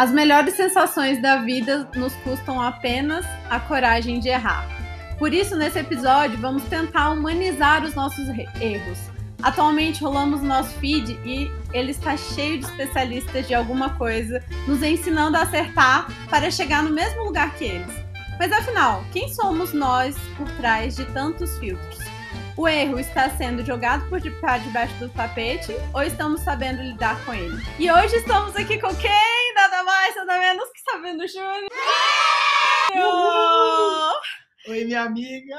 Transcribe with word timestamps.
As 0.00 0.10
melhores 0.10 0.54
sensações 0.54 1.20
da 1.20 1.42
vida 1.42 1.86
nos 1.94 2.14
custam 2.24 2.58
apenas 2.58 3.22
a 3.50 3.60
coragem 3.60 4.18
de 4.18 4.30
errar. 4.30 4.66
Por 5.18 5.34
isso, 5.34 5.54
nesse 5.54 5.78
episódio, 5.78 6.38
vamos 6.38 6.62
tentar 6.62 7.10
humanizar 7.10 7.84
os 7.84 7.94
nossos 7.94 8.26
erros. 8.58 8.98
Atualmente 9.42 10.02
rolamos 10.02 10.40
nosso 10.40 10.70
feed 10.78 11.20
e 11.22 11.50
ele 11.74 11.90
está 11.90 12.16
cheio 12.16 12.60
de 12.60 12.64
especialistas 12.64 13.46
de 13.46 13.54
alguma 13.54 13.90
coisa, 13.98 14.42
nos 14.66 14.82
ensinando 14.82 15.36
a 15.36 15.42
acertar 15.42 16.10
para 16.30 16.50
chegar 16.50 16.82
no 16.82 16.94
mesmo 16.94 17.22
lugar 17.24 17.54
que 17.56 17.66
eles. 17.66 17.92
Mas 18.38 18.50
afinal, 18.52 19.04
quem 19.12 19.28
somos 19.28 19.74
nós 19.74 20.16
por 20.38 20.50
trás 20.52 20.96
de 20.96 21.04
tantos 21.12 21.58
filtros? 21.58 21.98
O 22.56 22.66
erro 22.66 22.98
está 22.98 23.28
sendo 23.28 23.62
jogado 23.66 24.08
por 24.08 24.18
debaixo 24.18 24.94
do 24.94 25.10
tapete 25.10 25.76
ou 25.92 26.02
estamos 26.02 26.40
sabendo 26.40 26.82
lidar 26.82 27.22
com 27.26 27.34
ele? 27.34 27.62
E 27.78 27.92
hoje 27.92 28.16
estamos 28.16 28.56
aqui 28.56 28.78
com 28.78 28.94
quem? 28.94 29.39
Nada 29.70 29.84
mais, 29.84 30.16
nada 30.16 30.36
menos 30.40 30.68
que 30.72 30.80
Sabendo 30.80 31.28
Júnior! 31.28 31.70
Oi, 34.66 34.84
minha 34.84 35.02
amiga! 35.02 35.56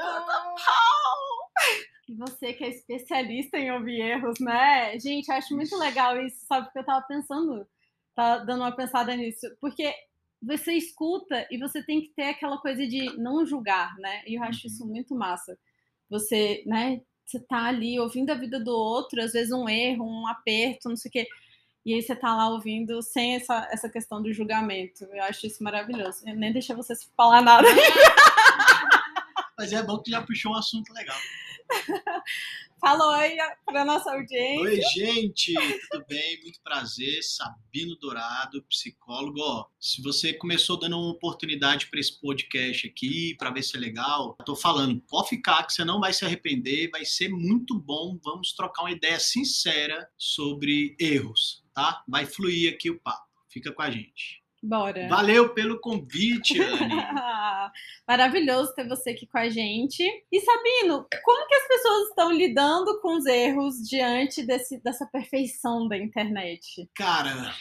E 2.06 2.14
você 2.14 2.52
que 2.52 2.62
é 2.62 2.68
especialista 2.68 3.56
em 3.56 3.72
ouvir 3.72 4.02
erros, 4.02 4.38
né? 4.38 4.98
Gente, 4.98 5.32
acho 5.32 5.56
muito 5.56 5.74
legal 5.78 6.20
isso, 6.20 6.44
sabe? 6.44 6.66
Porque 6.66 6.80
eu 6.80 6.84
tava 6.84 7.06
pensando, 7.06 7.66
tá 8.14 8.36
dando 8.40 8.60
uma 8.60 8.76
pensada 8.76 9.16
nisso. 9.16 9.46
Porque 9.58 9.94
você 10.42 10.74
escuta 10.74 11.48
e 11.50 11.56
você 11.56 11.82
tem 11.82 12.02
que 12.02 12.10
ter 12.10 12.24
aquela 12.24 12.58
coisa 12.58 12.86
de 12.86 13.16
não 13.16 13.46
julgar, 13.46 13.96
né? 13.96 14.22
E 14.26 14.34
eu 14.34 14.42
acho 14.42 14.66
isso 14.66 14.84
uhum. 14.84 14.90
muito 14.90 15.14
massa. 15.14 15.58
Você, 16.10 16.62
né? 16.66 17.00
Você 17.24 17.40
tá 17.40 17.64
ali 17.64 17.98
ouvindo 17.98 18.28
a 18.28 18.34
vida 18.34 18.60
do 18.60 18.72
outro, 18.72 19.22
às 19.22 19.32
vezes 19.32 19.52
um 19.52 19.66
erro, 19.66 20.04
um 20.04 20.26
aperto, 20.26 20.90
não 20.90 20.96
sei 20.96 21.08
o 21.08 21.12
quê. 21.12 21.26
E 21.84 21.94
aí 21.94 22.02
você 22.02 22.14
tá 22.14 22.34
lá 22.34 22.48
ouvindo 22.48 23.02
sem 23.02 23.34
essa, 23.34 23.68
essa 23.72 23.88
questão 23.88 24.22
do 24.22 24.32
julgamento. 24.32 25.04
Eu 25.04 25.22
acho 25.24 25.46
isso 25.46 25.64
maravilhoso. 25.64 26.22
Eu 26.26 26.36
nem 26.36 26.52
deixa 26.52 26.76
você 26.76 26.94
falar 27.16 27.42
nada. 27.42 27.66
Mas 29.58 29.72
é 29.72 29.82
bom 29.82 29.98
que 29.98 30.10
já 30.10 30.22
puxou 30.22 30.52
um 30.52 30.56
assunto 30.56 30.92
legal. 30.92 31.18
Fala 32.80 33.16
oi 33.20 33.36
para 33.64 33.84
nossa 33.84 34.10
audiência. 34.10 34.60
Oi, 34.60 34.80
gente, 34.92 35.54
tudo 35.88 36.04
bem? 36.08 36.42
Muito 36.42 36.60
prazer. 36.62 37.22
Sabino 37.22 37.94
Dourado, 37.94 38.60
psicólogo. 38.64 39.38
Ó, 39.40 39.66
se 39.78 40.02
você 40.02 40.32
começou 40.32 40.76
dando 40.76 40.98
uma 40.98 41.12
oportunidade 41.12 41.86
para 41.86 42.00
esse 42.00 42.20
podcast 42.20 42.88
aqui, 42.88 43.36
para 43.38 43.52
ver 43.52 43.62
se 43.62 43.76
é 43.76 43.80
legal, 43.80 44.36
tô 44.44 44.56
falando, 44.56 45.00
pode 45.08 45.28
ficar 45.28 45.64
que 45.64 45.72
você 45.72 45.84
não 45.84 46.00
vai 46.00 46.12
se 46.12 46.24
arrepender, 46.24 46.90
vai 46.90 47.04
ser 47.04 47.28
muito 47.28 47.78
bom. 47.78 48.18
Vamos 48.20 48.52
trocar 48.52 48.82
uma 48.82 48.90
ideia 48.90 49.20
sincera 49.20 50.10
sobre 50.18 50.96
erros, 50.98 51.61
tá? 51.74 52.02
Vai 52.08 52.26
fluir 52.26 52.72
aqui 52.72 52.90
o 52.90 53.00
papo. 53.00 53.26
Fica 53.48 53.72
com 53.72 53.82
a 53.82 53.90
gente. 53.90 54.42
Bora. 54.62 55.08
Valeu 55.08 55.52
pelo 55.52 55.80
convite, 55.80 56.60
Anne. 56.60 56.94
Maravilhoso 58.06 58.72
ter 58.74 58.86
você 58.86 59.10
aqui 59.10 59.26
com 59.26 59.38
a 59.38 59.48
gente. 59.48 60.04
E 60.30 60.40
Sabino, 60.40 61.04
como 61.24 61.48
que 61.48 61.54
as 61.54 61.66
pessoas 61.66 62.08
estão 62.08 62.30
lidando 62.30 63.00
com 63.00 63.16
os 63.16 63.26
erros 63.26 63.76
diante 63.88 64.46
desse, 64.46 64.80
dessa 64.80 65.04
perfeição 65.06 65.88
da 65.88 65.96
internet? 65.98 66.88
Cara, 66.94 67.52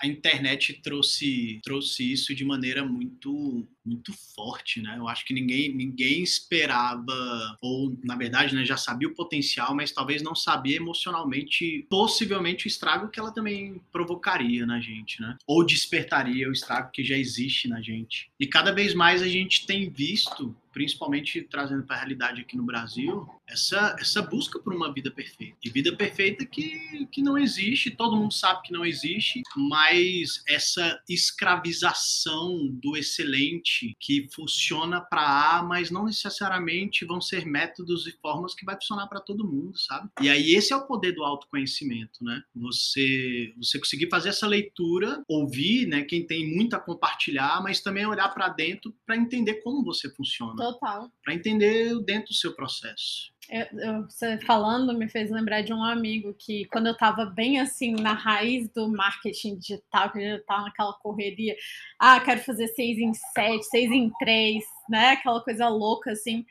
a 0.00 0.06
internet 0.06 0.80
trouxe, 0.82 1.60
trouxe 1.62 2.10
isso 2.10 2.34
de 2.34 2.44
maneira 2.44 2.84
muito 2.84 3.68
muito 3.84 4.12
forte, 4.36 4.80
né? 4.80 4.94
Eu 4.96 5.08
acho 5.08 5.24
que 5.24 5.34
ninguém, 5.34 5.74
ninguém 5.74 6.22
esperava, 6.22 7.56
ou 7.60 7.96
na 8.04 8.14
verdade, 8.14 8.54
né, 8.54 8.64
já 8.64 8.76
sabia 8.76 9.08
o 9.08 9.14
potencial, 9.14 9.74
mas 9.74 9.90
talvez 9.90 10.22
não 10.22 10.34
sabia 10.34 10.76
emocionalmente, 10.76 11.86
possivelmente 11.88 12.66
o 12.66 12.68
estrago 12.68 13.08
que 13.08 13.18
ela 13.18 13.32
também 13.32 13.80
provocaria 13.90 14.66
na 14.66 14.80
gente, 14.80 15.20
né? 15.20 15.36
Ou 15.46 15.64
despertaria 15.64 16.48
o 16.48 16.52
estrago 16.52 16.90
que 16.92 17.02
já 17.02 17.16
existe 17.16 17.68
na 17.68 17.80
gente. 17.80 18.30
E 18.38 18.46
cada 18.46 18.70
vez 18.70 18.94
mais 18.94 19.22
a 19.22 19.28
gente 19.28 19.66
tem 19.66 19.90
visto 19.90 20.54
principalmente 20.72 21.42
trazendo 21.42 21.82
para 21.82 21.96
a 21.96 21.98
realidade 21.98 22.40
aqui 22.40 22.56
no 22.56 22.64
Brasil, 22.64 23.28
essa, 23.50 23.96
essa 23.98 24.22
busca 24.22 24.58
por 24.58 24.72
uma 24.72 24.92
vida 24.92 25.10
perfeita. 25.10 25.56
E 25.62 25.70
vida 25.70 25.94
perfeita 25.96 26.44
que, 26.44 27.06
que 27.06 27.22
não 27.22 27.36
existe, 27.36 27.90
todo 27.90 28.16
mundo 28.16 28.32
sabe 28.32 28.62
que 28.62 28.72
não 28.72 28.84
existe, 28.84 29.42
mas 29.56 30.42
essa 30.46 31.00
escravização 31.08 32.66
do 32.68 32.96
excelente 32.96 33.96
que 33.98 34.28
funciona 34.32 35.00
para 35.00 35.58
A, 35.58 35.62
mas 35.62 35.90
não 35.90 36.04
necessariamente 36.04 37.04
vão 37.04 37.20
ser 37.20 37.44
métodos 37.44 38.06
e 38.06 38.12
formas 38.20 38.54
que 38.54 38.64
vai 38.64 38.74
funcionar 38.76 39.06
para 39.06 39.20
todo 39.20 39.46
mundo, 39.46 39.78
sabe? 39.78 40.08
E 40.20 40.28
aí 40.28 40.54
esse 40.54 40.72
é 40.72 40.76
o 40.76 40.86
poder 40.86 41.12
do 41.12 41.24
autoconhecimento, 41.24 42.22
né? 42.22 42.42
Você 42.54 43.52
você 43.56 43.78
conseguir 43.78 44.08
fazer 44.08 44.30
essa 44.30 44.46
leitura, 44.46 45.22
ouvir, 45.28 45.86
né, 45.86 46.02
quem 46.02 46.26
tem 46.26 46.54
muito 46.54 46.74
a 46.74 46.80
compartilhar, 46.80 47.62
mas 47.62 47.80
também 47.80 48.06
olhar 48.06 48.28
para 48.28 48.48
dentro 48.48 48.94
para 49.06 49.16
entender 49.16 49.54
como 49.62 49.84
você 49.84 50.10
funciona. 50.14 50.56
Total. 50.56 51.10
Para 51.22 51.34
entender 51.34 51.98
dentro 52.04 52.28
do 52.28 52.34
seu 52.34 52.54
processo. 52.54 53.32
Eu, 53.52 54.04
você 54.04 54.38
falando 54.38 54.96
me 54.96 55.08
fez 55.08 55.28
lembrar 55.28 55.62
de 55.62 55.72
um 55.72 55.82
amigo 55.82 56.32
que, 56.38 56.66
quando 56.66 56.86
eu 56.86 56.92
estava 56.92 57.24
bem 57.26 57.58
assim 57.58 57.94
na 57.94 58.12
raiz 58.12 58.68
do 58.68 58.88
marketing 58.88 59.58
digital, 59.58 60.12
que 60.12 60.20
eu 60.20 60.36
estava 60.36 60.62
naquela 60.62 60.92
correria, 60.94 61.56
ah, 61.98 62.20
quero 62.20 62.40
fazer 62.42 62.68
seis 62.68 62.96
em 62.98 63.12
sete, 63.12 63.64
seis 63.64 63.90
em 63.90 64.08
três, 64.20 64.64
né? 64.88 65.10
Aquela 65.10 65.40
coisa 65.42 65.68
louca 65.68 66.12
assim. 66.12 66.46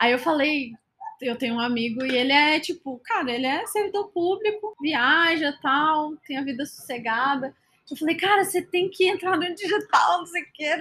Aí 0.00 0.10
eu 0.10 0.18
falei, 0.18 0.72
eu 1.20 1.36
tenho 1.36 1.54
um 1.54 1.60
amigo 1.60 2.04
e 2.04 2.16
ele 2.16 2.32
é 2.32 2.58
tipo, 2.58 3.00
cara, 3.04 3.30
ele 3.30 3.46
é 3.46 3.64
servidor 3.66 4.08
público, 4.08 4.76
viaja 4.80 5.56
tal, 5.62 6.16
tem 6.26 6.38
a 6.38 6.42
vida 6.42 6.66
sossegada. 6.66 7.54
Eu 7.88 7.96
falei, 7.96 8.16
cara, 8.16 8.44
você 8.44 8.60
tem 8.60 8.90
que 8.90 9.08
entrar 9.08 9.36
no 9.36 9.54
digital, 9.54 10.18
não 10.18 10.26
sei 10.26 10.42
o 10.42 10.52
que, 10.52 10.76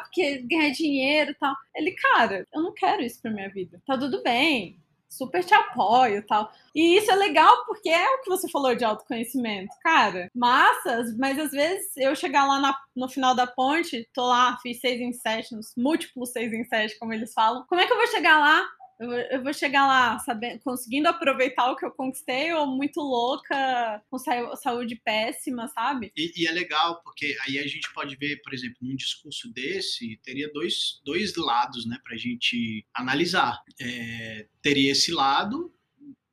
porque 0.00 0.38
ganhar 0.38 0.70
dinheiro 0.70 1.32
e 1.32 1.34
tal. 1.34 1.54
Ele, 1.74 1.92
cara, 1.92 2.46
eu 2.50 2.62
não 2.62 2.72
quero 2.72 3.02
isso 3.02 3.20
pra 3.20 3.30
minha 3.30 3.50
vida. 3.50 3.78
Tá 3.86 3.98
tudo 3.98 4.22
bem, 4.22 4.78
super 5.16 5.44
te 5.44 5.54
apoio 5.54 6.18
e 6.18 6.22
tal. 6.22 6.50
E 6.74 6.98
isso 6.98 7.10
é 7.10 7.14
legal 7.14 7.64
porque 7.64 7.88
é 7.88 8.14
o 8.14 8.22
que 8.22 8.28
você 8.28 8.48
falou 8.48 8.74
de 8.74 8.84
autoconhecimento. 8.84 9.74
Cara, 9.82 10.30
massas, 10.34 11.16
mas 11.16 11.38
às 11.38 11.50
vezes 11.50 11.96
eu 11.96 12.14
chegar 12.14 12.46
lá 12.46 12.60
na, 12.60 12.76
no 12.94 13.08
final 13.08 13.34
da 13.34 13.46
ponte, 13.46 14.08
tô 14.12 14.26
lá, 14.26 14.58
fiz 14.62 14.80
seis 14.80 15.00
em 15.00 15.12
sete, 15.12 15.56
múltiplos 15.76 16.30
seis 16.30 16.52
em 16.52 16.64
sete, 16.64 16.98
como 16.98 17.12
eles 17.12 17.32
falam. 17.32 17.64
Como 17.68 17.80
é 17.80 17.86
que 17.86 17.92
eu 17.92 17.96
vou 17.96 18.06
chegar 18.08 18.38
lá 18.38 18.66
eu, 18.98 19.42
vou 19.42 19.52
chegar 19.52 19.86
lá 19.86 20.18
sabendo, 20.20 20.60
conseguindo 20.60 21.08
aproveitar 21.08 21.70
o 21.70 21.76
que 21.76 21.84
eu 21.84 21.90
conquistei 21.90 22.52
ou 22.52 22.66
muito 22.66 23.00
louca, 23.00 24.02
com 24.10 24.18
saúde 24.56 24.96
péssima, 25.04 25.68
sabe? 25.68 26.10
E, 26.16 26.32
e, 26.42 26.46
é 26.46 26.50
legal, 26.50 27.02
porque 27.02 27.36
aí 27.46 27.58
a 27.58 27.66
gente 27.66 27.92
pode 27.92 28.16
ver, 28.16 28.40
por 28.42 28.54
exemplo, 28.54 28.78
num 28.80 28.96
discurso 28.96 29.52
desse, 29.52 30.18
teria 30.22 30.50
dois, 30.52 31.00
dois 31.04 31.36
lados, 31.36 31.86
né, 31.86 31.98
pra 32.02 32.16
gente 32.16 32.86
analisar. 32.94 33.62
É, 33.80 34.46
teria 34.62 34.92
esse 34.92 35.12
lado 35.12 35.72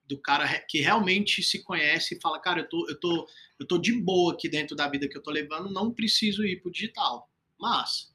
do 0.08 0.22
cara 0.22 0.48
que 0.70 0.80
realmente 0.80 1.42
se 1.44 1.64
conhece 1.64 2.16
e 2.16 2.22
fala, 2.22 2.40
cara, 2.40 2.62
eu 2.62 2.70
tô, 2.70 2.90
eu 2.90 3.00
tô, 3.00 3.28
eu 3.60 3.68
tô 3.68 3.78
de 3.78 3.94
boa 3.94 4.34
aqui 4.34 4.48
dentro 4.48 4.76
da 4.76 4.88
vida 4.88 5.08
que 5.08 5.18
eu 5.18 5.24
tô 5.24 5.32
levando, 5.32 5.72
não 5.72 5.94
preciso 5.94 6.46
ir 6.46 6.62
pro 6.62 6.72
digital. 6.72 7.30
Mas 7.60 8.13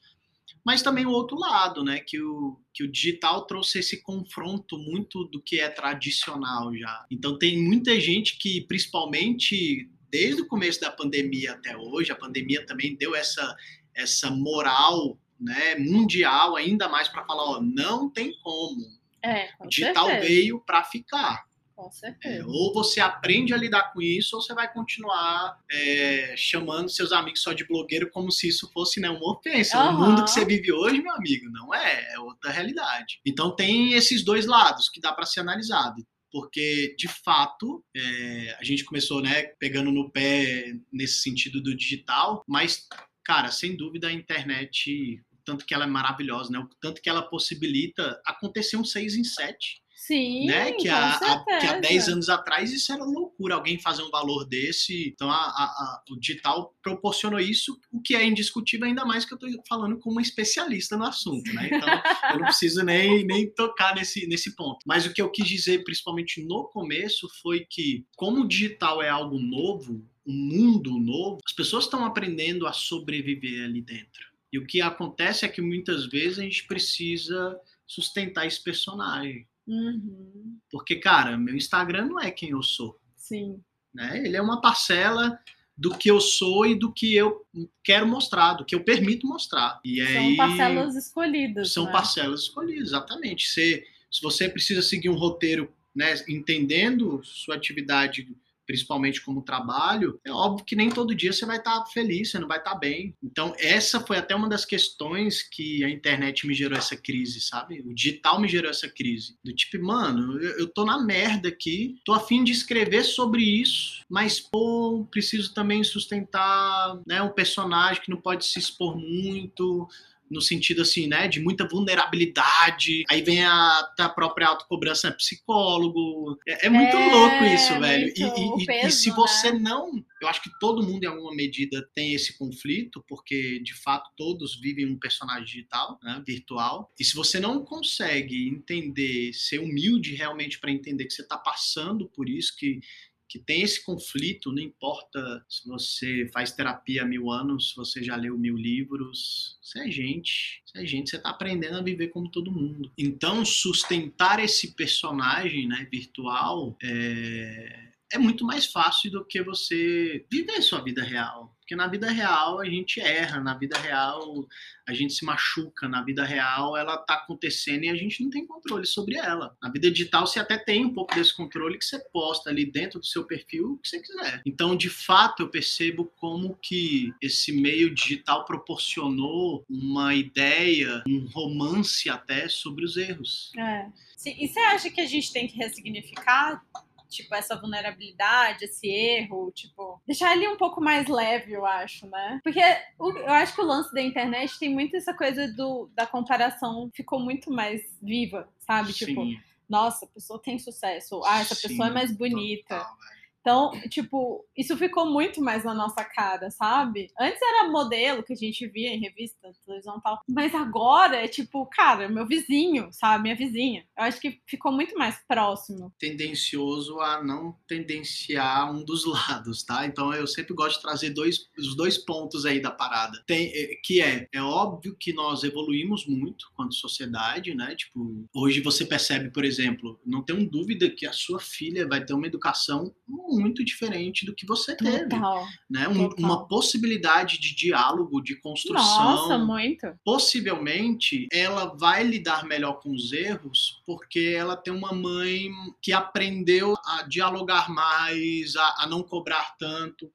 mas 0.69 0.83
também 0.83 1.07
o 1.07 1.13
outro 1.13 1.39
lado, 1.39 1.83
né, 1.83 1.99
que 1.99 2.21
o, 2.21 2.61
que 2.75 2.85
o 2.85 2.93
digital 2.93 3.47
trouxe 3.47 3.79
esse 3.79 4.03
confronto 4.03 4.77
muito 4.77 5.25
do 5.25 5.41
que 5.41 5.59
é 5.59 5.67
tradicional 5.71 6.77
já. 6.77 7.07
Então 7.11 7.39
tem 7.39 7.57
muita 7.57 7.99
gente 7.99 8.37
que, 8.37 8.61
principalmente 8.61 9.89
desde 10.11 10.43
o 10.43 10.47
começo 10.47 10.79
da 10.79 10.91
pandemia 10.91 11.53
até 11.53 11.75
hoje, 11.75 12.13
a 12.13 12.17
pandemia 12.17 12.67
também 12.67 12.95
deu 12.95 13.17
essa, 13.17 13.57
essa 13.95 14.31
moral 14.31 15.19
né, 15.41 15.75
mundial 15.77 16.55
ainda 16.55 16.87
mais 16.87 17.09
para 17.09 17.25
falar, 17.25 17.45
ó, 17.45 17.63
não 17.63 18.11
tem 18.11 18.39
como. 18.43 18.85
É, 19.25 19.49
o 19.61 19.69
digital 19.69 20.05
certeza. 20.05 20.29
veio 20.29 20.61
para 20.61 20.85
ficar. 20.85 21.48
Com 21.79 21.93
certeza. 21.93 22.43
É, 22.43 22.45
ou 22.45 22.75
você 22.75 22.99
aprende 22.99 23.55
a 23.55 23.57
lidar 23.57 23.93
com 23.93 24.03
isso, 24.03 24.35
ou 24.35 24.43
você 24.43 24.53
vai 24.53 24.71
continuar 24.73 25.57
é, 25.71 26.35
chamando 26.37 26.89
seus 26.89 27.13
amigos 27.13 27.41
só 27.41 27.53
de 27.53 27.65
blogueiro 27.65 28.11
como 28.11 28.33
se 28.33 28.49
isso 28.49 28.69
fosse 28.73 28.99
né, 28.99 29.09
uma 29.09 29.33
ofensa. 29.33 29.79
Uhum. 29.85 29.95
O 29.95 30.01
mundo 30.01 30.25
que 30.25 30.31
você 30.33 30.45
vive 30.45 30.73
hoje, 30.73 31.01
meu 31.01 31.15
amigo, 31.15 31.49
não 31.53 31.73
é, 31.73 32.15
é 32.15 32.19
outra 32.19 32.51
realidade. 32.51 33.21
Então 33.25 33.55
tem 33.55 33.93
esses 33.93 34.25
dois 34.25 34.45
lados 34.45 34.89
que 34.89 35.01
dá 35.01 35.13
para 35.13 35.25
ser 35.25 35.39
analisado 35.41 36.05
porque 36.31 36.95
de 36.99 37.09
fato 37.09 37.83
é, 37.97 38.57
a 38.61 38.63
gente 38.63 38.85
começou 38.85 39.23
né 39.23 39.45
pegando 39.59 39.91
no 39.91 40.11
pé 40.11 40.75
nesse 40.93 41.23
sentido 41.23 41.63
do 41.63 41.75
digital 41.75 42.45
mas 42.47 42.87
cara 43.25 43.51
sem 43.51 43.75
dúvida 43.75 44.09
a 44.09 44.13
internet 44.13 45.25
tanto 45.49 45.65
que 45.65 45.73
ela 45.75 45.85
é 45.85 45.87
maravilhosa 45.87 46.51
né 46.51 46.59
o 46.59 46.69
tanto 46.81 47.01
que 47.01 47.09
ela 47.09 47.23
possibilita 47.23 48.21
acontecer 48.27 48.77
um 48.77 48.85
6 48.85 49.15
em 49.17 49.25
7 49.25 49.57
Sim, 50.01 50.47
né? 50.47 50.71
Que, 50.73 50.89
com 50.89 50.95
a, 50.95 51.45
que 51.59 51.67
há 51.67 51.81
10 51.81 52.09
anos 52.09 52.29
atrás 52.29 52.73
isso 52.73 52.93
era 52.93 53.05
loucura, 53.05 53.57
alguém 53.57 53.81
fazer 53.81 54.03
um 54.05 54.11
valor 54.11 54.47
desse. 54.47 55.09
Então 55.09 55.29
a- 55.29 55.35
a- 55.35 56.03
o 56.09 56.17
digital 56.19 56.73
proporcionou 56.81 57.41
isso, 57.41 57.77
o 57.93 58.01
que 58.01 58.15
é 58.15 58.25
indiscutível, 58.25 58.87
ainda 58.87 59.05
mais 59.05 59.25
que 59.25 59.35
eu 59.35 59.37
estou 59.37 59.51
falando 59.69 59.99
como 59.99 60.19
um 60.19 60.21
especialista 60.21 60.97
no 60.97 61.05
assunto, 61.05 61.53
né? 61.53 61.69
Então 61.73 61.89
eu 62.33 62.39
não 62.39 62.45
preciso 62.47 62.83
nem, 62.85 63.27
nem 63.27 63.53
tocar 63.53 63.95
nesse, 63.97 64.25
nesse 64.29 64.55
ponto. 64.55 64.79
Mas 64.87 65.05
o 65.05 65.13
que 65.13 65.21
eu 65.21 65.31
quis 65.33 65.47
dizer, 65.49 65.83
principalmente 65.83 66.43
no 66.47 66.69
começo, 66.69 67.29
foi 67.43 67.67
que, 67.69 68.07
como 68.17 68.43
o 68.43 68.49
digital 68.49 69.03
é 69.03 69.09
algo 69.09 69.37
novo, 69.39 70.01
um 70.25 70.33
mundo 70.33 70.97
novo, 70.99 71.39
as 71.45 71.53
pessoas 71.53 71.85
estão 71.85 72.05
aprendendo 72.05 72.67
a 72.69 72.73
sobreviver 72.73 73.65
ali 73.65 73.83
dentro. 73.83 74.28
E 74.53 74.59
o 74.59 74.67
que 74.67 74.81
acontece 74.81 75.45
é 75.45 75.49
que 75.49 75.61
muitas 75.61 76.07
vezes 76.07 76.39
a 76.39 76.43
gente 76.43 76.67
precisa 76.67 77.59
sustentar 77.87 78.47
esse 78.47 78.63
personagem. 78.63 79.47
Uhum, 79.67 80.59
Porque, 80.71 80.97
cara, 80.97 81.37
meu 81.37 81.55
Instagram 81.55 82.07
não 82.07 82.21
é 82.21 82.31
quem 82.31 82.51
eu 82.51 82.63
sou, 82.63 82.99
sim. 83.17 83.61
né? 83.93 84.19
Ele 84.25 84.37
é 84.37 84.41
uma 84.43 84.61
parcela 84.61 85.39
do 85.77 85.97
que 85.97 86.11
eu 86.11 86.21
sou 86.21 86.67
e 86.67 86.75
do 86.75 86.93
que 86.93 87.15
eu 87.15 87.47
quero 87.85 88.07
mostrar, 88.07 88.55
do 88.55 88.65
que 88.65 88.75
eu 88.75 88.83
permito 88.83 89.27
mostrar. 89.27 89.79
E 89.85 90.05
São 90.05 90.17
aí 90.23 90.37
parcelas 90.37 90.97
escolhidas. 90.97 91.73
são 91.73 91.85
né? 91.85 91.93
parcelas 91.93 92.41
escolhidas, 92.41 92.89
exatamente. 92.89 93.47
Se, 93.47 93.85
se 94.11 94.23
você 94.23 94.49
precisa 94.49 94.83
seguir 94.83 95.09
um 95.11 95.15
roteiro, 95.15 95.73
né, 95.95 96.15
entendendo 96.29 97.21
sua 97.23 97.55
atividade, 97.55 98.27
principalmente 98.69 99.23
como 99.23 99.41
trabalho, 99.41 100.21
é 100.23 100.31
óbvio 100.31 100.67
que 100.67 100.77
nem 100.77 100.91
todo 100.91 101.15
dia 101.15 101.33
você 101.33 101.47
vai 101.47 101.57
estar 101.57 101.87
feliz, 101.87 102.31
você 102.31 102.39
não 102.39 102.47
vai 102.47 102.59
estar 102.59 102.75
bem. 102.75 103.17
Então, 103.23 103.55
essa 103.59 103.99
foi 103.99 104.19
até 104.19 104.37
uma 104.37 104.47
das 104.47 104.67
questões 104.67 105.43
que 105.43 105.83
a 105.83 105.89
internet 105.89 106.47
me 106.47 106.53
gerou 106.53 106.77
essa 106.77 106.95
crise, 106.95 107.41
sabe? 107.41 107.81
O 107.81 107.95
digital 107.95 108.39
me 108.39 108.47
gerou 108.47 108.71
essa 108.71 108.87
crise. 108.87 109.39
Do 109.43 109.55
tipo, 109.55 109.83
mano, 109.83 110.39
eu, 110.39 110.59
eu 110.59 110.69
tô 110.69 110.85
na 110.85 111.03
merda 111.03 111.49
aqui, 111.49 111.97
tô 112.05 112.13
afim 112.13 112.45
de 112.45 112.53
escrever 112.53 113.05
sobre 113.05 113.43
isso, 113.43 114.05
mas, 114.07 114.39
pô, 114.39 115.09
preciso 115.11 115.55
também 115.55 115.83
sustentar 115.83 117.01
né, 117.07 117.23
um 117.23 117.33
personagem 117.33 118.03
que 118.03 118.11
não 118.11 118.21
pode 118.21 118.45
se 118.45 118.59
expor 118.59 118.99
muito, 118.99 119.89
no 120.31 120.41
sentido 120.41 120.83
assim, 120.83 121.07
né, 121.07 121.29
de 121.29 121.41
muita 121.41 121.67
vulnerabilidade. 121.67 123.05
Aí 123.09 123.23
vem 123.23 123.43
a, 123.45 123.93
a 123.99 124.09
própria 124.09 124.49
autocobrança, 124.49 125.09
né, 125.11 125.17
psicólogo. 125.17 126.39
É, 126.47 126.67
é 126.67 126.71
muito 126.71 126.97
É, 126.97 127.13
louco 127.13 127.45
isso, 127.45 127.79
velho. 127.81 128.13
E, 128.17 128.21
muito 128.23 128.41
e- 128.59 128.61
e- 128.61 128.63
e 128.63 128.67
peso, 128.67 128.97
se 128.99 129.11
você 129.11 129.53
né? 129.53 129.59
não. 129.59 129.93
Eu 130.21 130.27
acho 130.29 130.43
que 130.43 130.51
todo 130.59 130.83
mundo, 130.83 131.05
em 131.05 131.07
alguma 131.07 131.33
medida, 131.35 131.89
tem 131.95 132.13
esse 132.13 132.37
conflito, 132.37 133.05
porque 133.09 133.61
de 133.61 133.75
fato 133.75 134.11
todos 134.17 134.61
vivem 134.61 134.87
um 134.87 134.99
personagem 134.99 135.45
digital, 135.45 135.99
né, 136.03 136.23
virtual. 136.27 136.93
E 136.99 137.05
se 137.05 137.15
você 137.15 137.39
não 137.39 137.65
consegue 137.65 138.49
entender, 138.49 139.33
ser 139.33 139.61
humilde 139.61 140.15
realmente 140.15 140.59
para 140.59 140.71
entender 140.73 141.05
que 141.05 141.13
você 141.13 141.23
está 141.23 141.39
passando 141.39 142.09
por 142.09 142.29
isso, 142.29 142.57
que 142.57 142.81
que 143.29 143.39
tem 143.39 143.63
esse 143.63 143.85
conflito, 143.85 144.51
não 144.51 144.63
importa 144.63 145.45
se 145.49 145.69
você 145.69 146.31
faz 146.33 146.53
terapia 146.53 147.03
há 147.03 147.05
mil 147.05 147.31
anos, 147.31 147.71
se 147.71 147.77
você 147.77 148.03
já 148.03 148.17
leu 148.17 148.39
mil 148.39 148.57
livros, 148.57 149.59
você 149.63 149.81
é 149.81 149.91
gente, 149.91 150.63
você 150.65 150.79
é 150.79 150.87
gente, 150.87 151.11
você 151.11 151.17
está 151.17 151.31
aprendendo 151.31 151.77
a 151.77 151.83
viver 151.83 152.09
como 152.09 152.31
todo 152.31 152.51
mundo. 152.51 152.91
Então, 152.97 153.45
sustentar 153.45 154.43
esse 154.43 154.75
personagem 154.75 155.69
né, 155.69 155.87
virtual 155.91 156.77
é, 156.83 157.91
é 158.13 158.19
muito 158.19 158.45
mais 158.45 158.67
fácil 158.67 159.11
do 159.11 159.25
que 159.25 159.43
você 159.43 160.25
viver 160.31 160.63
sua 160.63 160.83
vida 160.83 161.03
real. 161.03 161.55
Porque 161.69 161.77
na 161.77 161.87
vida 161.87 162.11
real 162.11 162.61
a 162.61 162.65
gente 162.65 162.99
erra, 162.99 163.41
na 163.41 163.53
vida 163.53 163.77
real 163.77 164.49
a 164.89 164.95
gente 164.95 165.13
se 165.13 165.23
machuca, 165.23 165.87
na 165.87 166.03
vida 166.03 166.25
real 166.25 166.75
ela 166.75 166.97
tá 166.97 167.13
acontecendo 167.13 167.85
e 167.85 167.91
a 167.91 167.95
gente 167.95 168.25
não 168.25 168.31
tem 168.31 168.47
controle 168.47 168.87
sobre 168.87 169.19
ela. 169.19 169.55
Na 169.63 169.71
vida 169.71 169.91
digital 169.91 170.27
você 170.27 170.41
até 170.41 170.57
tem 170.57 170.87
um 170.87 170.95
pouco 170.95 171.15
desse 171.15 171.37
controle 171.37 171.77
que 171.77 171.85
você 171.85 171.99
posta 172.11 172.49
ali 172.49 172.65
dentro 172.65 172.99
do 172.99 173.05
seu 173.05 173.23
perfil 173.27 173.73
o 173.73 173.77
que 173.77 173.87
você 173.87 174.01
quiser. 174.01 174.41
Então, 174.47 174.75
de 174.75 174.89
fato, 174.89 175.43
eu 175.43 175.51
percebo 175.51 176.07
como 176.17 176.57
que 176.57 177.13
esse 177.21 177.53
meio 177.53 177.95
digital 177.95 178.47
proporcionou 178.47 179.63
uma 179.69 180.15
ideia, 180.15 181.05
um 181.07 181.29
romance 181.35 182.09
até 182.09 182.49
sobre 182.49 182.83
os 182.83 182.97
erros. 182.97 183.53
É. 183.59 183.87
E 184.25 184.49
você 184.49 184.61
acha 184.61 184.91
que 184.91 185.03
a 185.03 185.07
gente 185.07 185.31
tem 185.31 185.47
que 185.47 185.59
ressignificar, 185.59 186.65
tipo, 187.09 187.35
essa 187.35 187.57
vulnerabilidade, 187.57 188.65
esse 188.65 188.87
erro, 188.89 189.51
tipo, 189.53 190.01
deixar 190.07 190.37
ele 190.37 190.47
um 190.49 190.57
pouco 190.57 190.81
mais 190.81 191.07
leve, 191.09 191.53
eu 191.53 191.65
acho, 191.67 192.07
né? 192.07 192.41
Porque 192.45 192.61
o- 192.99 193.11
eu 193.11 193.33
acho 193.33 193.55
que 193.55 193.61
o 193.61 193.65
lance 193.67 193.93
da 193.95 194.01
internet 194.03 194.59
tem 194.59 194.69
muito 194.73 194.97
essa 194.97 195.15
coisa 195.15 195.49
do, 195.53 195.91
da 195.95 196.07
comparação 196.07 196.91
ficou 196.95 197.19
muito 197.21 197.51
mais 197.51 197.81
viva, 198.03 198.49
sabe? 198.59 198.93
Tipo, 198.93 199.23
Sim, 199.23 199.41
nossa, 199.69 200.05
a 200.05 200.09
pessoa 200.09 200.41
tem 200.43 200.59
sucesso, 200.59 201.23
ah, 201.25 201.41
essa 201.41 201.55
Sim, 201.55 201.69
pessoa 201.69 201.89
é 201.89 201.91
mais 201.91 202.17
bonita. 202.17 202.79
total. 202.79 202.97
Então, 203.41 203.71
tipo, 203.89 204.45
isso 204.57 204.77
ficou 204.77 205.07
muito 205.07 205.41
mais 205.41 205.65
na 205.65 205.75
nossa 205.75 206.05
cara, 206.05 206.51
sabe? 206.51 207.11
Antes 207.19 207.41
era 207.41 207.71
modelo 207.71 208.23
que 208.23 208.33
a 208.33 208.37
gente 208.37 208.67
via 208.69 208.91
em 208.91 209.01
revista, 209.01 209.51
televisão 209.65 209.99
e 209.99 210.03
tal. 210.03 210.21
Mas 210.29 210.55
agora 210.55 211.17
é 211.17 211.29
tipo, 211.29 211.67
cara, 211.67 212.09
meu 212.09 212.27
vizinho, 212.27 212.89
sabe? 212.93 213.23
Minha 213.23 213.37
vizinha. 213.37 213.85
Eu 213.97 214.05
acho 214.05 214.21
que 214.21 214.41
ficou 214.47 214.73
muito 214.73 214.97
mais 214.97 215.17
próximo. 215.27 215.93
tendencioso 215.99 217.01
a 217.01 217.23
não 217.23 217.57
tendenciar 217.67 218.73
um 218.73 218.85
dos 218.85 219.05
lados, 219.07 219.63
tá? 219.63 219.87
Então 219.87 220.13
eu 220.13 220.27
sempre 220.27 220.55
gosto 220.55 220.77
de 220.77 220.83
trazer 220.83 221.11
dois, 221.11 221.49
os 221.59 221.77
dois 221.77 221.99
pontos 221.99 222.45
aí 222.45 222.61
da 222.61 222.71
parada. 222.71 223.23
Tem, 223.27 223.47
é, 223.55 223.75
que 223.83 224.01
é, 224.01 224.27
é 224.33 224.43
óbvio 224.43 224.97
que 224.99 225.13
nós 225.13 225.43
evoluímos 225.45 226.07
muito 226.07 226.47
quanto 226.55 226.75
sociedade, 226.75 227.55
né? 227.55 227.75
Tipo, 227.75 228.27
hoje 228.35 228.61
você 228.61 228.85
percebe, 228.85 229.31
por 229.31 229.45
exemplo, 229.45 229.99
não 230.05 230.23
tenho 230.23 230.49
dúvida 230.49 230.91
que 230.91 231.07
a 231.07 231.13
sua 231.13 231.41
filha 231.41 231.87
vai 231.87 232.05
ter 232.05 232.15
uma 232.15 232.27
educação 232.27 232.93
muito 233.37 233.65
diferente 233.65 234.25
do 234.25 234.35
que 234.35 234.47
você 234.47 234.77
teve, 234.77 235.09
Total. 235.09 235.47
né? 235.69 235.89
Um- 235.89 236.09
total. 236.09 236.25
uma 236.25 236.49
possibilidade 236.49 237.39
de 237.39 237.55
diálogo, 237.55 238.21
de 238.21 238.37
construção 238.37 239.05
Nossa, 239.05 239.39
muito. 239.39 239.87
possivelmente 240.05 241.27
ela 241.33 241.75
vai 241.79 242.03
lidar 242.05 242.45
melhor 242.45 242.81
com 242.81 242.91
os 242.93 243.13
erros 243.13 243.83
porque 243.87 244.35
ela 244.37 244.57
tem 244.57 244.73
uma 244.73 244.93
mãe 244.93 245.49
que 245.83 245.93
aprendeu 245.93 246.75
a 246.87 247.03
dialogar 247.03 247.71
mais, 247.71 248.55
a, 248.57 248.83
a 248.85 248.87
não 248.87 249.03
cobrar 249.03 249.57
tanto. 249.59 250.11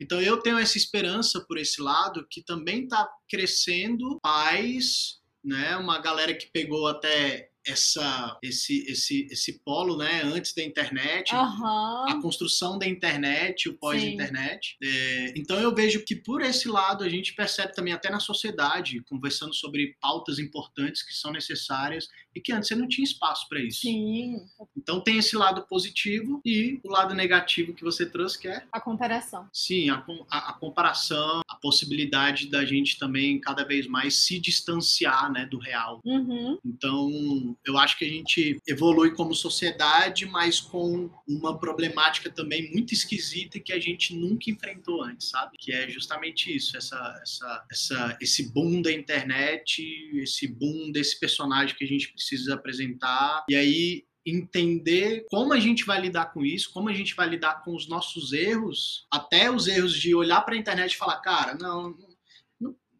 Então 0.00 0.20
eu 0.20 0.36
tenho 0.38 0.58
essa 0.58 0.78
esperança 0.78 1.44
por 1.46 1.58
esse 1.58 1.82
lado 1.82 2.26
que 2.30 2.40
também 2.42 2.84
está 2.84 3.08
crescendo 3.28 4.18
pais, 4.22 5.18
né? 5.44 5.76
Uma 5.76 5.98
galera 5.98 6.32
que 6.34 6.46
pegou 6.52 6.86
até 6.86 7.47
essa 7.66 8.38
esse 8.42 8.84
esse 8.90 9.26
esse 9.30 9.60
polo, 9.64 9.96
né? 9.96 10.22
Antes 10.22 10.54
da 10.54 10.62
internet, 10.62 11.34
a 11.34 11.40
Aham. 11.42 12.20
construção 12.22 12.78
da 12.78 12.86
internet, 12.86 13.68
o 13.68 13.74
pós-internet. 13.78 14.76
É, 14.82 15.32
então 15.36 15.58
eu 15.60 15.74
vejo 15.74 16.04
que 16.04 16.16
por 16.16 16.40
esse 16.42 16.68
lado 16.68 17.04
a 17.04 17.08
gente 17.08 17.34
percebe 17.34 17.74
também 17.74 17.92
até 17.92 18.10
na 18.10 18.20
sociedade, 18.20 19.02
conversando 19.08 19.54
sobre 19.54 19.96
pautas 20.00 20.38
importantes 20.38 21.02
que 21.02 21.12
são 21.14 21.30
necessárias 21.32 22.08
e 22.34 22.40
que 22.40 22.52
antes 22.52 22.68
você 22.68 22.74
não 22.74 22.88
tinha 22.88 23.04
espaço 23.04 23.46
para 23.48 23.60
isso. 23.60 23.80
Sim. 23.80 24.36
Então 24.76 25.00
tem 25.00 25.18
esse 25.18 25.36
lado 25.36 25.66
positivo 25.66 26.40
e 26.44 26.78
o 26.84 26.90
lado 26.90 27.14
negativo 27.14 27.74
que 27.74 27.82
você 27.84 28.06
trouxe, 28.06 28.38
que 28.38 28.48
é 28.48 28.64
A 28.72 28.80
comparação. 28.80 29.48
sim, 29.52 29.90
a, 29.90 30.04
a- 30.30 30.50
a 30.50 30.52
comparação, 30.54 31.40
a 31.48 31.54
possibilidade 31.56 32.48
da 32.48 32.64
gente 32.64 32.98
também 32.98 33.40
cada 33.40 33.64
vez 33.64 33.86
mais 33.86 34.14
se 34.24 34.38
distanciar 34.38 35.30
né, 35.32 35.46
do 35.46 35.58
real. 35.58 36.00
Uhum. 36.04 36.58
Então, 36.64 37.56
eu 37.64 37.76
acho 37.76 37.98
que 37.98 38.04
a 38.04 38.08
gente 38.08 38.60
evolui 38.66 39.10
como 39.12 39.34
sociedade, 39.34 40.26
mas 40.26 40.60
com 40.60 41.10
uma 41.26 41.58
problemática 41.58 42.30
também 42.30 42.70
muito 42.72 42.94
esquisita 42.94 43.60
que 43.60 43.72
a 43.72 43.80
gente 43.80 44.14
nunca 44.14 44.50
enfrentou 44.50 45.02
antes, 45.02 45.28
sabe? 45.28 45.56
Que 45.58 45.72
é 45.72 45.88
justamente 45.88 46.54
isso, 46.54 46.76
essa, 46.76 47.20
essa, 47.22 47.66
essa, 47.70 48.18
esse 48.20 48.52
boom 48.52 48.80
da 48.80 48.92
internet, 48.92 49.82
esse 50.14 50.46
boom 50.48 50.90
desse 50.90 51.18
personagem 51.18 51.76
que 51.76 51.84
a 51.84 51.88
gente 51.88 52.12
precisa 52.12 52.54
apresentar. 52.54 53.44
E 53.48 53.56
aí 53.56 54.04
entender 54.30 55.24
como 55.30 55.52
a 55.52 55.60
gente 55.60 55.84
vai 55.84 56.00
lidar 56.00 56.26
com 56.26 56.44
isso, 56.44 56.70
como 56.72 56.88
a 56.88 56.92
gente 56.92 57.14
vai 57.14 57.28
lidar 57.28 57.62
com 57.62 57.74
os 57.74 57.88
nossos 57.88 58.32
erros, 58.32 59.06
até 59.10 59.50
os 59.50 59.66
erros 59.66 59.94
de 59.94 60.14
olhar 60.14 60.42
para 60.42 60.54
a 60.54 60.58
internet 60.58 60.92
e 60.92 60.96
falar, 60.96 61.20
cara, 61.20 61.54
não, 61.54 61.90
não, 61.90 62.07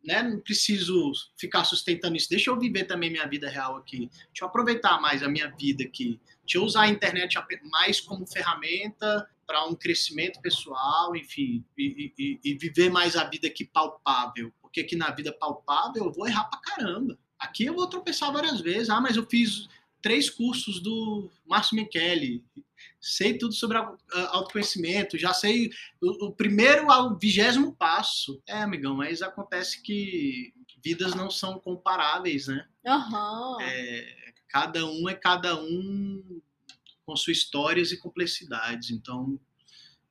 né, 0.05 0.23
não 0.23 0.41
preciso 0.41 1.13
ficar 1.37 1.65
sustentando 1.65 2.17
isso, 2.17 2.29
deixa 2.31 2.51
eu 2.51 2.59
viver 2.59 2.85
também 2.85 3.11
minha 3.11 3.27
vida 3.27 3.49
real 3.49 3.77
aqui, 3.77 4.09
deixa 4.29 4.43
eu 4.43 4.49
aproveitar 4.49 5.01
mais 5.01 5.23
a 5.23 5.29
minha 5.29 5.49
vida 5.59 5.85
aqui, 5.85 6.21
deixa 6.43 6.59
eu 6.59 6.65
usar 6.65 6.83
a 6.83 6.89
internet 6.89 7.37
mais 7.65 8.01
como 8.01 8.27
ferramenta 8.27 9.29
para 9.47 9.65
um 9.67 9.75
crescimento 9.75 10.41
pessoal, 10.41 11.17
enfim, 11.17 11.65
e, 11.77 12.13
e- 12.19 12.41
e 12.45 12.55
viver 12.55 12.91
mais 12.91 13.17
a 13.17 13.25
vida 13.25 13.49
aqui 13.49 13.65
palpável, 13.65 14.53
porque 14.61 14.81
aqui 14.81 14.95
na 14.95 15.11
vida 15.11 15.33
palpável 15.33 16.05
eu 16.05 16.13
vou 16.13 16.27
errar 16.29 16.45
pra 16.45 16.61
caramba. 16.61 17.19
Aqui 17.39 17.65
eu 17.65 17.75
vou 17.75 17.87
tropeçar 17.87 18.33
várias 18.33 18.61
vezes, 18.61 18.91
ah, 18.91 19.01
mas 19.01 19.17
eu 19.17 19.25
fiz 19.27 19.69
três 20.03 20.29
cursos 20.29 20.81
do 20.81 21.31
Márcio 21.47 21.77
Michele, 21.77 22.45
sei 23.01 23.39
tudo 23.39 23.55
sobre 23.55 23.79
autoconhecimento, 24.31 25.19
já 25.19 25.33
sei 25.33 25.71
o, 26.01 26.27
o 26.27 26.33
primeiro 26.33 26.91
ao 26.91 27.17
vigésimo 27.19 27.75
passo. 27.75 28.43
É, 28.47 28.63
amigão, 28.63 28.95
mas 28.97 29.23
acontece 29.23 29.83
que 29.83 30.53
vidas 30.83 31.15
não 31.15 31.31
são 31.31 31.59
comparáveis, 31.59 32.47
né? 32.49 32.67
Aham. 32.87 33.59
É, 33.61 34.19
Cada 34.49 34.87
um 34.87 35.09
é 35.09 35.15
cada 35.15 35.61
um 35.61 36.41
com 37.05 37.15
suas 37.15 37.39
histórias 37.39 37.93
e 37.93 37.99
complexidades. 37.99 38.91
Então, 38.91 39.39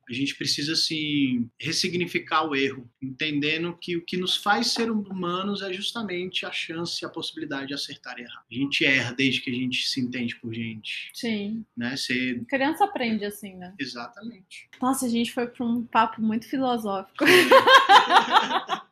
a 0.09 0.13
gente 0.13 0.35
precisa 0.35 0.73
assim 0.73 1.49
ressignificar 1.59 2.43
o 2.43 2.55
erro, 2.55 2.89
entendendo 3.01 3.77
que 3.79 3.97
o 3.97 4.05
que 4.05 4.17
nos 4.17 4.37
faz 4.37 4.67
ser 4.67 4.89
humanos 4.89 5.61
é 5.61 5.71
justamente 5.73 6.45
a 6.45 6.51
chance, 6.51 7.05
a 7.05 7.09
possibilidade 7.09 7.67
de 7.67 7.73
acertar 7.73 8.17
e 8.17 8.21
errar. 8.21 8.45
A 8.49 8.55
gente 8.55 8.85
erra 8.85 9.13
desde 9.13 9.41
que 9.41 9.49
a 9.49 9.53
gente 9.53 9.87
se 9.87 9.99
entende 9.99 10.35
por 10.37 10.53
gente. 10.53 11.11
Sim. 11.13 11.65
Né? 11.75 11.95
Você... 11.95 12.41
Criança 12.47 12.85
aprende 12.85 13.25
assim, 13.25 13.55
né? 13.55 13.73
Exatamente. 13.79 14.69
Nossa, 14.81 15.05
a 15.05 15.09
gente 15.09 15.31
foi 15.31 15.47
para 15.47 15.65
um 15.65 15.83
papo 15.85 16.21
muito 16.21 16.47
filosófico. 16.47 17.25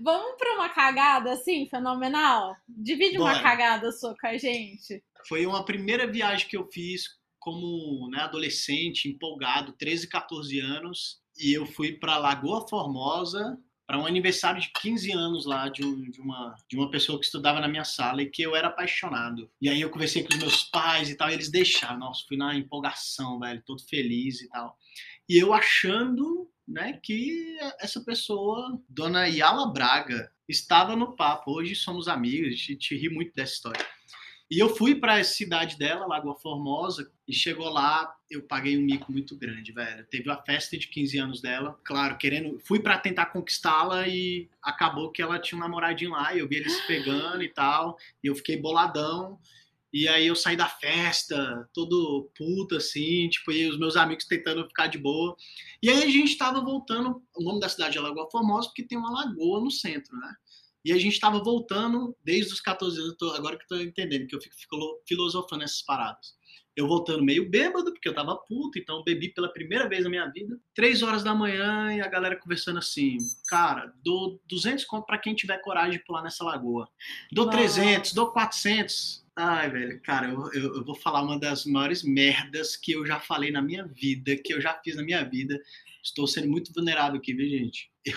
Vamos 0.00 0.36
para 0.36 0.54
uma 0.54 0.68
cagada 0.68 1.32
assim, 1.32 1.68
fenomenal? 1.68 2.56
Divide 2.68 3.18
Bora. 3.18 3.34
uma 3.34 3.42
cagada 3.42 3.92
sua 3.92 4.16
com 4.16 4.26
a 4.26 4.36
gente. 4.36 5.02
Foi 5.28 5.46
uma 5.46 5.64
primeira 5.64 6.06
viagem 6.06 6.48
que 6.48 6.56
eu 6.56 6.66
fiz 6.66 7.08
como 7.44 8.08
né, 8.08 8.20
adolescente, 8.20 9.06
empolgado, 9.06 9.74
13, 9.74 10.08
14 10.08 10.58
anos, 10.60 11.18
e 11.38 11.52
eu 11.52 11.66
fui 11.66 11.92
para 11.92 12.16
Lagoa 12.16 12.66
Formosa 12.66 13.58
para 13.86 13.98
um 13.98 14.06
aniversário 14.06 14.62
de 14.62 14.70
15 14.80 15.12
anos 15.12 15.44
lá 15.44 15.68
de, 15.68 15.84
um, 15.84 16.10
de, 16.10 16.18
uma, 16.22 16.54
de 16.66 16.74
uma 16.74 16.90
pessoa 16.90 17.18
que 17.18 17.26
estudava 17.26 17.60
na 17.60 17.68
minha 17.68 17.84
sala 17.84 18.22
e 18.22 18.30
que 18.30 18.40
eu 18.40 18.56
era 18.56 18.68
apaixonado. 18.68 19.50
E 19.60 19.68
aí 19.68 19.78
eu 19.78 19.90
conversei 19.90 20.22
com 20.22 20.32
os 20.32 20.38
meus 20.38 20.62
pais 20.64 21.10
e 21.10 21.16
tal, 21.16 21.28
e 21.28 21.34
eles 21.34 21.50
deixaram. 21.50 21.98
Nossa, 21.98 22.24
fui 22.26 22.38
na 22.38 22.56
empolgação, 22.56 23.38
velho, 23.38 23.62
todo 23.66 23.86
feliz 23.86 24.40
e 24.40 24.48
tal. 24.48 24.78
E 25.28 25.36
eu 25.36 25.52
achando 25.52 26.50
né, 26.66 26.98
que 27.02 27.58
essa 27.78 28.02
pessoa, 28.02 28.80
Dona 28.88 29.26
Yala 29.26 29.70
Braga, 29.70 30.32
estava 30.48 30.96
no 30.96 31.14
papo. 31.14 31.52
Hoje 31.52 31.74
somos 31.74 32.08
amigos, 32.08 32.54
a 32.54 32.56
gente 32.56 32.96
ri 32.96 33.10
muito 33.10 33.34
dessa 33.34 33.52
história. 33.52 33.86
E 34.50 34.58
eu 34.58 34.68
fui 34.68 34.94
para 34.94 35.14
a 35.14 35.24
cidade 35.24 35.78
dela, 35.78 36.06
Lagoa 36.06 36.34
Formosa, 36.36 37.10
e 37.26 37.32
chegou 37.32 37.68
lá, 37.70 38.14
eu 38.30 38.42
paguei 38.42 38.76
um 38.76 38.82
mico 38.82 39.10
muito 39.10 39.36
grande, 39.36 39.72
velho. 39.72 40.06
Teve 40.10 40.30
a 40.30 40.36
festa 40.36 40.76
de 40.76 40.88
15 40.88 41.18
anos 41.18 41.40
dela, 41.40 41.78
claro, 41.82 42.18
querendo, 42.18 42.60
fui 42.60 42.78
para 42.78 42.98
tentar 42.98 43.26
conquistá-la 43.26 44.06
e 44.06 44.48
acabou 44.62 45.10
que 45.10 45.22
ela 45.22 45.38
tinha 45.38 45.58
um 45.58 45.62
namoradinho 45.62 46.10
lá, 46.10 46.34
e 46.34 46.40
eu 46.40 46.48
vi 46.48 46.56
eles 46.56 46.78
pegando 46.82 47.42
e 47.42 47.48
tal, 47.48 47.96
e 48.22 48.26
eu 48.26 48.34
fiquei 48.34 48.56
boladão. 48.56 49.38
E 49.92 50.08
aí 50.08 50.26
eu 50.26 50.34
saí 50.34 50.56
da 50.56 50.68
festa, 50.68 51.68
todo 51.72 52.28
puto, 52.36 52.74
assim, 52.76 53.28
tipo, 53.28 53.52
e 53.52 53.70
os 53.70 53.78
meus 53.78 53.96
amigos 53.96 54.24
tentando 54.24 54.66
ficar 54.66 54.88
de 54.88 54.98
boa. 54.98 55.36
E 55.80 55.88
aí 55.88 56.02
a 56.02 56.10
gente 56.10 56.36
tava 56.36 56.60
voltando, 56.60 57.22
o 57.36 57.42
nome 57.44 57.60
da 57.60 57.68
cidade 57.68 57.96
é 57.96 58.00
Lagoa 58.00 58.28
Formosa, 58.28 58.68
porque 58.68 58.82
tem 58.82 58.98
uma 58.98 59.12
lagoa 59.12 59.60
no 59.60 59.70
centro, 59.70 60.16
né? 60.16 60.34
E 60.84 60.92
a 60.92 60.98
gente 60.98 61.14
estava 61.14 61.42
voltando 61.42 62.14
desde 62.22 62.52
os 62.52 62.60
14 62.60 63.00
anos, 63.00 63.16
tô, 63.16 63.30
agora 63.30 63.56
que 63.56 63.64
eu 63.64 63.68
tô 63.68 63.76
entendendo, 63.82 64.26
que 64.26 64.36
eu 64.36 64.40
fico, 64.40 64.54
fico 64.54 65.02
filosofando 65.06 65.64
essas 65.64 65.82
paradas. 65.82 66.34
Eu 66.76 66.88
voltando 66.88 67.22
meio 67.22 67.48
bêbado, 67.48 67.92
porque 67.92 68.08
eu 68.08 68.14
tava 68.14 68.36
puto, 68.36 68.78
então 68.78 69.04
bebi 69.04 69.32
pela 69.32 69.52
primeira 69.52 69.88
vez 69.88 70.02
na 70.02 70.10
minha 70.10 70.26
vida. 70.26 70.58
Três 70.74 71.02
horas 71.02 71.22
da 71.22 71.32
manhã 71.32 71.94
e 71.94 72.00
a 72.00 72.08
galera 72.08 72.36
conversando 72.36 72.80
assim: 72.80 73.16
Cara, 73.46 73.94
dou 74.02 74.40
200 74.46 74.84
conto 74.84 75.06
pra 75.06 75.18
quem 75.18 75.34
tiver 75.34 75.58
coragem 75.58 75.98
de 75.98 76.04
pular 76.04 76.22
nessa 76.22 76.42
lagoa. 76.42 76.88
Dou 77.30 77.46
Nossa. 77.46 77.58
300, 77.58 78.12
dou 78.12 78.32
400. 78.32 79.23
Ai, 79.36 79.68
velho, 79.68 80.00
cara, 80.00 80.28
eu, 80.28 80.52
eu, 80.52 80.76
eu, 80.76 80.84
vou 80.84 80.94
falar 80.94 81.22
uma 81.22 81.38
das 81.38 81.64
maiores 81.64 82.04
merdas 82.04 82.76
que 82.76 82.92
eu 82.92 83.04
já 83.04 83.18
falei 83.18 83.50
na 83.50 83.60
minha 83.60 83.84
vida, 83.84 84.36
que 84.36 84.54
eu 84.54 84.60
já 84.60 84.80
fiz 84.82 84.94
na 84.94 85.02
minha 85.02 85.24
vida. 85.24 85.60
Estou 86.02 86.26
sendo 86.28 86.48
muito 86.48 86.72
vulnerável 86.72 87.18
aqui, 87.18 87.34
viu, 87.34 87.48
gente? 87.48 87.90
Eu, 88.06 88.14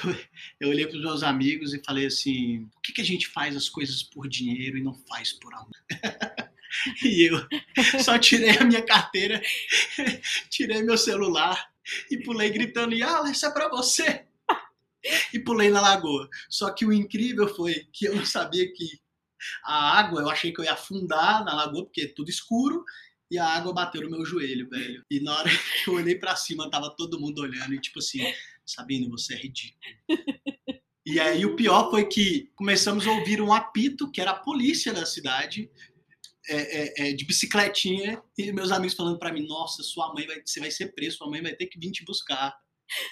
eu 0.59 0.69
olhei 0.69 0.85
para 0.85 0.97
os 0.97 1.01
meus 1.01 1.23
amigos 1.23 1.73
e 1.73 1.81
falei 1.81 2.07
assim: 2.07 2.67
por 2.73 2.81
que, 2.81 2.91
que 2.91 2.99
a 2.99 3.05
gente 3.05 3.25
faz 3.29 3.55
as 3.55 3.69
coisas 3.69 4.03
por 4.03 4.27
dinheiro 4.27 4.77
e 4.77 4.83
não 4.83 4.93
faz 4.93 5.31
por 5.31 5.53
amor? 5.53 5.71
e 7.01 7.29
eu 7.29 7.47
só 8.03 8.19
tirei 8.19 8.49
a 8.57 8.65
minha 8.65 8.81
carteira, 8.81 9.41
tirei 10.51 10.83
meu 10.83 10.97
celular 10.97 11.71
e 12.11 12.17
pulei 12.21 12.49
gritando: 12.49 13.01
Ah, 13.01 13.31
isso 13.31 13.45
é 13.45 13.49
para 13.53 13.69
você! 13.69 14.25
E 15.33 15.39
pulei 15.39 15.69
na 15.69 15.79
lagoa. 15.79 16.27
Só 16.49 16.69
que 16.71 16.85
o 16.85 16.91
incrível 16.91 17.47
foi 17.55 17.87
que 17.93 18.09
eu 18.09 18.15
não 18.17 18.25
sabia 18.25 18.69
que 18.73 18.99
a 19.63 19.99
água, 19.99 20.21
eu 20.21 20.29
achei 20.29 20.51
que 20.51 20.59
eu 20.59 20.65
ia 20.65 20.73
afundar 20.73 21.43
na 21.43 21.53
lagoa, 21.53 21.85
porque 21.85 22.01
é 22.01 22.07
tudo 22.07 22.29
escuro, 22.29 22.83
e 23.29 23.37
a 23.37 23.45
água 23.45 23.73
bateu 23.73 24.01
no 24.01 24.09
meu 24.09 24.25
joelho, 24.25 24.69
velho. 24.69 25.03
E 25.09 25.19
na 25.19 25.37
hora 25.37 25.49
que 25.83 25.89
eu 25.89 25.95
olhei 25.95 26.15
para 26.15 26.35
cima, 26.35 26.69
tava 26.69 26.95
todo 26.95 27.19
mundo 27.19 27.41
olhando 27.41 27.73
e 27.73 27.81
tipo 27.81 27.99
assim, 27.99 28.21
Sabino, 28.65 29.09
você 29.09 29.33
é 29.33 29.37
ridículo. 29.37 29.81
e 31.05 31.19
aí 31.19 31.45
o 31.45 31.55
pior 31.55 31.89
foi 31.89 32.05
que 32.05 32.51
começamos 32.55 33.07
a 33.07 33.11
ouvir 33.11 33.41
um 33.41 33.53
apito, 33.53 34.11
que 34.11 34.21
era 34.21 34.31
a 34.31 34.39
polícia 34.39 34.93
da 34.93 35.05
cidade, 35.05 35.69
é, 36.49 36.55
é, 36.55 37.09
é, 37.09 37.13
de 37.13 37.25
bicicletinha, 37.25 38.21
e 38.37 38.53
meus 38.53 38.71
amigos 38.71 38.95
falando 38.95 39.19
para 39.19 39.33
mim, 39.33 39.45
nossa, 39.45 39.83
sua 39.83 40.13
mãe 40.13 40.25
vai, 40.25 40.41
você 40.45 40.61
vai 40.61 40.71
ser 40.71 40.93
preso, 40.93 41.17
sua 41.17 41.29
mãe 41.29 41.41
vai 41.41 41.53
ter 41.53 41.65
que 41.65 41.77
vir 41.77 41.91
te 41.91 42.05
buscar. 42.05 42.57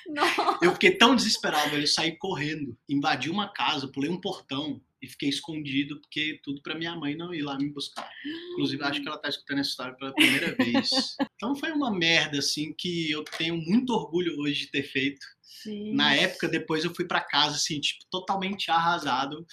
Eu 0.63 0.71
fiquei 0.71 0.97
tão 0.97 1.13
desesperado, 1.17 1.75
eu 1.75 1.85
saí 1.85 2.17
correndo, 2.17 2.77
invadi 2.87 3.29
uma 3.29 3.51
casa, 3.51 3.89
pulei 3.89 4.09
um 4.09 4.21
portão, 4.21 4.81
e 5.05 5.09
fiquei 5.09 5.29
escondido 5.29 5.99
porque 6.01 6.39
tudo 6.43 6.61
para 6.61 6.75
minha 6.75 6.95
mãe 6.95 7.15
não 7.15 7.33
ir 7.33 7.43
lá 7.43 7.57
me 7.57 7.71
buscar. 7.71 8.09
Inclusive, 8.53 8.83
acho 8.83 9.01
que 9.01 9.07
ela 9.07 9.17
tá 9.17 9.29
escutando 9.29 9.59
essa 9.59 9.69
história 9.69 9.95
pela 9.95 10.13
primeira 10.13 10.55
vez. 10.57 10.89
Então 11.35 11.55
foi 11.55 11.71
uma 11.71 11.91
merda 11.91 12.39
assim 12.39 12.73
que 12.77 13.11
eu 13.11 13.23
tenho 13.37 13.55
muito 13.55 13.93
orgulho 13.93 14.39
hoje 14.39 14.61
de 14.61 14.71
ter 14.71 14.83
feito. 14.83 15.25
Sim. 15.41 15.93
Na 15.93 16.13
época, 16.13 16.47
depois 16.47 16.83
eu 16.83 16.93
fui 16.93 17.05
para 17.05 17.21
casa 17.21 17.55
assim, 17.55 17.79
tipo, 17.79 18.03
totalmente 18.11 18.69
arrasado, 18.69 19.45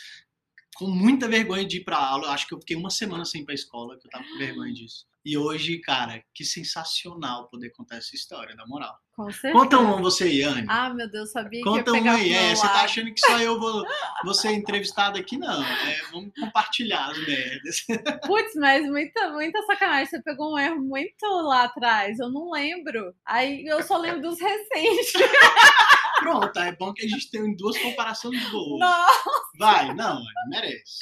com 0.77 0.87
muita 0.87 1.29
vergonha 1.29 1.67
de 1.67 1.79
ir 1.79 1.85
para 1.85 1.97
aula. 1.97 2.31
Acho 2.31 2.47
que 2.47 2.55
eu 2.55 2.61
fiquei 2.61 2.77
uma 2.77 2.91
semana 2.91 3.25
sem 3.25 3.43
ir 3.43 3.45
para 3.45 3.55
escola, 3.55 3.99
que 3.99 4.07
eu 4.07 4.11
tava 4.11 4.25
com 4.25 4.39
vergonha 4.39 4.73
disso. 4.73 5.07
E 5.25 5.39
hoje, 5.39 5.79
cara, 5.79 6.21
que 6.35 6.45
sensacional 6.45 7.49
poder 7.49 7.71
contar 7.71 7.97
essa 7.97 8.15
história, 8.17 8.57
na 8.57 8.67
moral. 8.67 8.93
Com 9.13 9.31
certeza. 9.31 9.53
Conta 9.53 9.79
um 9.79 10.03
você, 10.03 10.29
Yane. 10.29 10.67
Ah, 10.69 10.93
meu 10.93 11.09
Deus, 11.09 11.31
sabia 11.31 11.63
Conta 11.63 11.85
que 11.85 11.91
ia 11.91 11.95
pegar 11.95 12.15
um 12.15 12.17
aí. 12.17 12.33
É, 12.33 12.55
você 12.55 12.67
tá 12.67 12.83
achando 12.83 13.15
que 13.15 13.21
só 13.21 13.39
eu 13.39 13.61
vou, 13.61 13.85
vou 14.25 14.35
ser 14.35 14.53
entrevistado 14.53 15.17
aqui? 15.19 15.39
Não. 15.39 15.63
É, 15.63 16.01
vamos 16.11 16.33
compartilhar 16.35 17.11
as 17.11 17.19
merdas. 17.25 17.77
Putz, 18.27 18.55
mas 18.57 18.85
muita, 18.87 19.31
muita 19.31 19.63
sacanagem. 19.63 20.07
Você 20.07 20.23
pegou 20.23 20.55
um 20.55 20.59
erro 20.59 20.81
muito 20.81 21.25
lá 21.43 21.65
atrás. 21.65 22.19
Eu 22.19 22.31
não 22.31 22.51
lembro. 22.51 23.15
Aí 23.25 23.65
eu 23.65 23.81
só 23.85 23.99
lembro 23.99 24.23
dos 24.23 24.41
recentes. 24.41 25.13
Pronto, 26.23 26.59
é 26.59 26.73
bom 26.77 26.93
que 26.93 27.05
a 27.05 27.09
gente 27.09 27.31
tem 27.31 27.55
duas 27.57 27.77
comparações 27.79 28.51
boas. 28.51 28.79
Nossa. 28.79 29.31
Vai, 29.59 29.95
não, 29.95 30.23
merece. 30.49 30.99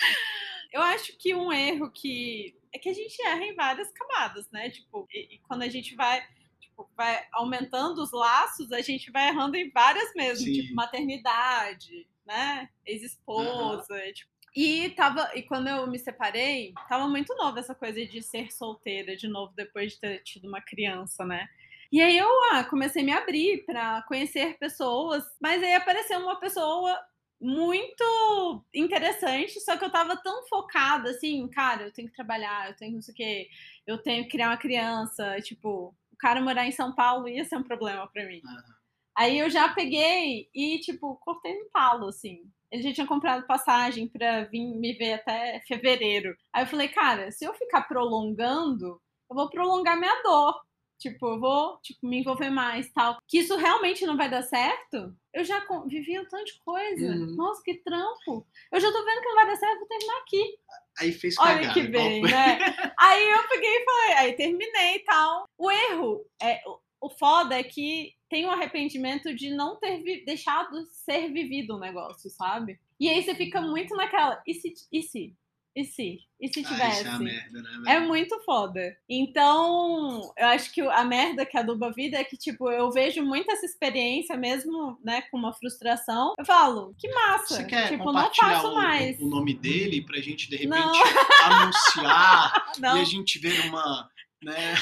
Eu 0.73 0.83
acho 0.83 1.17
que 1.19 1.35
um 1.35 1.53
erro 1.53 1.91
que 1.91 2.57
é 2.73 2.79
que 2.79 2.89
a 2.89 2.95
gente 2.95 3.21
erra 3.23 3.45
em 3.45 3.55
várias 3.55 3.91
camadas, 3.93 4.51
né? 4.51 4.71
Tipo, 4.71 5.07
e, 5.13 5.35
e 5.35 5.39
quando 5.41 5.63
a 5.63 5.69
gente 5.69 5.95
vai, 5.95 6.23
tipo, 6.61 6.89
vai 6.97 7.27
aumentando 7.33 8.01
os 8.01 8.13
laços, 8.13 8.73
a 8.73 8.81
gente 8.81 9.11
vai 9.11 9.29
errando 9.29 9.57
em 9.57 9.71
várias 9.71 10.13
mesmo, 10.15 10.47
Sim. 10.47 10.53
tipo, 10.53 10.75
maternidade, 10.75 12.07
né? 12.25 12.69
Ex-esposa, 12.87 13.93
uhum. 13.93 14.13
tipo, 14.13 14.31
e 14.55 14.91
tava, 14.91 15.31
e 15.35 15.43
quando 15.43 15.69
eu 15.69 15.87
me 15.87 15.99
separei, 15.99 16.75
tava 16.89 17.07
muito 17.07 17.35
nova 17.37 17.61
essa 17.61 17.75
coisa 17.75 18.05
de 18.05 18.21
ser 18.21 18.51
solteira 18.51 19.17
de 19.17 19.29
novo 19.29 19.53
depois 19.55 19.93
de 19.93 20.01
ter 20.01 20.23
tido 20.25 20.49
uma 20.49 20.61
criança, 20.61 21.25
né? 21.25 21.49
E 21.93 22.01
aí 22.01 22.17
eu 22.17 22.29
ah, 22.53 22.65
comecei 22.65 23.03
a 23.03 23.05
me 23.05 23.13
abrir 23.13 23.65
para 23.65 24.03
conhecer 24.03 24.57
pessoas, 24.59 25.25
mas 25.41 25.63
aí 25.63 25.75
apareceu 25.75 26.19
uma 26.21 26.39
pessoa 26.39 26.97
muito 27.41 28.65
interessante, 28.75 29.59
só 29.61 29.77
que 29.77 29.85
eu 29.85 29.91
tava 29.91 30.17
tão 30.17 30.47
focada 30.47 31.11
assim, 31.11 31.49
cara, 31.49 31.85
eu 31.85 31.93
tenho 31.93 32.09
que 32.09 32.15
trabalhar, 32.15 32.69
eu 32.69 32.77
tenho 32.77 32.95
não 32.95 33.03
sei 33.03 33.13
o 33.13 33.17
quê, 33.17 33.49
eu 33.87 33.99
tenho 33.99 34.25
que 34.25 34.31
criar 34.31 34.51
uma 34.51 34.59
criança, 34.59 35.41
tipo, 35.41 35.95
o 36.13 36.17
cara 36.19 36.43
morar 36.43 36.67
em 36.67 36.73
São 36.73 36.95
Paulo 36.95 37.29
ia 37.29 37.45
ser 37.45 37.57
um 37.57 37.63
problema 37.63 38.07
para 38.13 38.27
mim. 38.27 38.43
Uhum. 38.45 38.81
Aí 39.17 39.39
eu 39.39 39.51
já 39.51 39.69
peguei 39.69 40.49
e, 40.55 40.79
tipo, 40.81 41.17
cortei 41.17 41.59
no 41.59 41.69
talo, 41.71 42.09
assim. 42.09 42.43
Ele 42.71 42.83
já 42.83 42.93
tinha 42.93 43.07
comprado 43.07 43.47
passagem 43.47 44.07
para 44.07 44.45
vir 44.45 44.65
me 44.77 44.93
ver 44.93 45.15
até 45.15 45.61
fevereiro. 45.67 46.37
Aí 46.53 46.63
eu 46.63 46.67
falei, 46.67 46.89
cara, 46.89 47.31
se 47.33 47.45
eu 47.45 47.53
ficar 47.55 47.83
prolongando, 47.83 49.01
eu 49.29 49.37
vou 49.37 49.51
prolongar 49.51 49.99
minha 49.99 50.23
dor. 50.23 50.55
Tipo, 51.01 51.29
eu 51.29 51.41
vou 51.41 51.79
tipo, 51.83 52.07
me 52.07 52.19
envolver 52.19 52.51
mais 52.51 52.93
tal. 52.93 53.17
Que 53.27 53.39
isso 53.39 53.57
realmente 53.57 54.05
não 54.05 54.19
vai 54.19 54.31
dar 54.31 54.43
certo. 54.43 55.17
Eu 55.33 55.43
já 55.45 55.67
vivi 55.87 56.21
um 56.21 56.27
tanto 56.27 56.45
de 56.45 56.59
coisa. 56.63 57.07
Uhum. 57.07 57.37
Nossa, 57.37 57.63
que 57.65 57.75
trampo. 57.75 58.47
Eu 58.71 58.79
já 58.79 58.93
tô 58.93 59.03
vendo 59.03 59.21
que 59.23 59.29
não 59.29 59.35
vai 59.35 59.47
dar 59.47 59.57
certo, 59.57 59.79
vou 59.79 59.89
terminar 59.89 60.19
aqui. 60.19 60.59
Aí 61.01 61.13
fez 61.13 61.37
cagada. 61.37 61.59
Olha 61.59 61.73
que 61.73 61.83
bem, 61.85 62.21
né? 62.21 62.59
aí 62.99 63.31
eu 63.31 63.49
peguei 63.49 63.71
e 63.71 63.85
falei, 63.85 64.13
aí 64.19 64.33
terminei 64.35 64.97
e 64.97 65.05
tal. 65.05 65.49
O 65.57 65.71
erro, 65.71 66.27
é, 66.43 66.61
o 67.01 67.09
foda 67.09 67.59
é 67.59 67.63
que 67.63 68.15
tem 68.29 68.45
um 68.45 68.51
arrependimento 68.51 69.35
de 69.35 69.51
não 69.51 69.77
ter 69.77 70.25
deixado 70.25 70.85
ser 70.87 71.33
vivido 71.33 71.77
o 71.77 71.81
negócio, 71.81 72.29
sabe? 72.29 72.79
E 72.99 73.09
aí 73.09 73.23
você 73.23 73.35
fica 73.35 73.63
muito 73.63 73.97
naquela, 73.97 74.43
e 74.47 74.53
se, 74.53 74.75
e 74.93 75.03
se? 75.03 75.35
E 75.77 75.85
se? 75.85 76.19
E 76.41 76.49
se 76.53 76.61
Ah, 76.61 76.69
tivesse? 76.69 77.07
é 77.07 77.11
a 77.11 77.19
merda, 77.19 77.63
né, 77.63 77.95
É 77.95 78.01
muito 78.01 78.39
foda. 78.45 78.97
Então, 79.09 80.33
eu 80.37 80.47
acho 80.49 80.73
que 80.73 80.81
a 80.81 81.05
merda 81.05 81.47
que 81.47 81.57
aduba 81.57 81.89
a 81.89 81.93
vida 81.93 82.19
é 82.19 82.25
que, 82.25 82.37
tipo, 82.37 82.69
eu 82.71 82.91
vejo 82.91 83.23
muito 83.23 83.51
essa 83.53 83.65
experiência, 83.67 84.37
mesmo, 84.37 84.99
né, 85.05 85.23
com 85.31 85.39
uma 85.39 85.53
frustração. 85.53 86.35
Eu 86.39 86.45
falo, 86.45 86.93
que 86.99 87.09
massa. 87.15 87.55
Você 87.57 87.65
quer 87.65 87.89
tipo, 87.89 88.11
não 88.13 88.35
faço 88.35 88.69
o, 88.69 88.75
mais. 88.75 89.19
o 89.21 89.29
nome 89.29 89.55
dele 89.55 90.05
pra 90.05 90.19
gente, 90.21 90.49
de 90.51 90.57
repente, 90.57 90.71
Não. 91.47 91.63
anunciar 91.63 92.73
e 92.77 92.81
Não, 92.81 93.01
a 93.01 93.05
gente 93.05 93.39
ver 93.39 93.61
uma. 93.67 94.09
Né? 94.43 94.75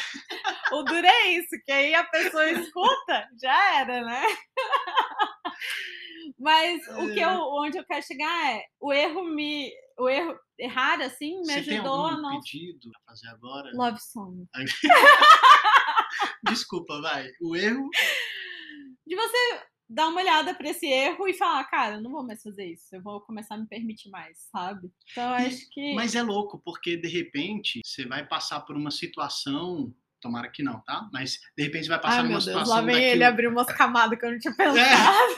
o 0.73 0.83
duro 0.85 1.05
é 1.05 1.33
isso, 1.33 1.49
que 1.67 1.73
aí 1.73 1.93
a 1.93 2.05
pessoa 2.05 2.49
escuta, 2.53 3.29
já 3.43 3.81
era, 3.81 4.03
né? 4.05 4.23
Mas 6.39 6.81
o 6.89 7.13
que 7.13 7.19
eu, 7.21 7.31
onde 7.31 7.79
eu 7.79 7.85
quero 7.85 8.07
chegar 8.07 8.53
é, 8.55 8.65
o 8.81 8.93
erro 8.93 9.25
me. 9.25 9.73
O 9.99 10.09
erro 10.09 10.39
errar, 10.57 11.01
assim, 11.01 11.39
me 11.41 11.47
Você 11.47 11.63
tem 11.63 11.75
ajudou 11.79 11.95
algum 12.07 12.17
a 12.17 12.21
não. 12.21 12.41
pedido 12.41 12.91
pra 12.91 13.01
fazer 13.13 13.29
agora? 13.29 13.71
Love 13.75 13.99
song. 14.01 14.47
Desculpa, 16.45 17.01
vai. 17.01 17.29
O 17.41 17.57
erro. 17.57 17.89
de 19.07 19.17
você 19.17 19.61
dar 19.89 20.09
uma 20.09 20.21
olhada 20.21 20.55
para 20.55 20.69
esse 20.69 20.87
erro 20.87 21.27
e 21.27 21.35
falar, 21.35 21.65
cara, 21.65 21.97
eu 21.97 22.01
não 22.03 22.11
vou 22.11 22.23
mais 22.23 22.43
fazer 22.43 22.67
isso, 22.67 22.95
eu 22.95 23.03
vou 23.03 23.21
começar 23.23 23.55
a 23.55 23.59
me 23.59 23.67
permitir 23.67 24.11
mais, 24.11 24.39
sabe? 24.53 24.91
Então 25.11 25.25
eu 25.31 25.47
acho 25.47 25.69
que. 25.71 25.95
Mas 25.95 26.15
é 26.15 26.23
louco, 26.23 26.61
porque 26.65 26.97
de 26.97 27.09
repente 27.09 27.81
você 27.85 28.07
vai 28.07 28.27
passar 28.27 28.61
por 28.61 28.77
uma 28.77 28.91
situação. 28.91 29.93
Tomara 30.21 30.51
que 30.51 30.65
não, 30.65 30.81
tá? 30.81 31.09
Mas 31.13 31.39
de 31.57 31.63
repente 31.63 31.85
você 31.85 31.91
vai 31.91 32.01
passar 32.01 32.17
Ai, 32.17 32.23
numa 32.25 32.29
meu 32.31 32.41
Deus, 32.41 32.45
situação. 32.45 32.75
lá 32.75 32.81
vem 32.83 33.05
ele 33.05 33.23
abrir 33.25 33.47
umas 33.47 33.69
camadas 33.69 34.19
que 34.19 34.27
eu 34.27 34.33
não 34.33 34.39
tinha 34.39 34.55
pensado. 34.57 35.35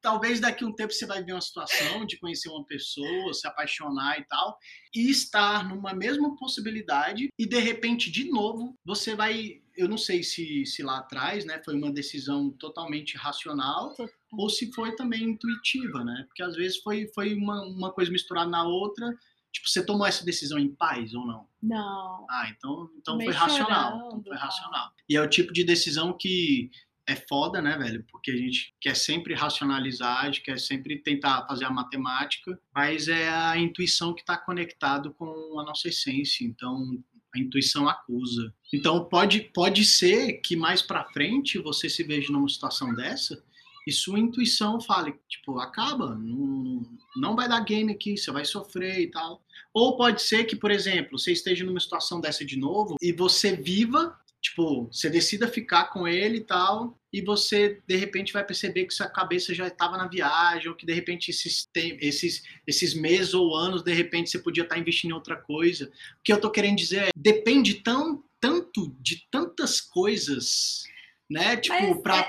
Talvez 0.00 0.40
daqui 0.40 0.64
a 0.64 0.66
um 0.66 0.72
tempo 0.72 0.92
você 0.92 1.06
vai 1.06 1.22
ver 1.22 1.32
uma 1.32 1.40
situação 1.40 2.04
de 2.06 2.18
conhecer 2.18 2.48
uma 2.48 2.64
pessoa, 2.64 3.34
se 3.34 3.46
apaixonar 3.46 4.18
e 4.18 4.24
tal, 4.24 4.58
e 4.94 5.10
estar 5.10 5.68
numa 5.68 5.92
mesma 5.94 6.36
possibilidade, 6.36 7.28
e 7.38 7.46
de 7.46 7.58
repente, 7.58 8.10
de 8.10 8.30
novo, 8.30 8.76
você 8.84 9.14
vai. 9.14 9.60
Eu 9.76 9.88
não 9.88 9.98
sei 9.98 10.22
se, 10.24 10.66
se 10.66 10.82
lá 10.82 10.98
atrás 10.98 11.44
né, 11.44 11.60
foi 11.64 11.74
uma 11.74 11.92
decisão 11.92 12.50
totalmente 12.50 13.16
racional 13.16 13.94
ou 14.32 14.50
se 14.50 14.72
foi 14.72 14.94
também 14.96 15.22
intuitiva, 15.22 16.04
né? 16.04 16.24
Porque 16.26 16.42
às 16.42 16.56
vezes 16.56 16.78
foi, 16.78 17.06
foi 17.14 17.34
uma, 17.34 17.62
uma 17.62 17.92
coisa 17.92 18.10
misturada 18.10 18.50
na 18.50 18.64
outra. 18.64 19.08
Tipo, 19.52 19.68
você 19.68 19.84
tomou 19.84 20.06
essa 20.06 20.24
decisão 20.24 20.58
em 20.58 20.74
paz 20.74 21.14
ou 21.14 21.26
não? 21.26 21.46
Não. 21.62 22.26
Ah, 22.28 22.48
então, 22.50 22.90
então 22.98 23.16
Meio 23.16 23.30
foi 23.30 23.40
racional. 23.40 23.92
chorando, 23.92 24.06
Então 24.08 24.22
foi 24.24 24.36
racional. 24.36 24.92
E 25.08 25.16
é 25.16 25.22
o 25.22 25.28
tipo 25.28 25.52
de 25.52 25.64
decisão 25.64 26.12
que 26.12 26.70
é 27.08 27.16
foda, 27.16 27.62
né, 27.62 27.76
velho? 27.78 28.04
Porque 28.10 28.30
a 28.30 28.36
gente 28.36 28.74
quer 28.78 28.94
sempre 28.94 29.34
racionalizar, 29.34 30.20
a 30.20 30.26
gente 30.26 30.42
quer 30.42 30.58
sempre 30.58 30.98
tentar 30.98 31.46
fazer 31.48 31.64
a 31.64 31.70
matemática, 31.70 32.60
mas 32.74 33.08
é 33.08 33.28
a 33.30 33.56
intuição 33.56 34.14
que 34.14 34.20
está 34.20 34.36
conectado 34.36 35.14
com 35.14 35.58
a 35.58 35.64
nossa 35.64 35.88
essência. 35.88 36.44
Então, 36.44 37.02
a 37.34 37.38
intuição 37.38 37.88
acusa. 37.88 38.54
Então, 38.72 39.08
pode, 39.08 39.40
pode 39.54 39.86
ser 39.86 40.34
que 40.44 40.54
mais 40.54 40.82
para 40.82 41.08
frente 41.10 41.58
você 41.58 41.88
se 41.88 42.02
veja 42.02 42.30
numa 42.30 42.48
situação 42.48 42.94
dessa 42.94 43.42
e 43.86 43.92
sua 43.92 44.18
intuição 44.18 44.78
fale, 44.78 45.14
tipo, 45.26 45.58
acaba, 45.58 46.14
não, 46.14 46.82
não 47.16 47.34
vai 47.34 47.48
dar 47.48 47.64
game 47.64 47.90
aqui, 47.90 48.18
você 48.18 48.30
vai 48.30 48.44
sofrer 48.44 49.00
e 49.00 49.10
tal. 49.10 49.42
Ou 49.72 49.96
pode 49.96 50.20
ser 50.20 50.44
que, 50.44 50.54
por 50.54 50.70
exemplo, 50.70 51.18
você 51.18 51.32
esteja 51.32 51.64
numa 51.64 51.80
situação 51.80 52.20
dessa 52.20 52.44
de 52.44 52.58
novo 52.58 52.96
e 53.00 53.12
você 53.12 53.56
viva, 53.56 54.14
tipo, 54.40 54.86
você 54.86 55.10
decida 55.10 55.48
ficar 55.48 55.86
com 55.86 56.06
ele 56.06 56.38
e 56.38 56.44
tal, 56.44 56.98
e 57.12 57.20
você 57.20 57.80
de 57.86 57.96
repente 57.96 58.32
vai 58.32 58.44
perceber 58.44 58.84
que 58.86 58.94
sua 58.94 59.08
cabeça 59.08 59.54
já 59.54 59.66
estava 59.66 59.96
na 59.96 60.06
viagem, 60.06 60.68
ou 60.68 60.76
que 60.76 60.86
de 60.86 60.92
repente 60.92 61.30
esses, 61.30 61.68
esses, 61.74 62.42
esses 62.66 62.94
meses 62.94 63.34
ou 63.34 63.56
anos, 63.56 63.82
de 63.82 63.92
repente 63.92 64.30
você 64.30 64.38
podia 64.38 64.62
estar 64.62 64.78
investindo 64.78 65.10
em 65.10 65.14
outra 65.14 65.36
coisa. 65.36 65.86
O 65.86 66.22
que 66.22 66.32
eu 66.32 66.40
tô 66.40 66.50
querendo 66.50 66.76
dizer 66.76 67.08
é, 67.08 67.10
depende 67.16 67.74
tão, 67.74 68.22
tanto 68.40 68.94
de 69.00 69.26
tantas 69.30 69.80
coisas, 69.80 70.84
né? 71.28 71.56
Tipo, 71.56 71.74
Mas 71.74 72.02
pra, 72.02 72.18
é- 72.18 72.22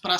pra 0.00 0.16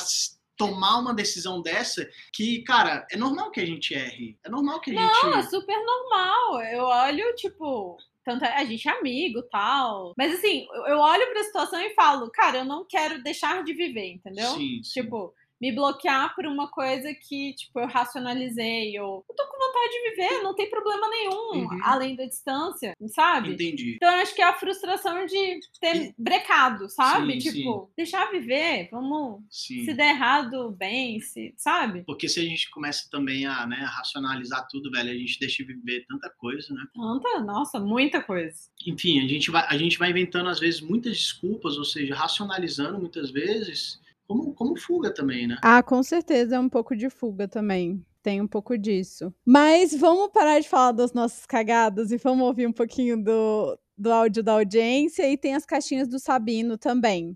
tomar 0.57 0.97
uma 0.97 1.13
decisão 1.13 1.61
dessa, 1.61 2.07
que, 2.33 2.61
cara, 2.63 3.07
é 3.09 3.15
normal 3.15 3.49
que 3.49 3.61
a 3.61 3.65
gente 3.65 3.93
erre. 3.93 4.37
É 4.43 4.49
normal 4.49 4.81
que 4.81 4.91
a 4.91 4.93
gente. 4.93 5.23
Não, 5.23 5.37
é 5.37 5.43
super 5.43 5.85
normal. 5.85 6.61
Eu 6.63 6.83
olho, 6.83 7.33
tipo, 7.35 7.97
tanto 8.29 8.45
é- 8.45 8.57
a 8.57 8.65
gente 8.65 8.87
é 8.87 8.91
amigo 8.91 9.41
tal. 9.51 10.13
Mas 10.17 10.33
assim, 10.35 10.67
eu- 10.71 10.85
eu 10.87 10.97
olho 10.99 11.27
pra 11.31 11.43
situação 11.43 11.81
e 11.81 11.93
falo, 11.95 12.29
cara, 12.31 12.59
eu 12.59 12.65
não 12.65 12.85
quero 12.87 13.23
deixar 13.23 13.63
de 13.63 13.73
viver, 13.73 14.13
entendeu? 14.13 14.49
Sim, 14.51 14.81
sim. 14.83 15.01
Tipo, 15.01 15.33
me 15.61 15.71
bloquear 15.71 16.33
por 16.35 16.45
uma 16.45 16.69
coisa 16.69 17.13
que, 17.13 17.53
tipo, 17.53 17.79
eu 17.79 17.87
racionalizei, 17.87 18.99
ou 18.99 19.25
eu 19.29 19.35
tô 19.35 19.45
com 19.47 19.57
vontade 19.57 19.91
de 19.93 20.09
viver, 20.11 20.43
não 20.43 20.55
tem 20.55 20.69
problema 20.69 21.09
nenhum, 21.09 21.63
Uhum. 21.63 21.79
além 21.83 22.15
da 22.15 22.25
distância, 22.25 22.93
sabe? 23.07 23.53
Entendi. 23.53 23.95
Então, 23.95 24.09
eu 24.11 24.21
acho 24.21 24.35
que 24.35 24.41
é 24.41 24.45
a 24.45 24.53
frustração 24.53 25.25
de 25.25 25.59
ter 25.81 25.95
E- 25.95 26.15
brecado, 26.17 26.89
sabe? 26.89 27.41
Sim, 27.41 27.51
tipo, 27.51 27.91
deixar 27.97 28.31
viver, 28.31 28.89
vamos. 28.91 29.41
Sim. 29.49 29.83
Se 29.85 29.93
der 29.93 30.11
errado, 30.11 30.71
bem, 30.71 31.19
se, 31.19 31.53
sabe? 31.57 32.03
Porque 32.05 32.27
se 32.29 32.39
a 32.39 32.43
gente 32.43 32.69
começa 32.69 33.09
também 33.09 33.45
a, 33.45 33.65
né, 33.65 33.77
racionalizar 33.77 34.67
tudo, 34.69 34.91
velho, 34.91 35.11
a 35.11 35.13
gente 35.15 35.39
deixa 35.39 35.63
de 35.63 35.73
viver 35.73 36.05
tanta 36.07 36.29
coisa, 36.29 36.73
né? 36.73 36.83
Tanta, 36.93 37.39
nossa, 37.41 37.79
muita 37.79 38.21
coisa. 38.21 38.55
Enfim, 38.85 39.19
a 39.23 39.27
gente 39.27 39.51
vai, 39.51 39.65
a 39.67 39.77
gente 39.77 39.97
vai 39.97 40.09
inventando, 40.11 40.49
às 40.49 40.59
vezes, 40.59 40.81
muitas 40.81 41.17
desculpas, 41.17 41.77
ou 41.77 41.83
seja, 41.85 42.15
racionalizando 42.15 42.97
muitas 42.99 43.29
vezes, 43.31 43.99
como, 44.29 44.53
como 44.53 44.77
fuga 44.77 45.11
também, 45.11 45.47
né? 45.47 45.57
Ah, 45.63 45.81
com 45.81 46.03
certeza 46.03 46.55
é 46.55 46.59
um 46.59 46.69
pouco 46.69 46.95
de 46.95 47.09
fuga 47.09 47.47
também. 47.47 48.05
Tem 48.21 48.39
um 48.39 48.47
pouco 48.47 48.77
disso. 48.77 49.33
Mas 49.43 49.91
vamos 49.95 50.31
parar 50.31 50.59
de 50.59 50.69
falar 50.69 50.91
das 50.91 51.13
nossas 51.13 51.47
cagadas 51.47 52.11
e 52.11 52.17
vamos 52.17 52.45
ouvir 52.45 52.67
um 52.67 52.71
pouquinho 52.71 53.17
do, 53.17 53.79
do 53.97 54.11
áudio 54.11 54.43
da 54.43 54.51
audiência 54.51 55.27
e 55.27 55.35
tem 55.35 55.55
as 55.55 55.65
caixinhas 55.65 56.07
do 56.07 56.19
Sabino 56.19 56.77
também. 56.77 57.35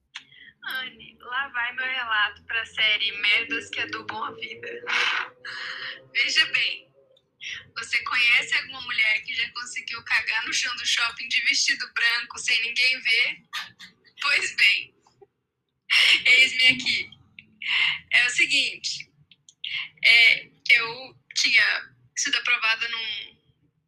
Anne, 0.64 1.18
lá 1.20 1.48
vai 1.48 1.74
meu 1.74 1.86
relato 1.86 2.44
pra 2.44 2.64
série 2.64 3.12
Merdas 3.20 3.72
que 3.72 3.80
Adubam 3.80 4.26
a 4.26 4.32
Vida. 4.34 4.68
Veja 6.14 6.46
bem, 6.52 6.88
você 7.76 7.98
conhece 8.04 8.56
alguma 8.56 8.82
mulher 8.82 9.24
que 9.24 9.34
já 9.34 9.52
conseguiu 9.52 10.04
cagar 10.04 10.46
no 10.46 10.54
chão 10.54 10.74
do 10.76 10.86
shopping 10.86 11.28
de 11.28 11.42
vestido 11.42 11.86
branco 11.96 12.38
sem 12.38 12.62
ninguém 12.62 13.00
ver? 13.00 13.38
Pois 14.22 14.56
bem, 14.56 14.93
eis-me 16.26 16.68
aqui. 16.68 17.10
É 18.12 18.28
o 18.28 18.30
seguinte, 18.30 19.10
é, 20.04 20.50
eu 20.70 21.18
tinha 21.36 21.94
sido 22.16 22.38
aprovada 22.38 22.88
num 22.90 23.38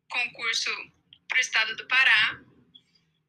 concurso 0.10 0.71
pro 1.27 1.39
estado 1.39 1.75
do 1.75 1.88
Pará, 1.88 2.39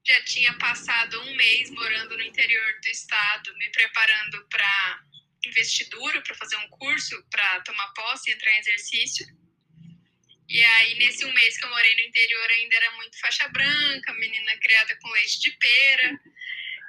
já 0.07 0.23
tinha 0.25 0.57
passado 0.59 1.21
um 1.23 1.37
mês 1.37 1.69
morando 1.71 2.17
no 2.17 2.23
interior 2.23 2.81
do 2.81 2.89
estado, 2.89 3.57
me 3.57 3.69
preparando 3.71 4.47
para 4.49 5.05
investidura, 5.45 6.23
para 6.23 6.35
fazer 6.37 6.57
um 6.57 6.69
curso, 6.69 7.23
para 7.31 7.61
tomar 7.63 7.89
posse 7.89 8.31
entrar 8.31 8.53
em 8.53 8.59
exercício. 8.59 9.27
E 10.49 10.63
aí, 10.65 10.95
nesse 10.95 11.25
um 11.25 11.33
mês 11.33 11.59
que 11.59 11.65
eu 11.65 11.71
morei 11.71 11.95
no 11.97 12.03
interior, 12.03 12.51
ainda 12.51 12.77
era 12.77 12.91
muito 12.93 13.19
faixa 13.19 13.49
branca, 13.49 14.13
menina 14.15 14.57
criada 14.59 14.97
com 14.97 15.11
leite 15.11 15.41
de 15.41 15.51
pera. 15.51 16.21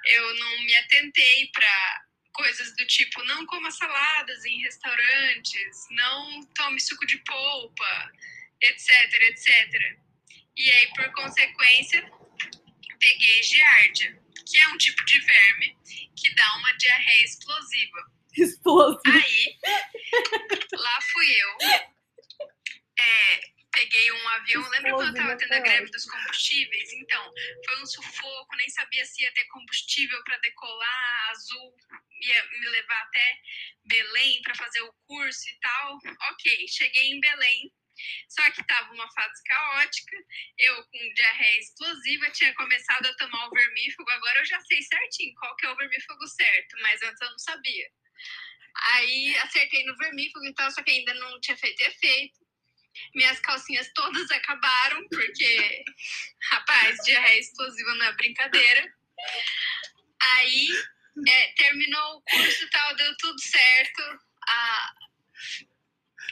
Eu 0.09 0.35
não 0.35 0.59
me 0.63 0.75
atentei 0.75 1.49
para 1.53 2.05
coisas 2.33 2.75
do 2.75 2.85
tipo: 2.85 3.23
não 3.25 3.45
coma 3.45 3.71
saladas 3.71 4.45
em 4.45 4.61
restaurantes, 4.61 5.87
não 5.91 6.41
tome 6.55 6.79
suco 6.79 7.05
de 7.05 7.17
polpa, 7.19 8.11
etc, 8.61 9.13
etc. 9.29 9.97
E 10.55 10.71
aí, 10.71 10.87
por 10.95 11.11
consequência, 11.11 12.11
peguei 12.99 13.43
giardia, 13.43 14.19
que 14.45 14.59
é 14.59 14.67
um 14.69 14.77
tipo 14.77 15.03
de 15.05 15.19
verme 15.19 15.77
que 16.15 16.33
dá 16.35 16.55
uma 16.57 16.73
diarreia 16.77 17.23
explosiva. 17.23 18.11
Explosivo. 18.35 19.01
Aí, 19.05 19.57
lá 20.73 20.99
fui 21.01 21.31
eu, 21.31 21.57
é, 22.99 23.56
peguei 23.77 24.11
um 24.11 24.27
avião, 24.29 24.69
lembra 24.69 24.91
quando 24.93 25.09
eu 25.09 25.13
tava 25.13 25.35
Explosiva 25.35 25.37
tendo 25.37 25.53
a 25.53 25.59
greve 25.59 25.91
dos 25.91 26.05
combustíveis? 26.05 26.93
Então, 26.93 27.33
foi 27.65 27.81
um 27.81 27.85
sufoco, 27.85 28.55
nem 28.55 28.69
sabia 28.69 29.05
se 29.05 29.21
ia 29.21 29.33
ter 29.33 29.45
combustível 29.45 30.23
para 30.23 30.37
decolar, 30.39 31.29
Azul 31.29 31.75
ia 32.21 32.45
me 32.45 32.67
levar 32.69 33.01
até 33.03 33.39
Belém 33.85 34.41
para 34.41 34.55
fazer 34.55 34.81
o 34.81 34.93
curso 35.05 35.49
e 35.49 35.59
tal. 35.59 35.99
Ok, 36.31 36.67
cheguei 36.67 37.11
em 37.11 37.19
Belém, 37.19 37.71
só 38.29 38.49
que 38.49 38.65
tava 38.65 38.93
uma 38.93 39.11
fase 39.11 39.43
caótica, 39.43 40.17
eu 40.57 40.83
com 40.83 41.13
diarreia 41.13 41.59
explosiva, 41.59 42.31
tinha 42.31 42.53
começado 42.55 43.05
a 43.05 43.15
tomar 43.15 43.47
o 43.47 43.51
vermífugo, 43.51 44.09
agora 44.09 44.39
eu 44.39 44.45
já 44.45 44.59
sei 44.61 44.81
certinho 44.81 45.35
qual 45.35 45.55
que 45.55 45.67
é 45.67 45.69
o 45.69 45.75
vermífugo 45.75 46.27
certo, 46.27 46.77
mas 46.81 47.01
antes 47.03 47.21
eu 47.21 47.29
não 47.29 47.39
sabia. 47.39 47.87
Aí 48.93 49.35
acertei 49.37 49.83
no 49.85 49.97
vermífugo 49.97 50.45
e 50.45 50.53
tal, 50.53 50.69
só 50.71 50.83
que 50.83 50.91
ainda 50.91 51.13
não 51.15 51.39
tinha 51.39 51.57
feito 51.57 51.81
efeito. 51.81 52.46
Minhas 53.15 53.39
calcinhas 53.39 53.91
todas 53.93 54.29
acabaram, 54.31 55.07
porque, 55.09 55.83
rapaz, 56.51 56.97
diarreia 57.03 57.39
explosiva 57.39 57.95
não 57.95 58.05
é 58.05 58.13
brincadeira. 58.13 58.93
Aí 60.21 60.67
é, 61.27 61.47
terminou 61.53 62.17
o 62.17 62.21
curso 62.21 62.63
e 62.63 62.69
tal, 62.69 62.95
deu 62.95 63.17
tudo 63.17 63.41
certo. 63.41 64.01
Ah, 64.47 64.93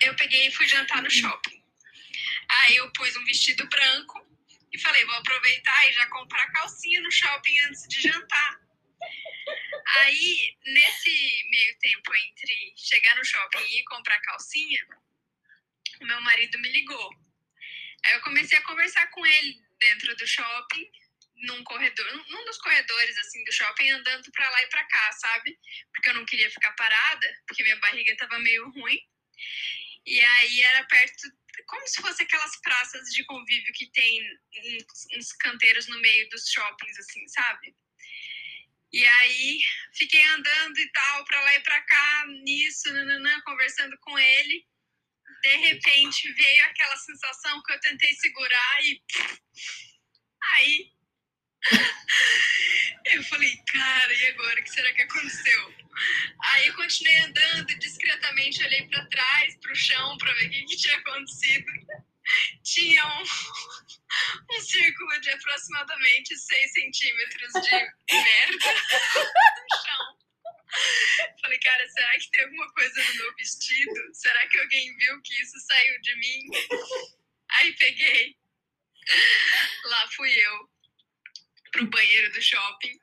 eu 0.01 0.15
peguei 0.15 0.47
e 0.47 0.51
fui 0.51 0.67
jantar 0.67 1.01
no 1.01 1.09
shopping. 1.09 1.63
Aí 2.49 2.75
eu 2.75 2.91
pus 2.91 3.15
um 3.15 3.25
vestido 3.25 3.67
branco 3.67 4.25
e 4.71 4.79
falei, 4.79 5.05
vou 5.05 5.15
aproveitar 5.15 5.89
e 5.89 5.93
já 5.93 6.07
comprar 6.07 6.51
calcinha 6.51 7.01
no 7.01 7.11
shopping 7.11 7.59
antes 7.61 7.87
de 7.87 8.01
jantar. 8.01 8.59
Aí, 9.97 10.57
nesse 10.65 11.43
meio 11.49 11.77
tempo 11.79 12.13
entre 12.15 12.73
chegar 12.75 13.15
no 13.15 13.23
shopping 13.23 13.63
e 13.63 13.83
comprar 13.85 14.19
calcinha, 14.21 14.85
o 16.01 16.05
meu 16.05 16.21
marido 16.21 16.59
me 16.59 16.69
ligou. 16.69 17.09
Aí 18.05 18.13
eu 18.13 18.21
comecei 18.21 18.57
a 18.57 18.63
conversar 18.63 19.07
com 19.07 19.25
ele 19.25 19.59
dentro 19.79 20.15
do 20.15 20.27
shopping, 20.27 20.91
num 21.43 21.63
corredor, 21.63 22.29
num 22.29 22.45
dos 22.45 22.57
corredores 22.57 23.17
assim 23.17 23.43
do 23.43 23.51
shopping, 23.51 23.89
andando 23.89 24.31
para 24.31 24.49
lá 24.49 24.63
e 24.63 24.67
para 24.67 24.85
cá, 24.85 25.11
sabe? 25.13 25.57
Porque 25.93 26.09
eu 26.09 26.13
não 26.13 26.25
queria 26.25 26.49
ficar 26.49 26.71
parada, 26.73 27.43
porque 27.47 27.63
minha 27.63 27.75
barriga 27.77 28.15
tava 28.17 28.39
meio 28.39 28.69
ruim. 28.69 28.99
E 30.05 30.19
aí 30.23 30.61
era 30.61 30.83
perto, 30.85 31.29
como 31.65 31.87
se 31.87 32.01
fosse 32.01 32.23
aquelas 32.23 32.55
praças 32.61 33.09
de 33.09 33.23
convívio 33.25 33.73
que 33.73 33.87
tem 33.91 34.21
uns, 35.17 35.33
canteiros 35.39 35.87
no 35.87 35.99
meio 35.99 36.29
dos 36.29 36.49
shoppings, 36.51 36.97
assim, 36.99 37.27
sabe? 37.27 37.75
E 38.93 39.05
aí 39.05 39.59
fiquei 39.93 40.23
andando 40.27 40.77
e 40.77 40.91
tal, 40.91 41.25
para 41.25 41.41
lá 41.41 41.55
e 41.55 41.59
para 41.61 41.81
cá, 41.81 42.25
nisso, 42.43 42.93
nananã, 42.93 43.41
conversando 43.41 43.97
com 43.99 44.17
ele. 44.17 44.65
De 45.45 45.57
repente 45.57 46.33
veio 46.33 46.65
aquela 46.65 46.97
sensação 46.97 47.61
que 47.61 47.71
eu 47.71 47.79
tentei 47.79 48.11
segurar 48.15 48.83
e. 48.83 48.99
Aí. 50.53 50.91
Eu 53.05 53.23
falei, 53.25 53.55
cara, 53.67 54.11
e 54.11 54.25
agora? 54.25 54.59
O 54.59 54.63
que 54.63 54.69
será 54.71 54.91
que 54.91 55.03
aconteceu? 55.03 55.75
Aí 56.41 56.71
continuei 56.73 57.17
andando 57.17 57.69
e 57.69 57.77
discretamente 57.77 58.63
olhei 58.63 58.87
para 58.87 59.05
trás, 59.05 59.55
para 59.57 59.71
o 59.71 59.75
chão, 59.75 60.17
para 60.17 60.33
ver 60.33 60.47
o 60.47 60.49
que, 60.49 60.65
que 60.65 60.77
tinha 60.77 60.97
acontecido. 60.97 61.71
Tinha 62.63 63.05
um, 63.05 63.21
um 64.57 64.61
círculo 64.61 65.21
de 65.21 65.29
aproximadamente 65.29 66.35
6 66.35 66.73
centímetros 66.73 67.53
de 67.61 67.69
merda 68.11 68.73
no 68.73 69.83
chão. 69.83 70.24
Falei, 71.41 71.59
cara, 71.59 71.87
será 71.89 72.11
que 72.17 72.31
tem 72.31 72.43
alguma 72.43 72.71
coisa 72.73 73.03
no 73.03 73.15
meu 73.15 73.35
vestido? 73.35 74.13
Será 74.13 74.47
que 74.47 74.59
alguém 74.59 74.95
viu 74.97 75.21
que 75.21 75.41
isso 75.41 75.59
saiu 75.59 76.01
de 76.01 76.15
mim? 76.15 76.43
Aí 77.51 77.73
peguei. 77.73 78.37
Lá 79.85 80.07
fui 80.09 80.31
eu 80.31 80.69
pro 81.71 81.87
banheiro 81.87 82.31
do 82.31 82.41
shopping. 82.41 82.99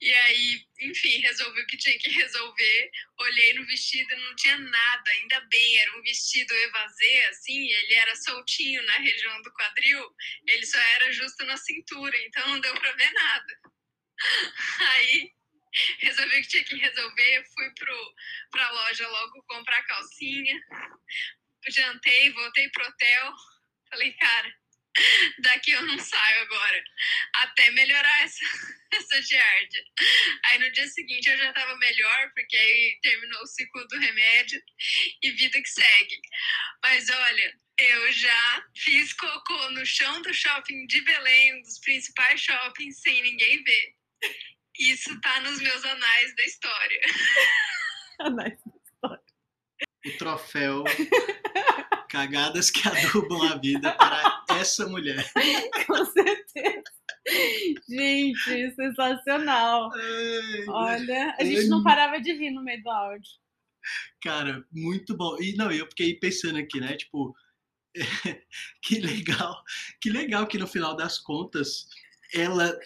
E 0.00 0.12
aí, 0.12 0.66
enfim, 0.80 1.20
resolvi 1.20 1.62
o 1.62 1.66
que 1.66 1.76
tinha 1.76 1.98
que 1.98 2.10
resolver. 2.10 2.90
Olhei 3.18 3.54
no 3.54 3.66
vestido, 3.66 4.14
não 4.16 4.36
tinha 4.36 4.58
nada, 4.58 5.10
ainda 5.12 5.40
bem, 5.40 5.78
era 5.78 5.98
um 5.98 6.02
vestido 6.02 6.52
evasê, 6.54 7.26
assim, 7.30 7.70
ele 7.70 7.94
era 7.94 8.14
soltinho 8.16 8.82
na 8.82 8.94
região 8.94 9.40
do 9.42 9.52
quadril, 9.52 10.14
ele 10.46 10.66
só 10.66 10.78
era 10.78 11.12
justo 11.12 11.44
na 11.46 11.56
cintura, 11.56 12.16
então 12.24 12.46
não 12.48 12.60
deu 12.60 12.74
pra 12.74 12.92
ver 12.92 13.10
nada. 13.12 13.60
Aí 14.90 15.32
resolvi 15.98 16.42
que 16.42 16.48
tinha 16.48 16.64
que 16.64 16.76
resolver, 16.76 17.44
fui 17.54 17.70
pro, 17.74 18.14
pra 18.50 18.70
loja 18.70 19.08
logo 19.08 19.42
comprar 19.44 19.82
calcinha, 19.84 20.60
jantei, 21.68 22.30
voltei 22.32 22.68
pro 22.70 22.86
hotel, 22.86 23.32
falei, 23.90 24.12
cara, 24.12 24.54
daqui 25.38 25.70
eu 25.72 25.82
não 25.82 25.98
saio 25.98 26.42
agora, 26.42 26.84
até 27.34 27.70
melhorar 27.70 28.22
essa, 28.22 28.44
essa 28.92 29.22
giardia. 29.22 29.84
Aí 30.46 30.58
no 30.58 30.72
dia 30.72 30.86
seguinte 30.88 31.28
eu 31.28 31.38
já 31.38 31.52
tava 31.52 31.76
melhor, 31.76 32.32
porque 32.34 32.56
aí 32.56 32.98
terminou 33.02 33.42
o 33.42 33.46
ciclo 33.46 33.86
do 33.88 33.98
remédio 33.98 34.62
e 35.22 35.30
vida 35.32 35.60
que 35.62 35.68
segue. 35.68 36.20
Mas 36.82 37.08
olha, 37.08 37.58
eu 37.78 38.12
já 38.12 38.64
fiz 38.76 39.12
cocô 39.12 39.70
no 39.70 39.86
chão 39.86 40.20
do 40.22 40.34
shopping 40.34 40.86
de 40.86 41.00
Belém, 41.02 41.54
um 41.54 41.62
dos 41.62 41.78
principais 41.78 42.40
shoppings, 42.40 43.00
sem 43.00 43.22
ninguém 43.22 43.62
ver. 43.62 43.94
Isso 44.80 45.20
tá 45.20 45.40
nos 45.42 45.60
meus 45.60 45.84
anais 45.84 46.34
da 46.36 46.42
história. 46.44 47.00
Anais 48.20 48.58
da 48.64 48.72
história. 48.82 49.24
O 50.06 50.18
troféu 50.18 50.84
Cagadas 52.08 52.70
que 52.70 52.88
adubam 52.88 53.42
a 53.42 53.56
vida 53.56 53.92
para 53.92 54.44
essa 54.58 54.86
mulher. 54.88 55.30
Com 55.86 56.04
certeza. 56.06 56.82
Gente, 57.88 58.74
sensacional. 58.74 59.90
Ai, 59.92 60.64
Olha, 60.66 61.36
a 61.38 61.44
gente 61.44 61.68
não 61.68 61.84
parava 61.84 62.18
de 62.18 62.32
rir 62.32 62.50
no 62.50 62.64
meio 62.64 62.82
do 62.82 62.90
áudio. 62.90 63.30
Cara, 64.22 64.64
muito 64.72 65.16
bom. 65.16 65.40
E 65.40 65.54
não, 65.56 65.70
eu 65.70 65.86
fiquei 65.86 66.14
pensando 66.14 66.58
aqui, 66.58 66.80
né? 66.80 66.96
Tipo, 66.96 67.34
que 68.82 68.98
legal, 68.98 69.62
que 70.00 70.10
legal 70.10 70.46
que 70.46 70.58
no 70.58 70.66
final 70.66 70.96
das 70.96 71.18
contas 71.18 71.86
ela 72.34 72.76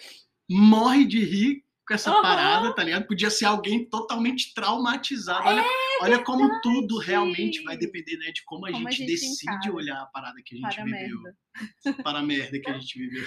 morre 0.49 1.05
de 1.05 1.23
rir 1.23 1.64
com 1.87 1.93
essa 1.93 2.11
Aham. 2.11 2.21
parada, 2.21 2.73
tá 2.75 2.83
ligado? 2.83 3.05
Podia 3.07 3.29
ser 3.29 3.45
alguém 3.45 3.85
totalmente 3.87 4.53
traumatizado. 4.53 5.47
Olha, 5.47 5.63
olha 6.01 6.23
como 6.23 6.49
tudo 6.61 6.97
realmente 6.97 7.61
vai 7.63 7.77
depender, 7.77 8.17
né, 8.17 8.31
de 8.31 8.43
como 8.43 8.65
a, 8.65 8.71
Como 8.71 8.87
a 8.87 8.91
gente, 8.91 9.07
gente 9.15 9.21
decide 9.29 9.53
encara. 9.55 9.73
olhar 9.75 10.01
a 10.01 10.05
parada 10.07 10.41
que 10.43 10.55
a 10.55 10.57
gente 10.59 10.75
Para 10.75 10.83
viveu, 10.85 11.21
merda. 11.21 12.03
para 12.03 12.19
a 12.19 12.23
merda 12.23 12.59
que 12.59 12.69
a 12.69 12.77
gente 12.77 12.97
viveu. 12.99 13.25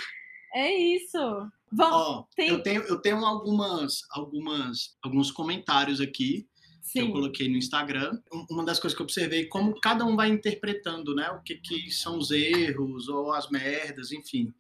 É 0.55 0.75
isso. 0.75 1.19
Vamos. 1.71 1.97
Ó, 1.97 2.25
tem- 2.35 2.49
eu 2.49 2.63
tenho, 2.63 2.83
eu 2.83 3.01
tenho 3.01 3.25
algumas, 3.25 4.01
algumas, 4.11 4.97
alguns 5.03 5.31
comentários 5.31 6.01
aqui 6.01 6.47
que 6.91 7.01
eu 7.01 7.07
Sim. 7.07 7.13
coloquei 7.13 7.49
no 7.51 7.57
Instagram. 7.59 8.19
Um- 8.33 8.47
Uma 8.51 8.65
das 8.65 8.81
coisas 8.81 8.97
que 8.97 9.03
eu 9.03 9.05
observei 9.05 9.47
como 9.47 9.79
cada 9.79 10.07
um 10.07 10.17
vai 10.17 10.31
interpretando, 10.31 11.15
né? 11.15 11.29
O 11.33 11.43
que, 11.43 11.57
que 11.57 11.91
são 11.91 12.17
os 12.17 12.31
erros 12.31 13.09
ou 13.09 13.31
as 13.35 13.51
merdas, 13.51 14.11
enfim. 14.11 14.53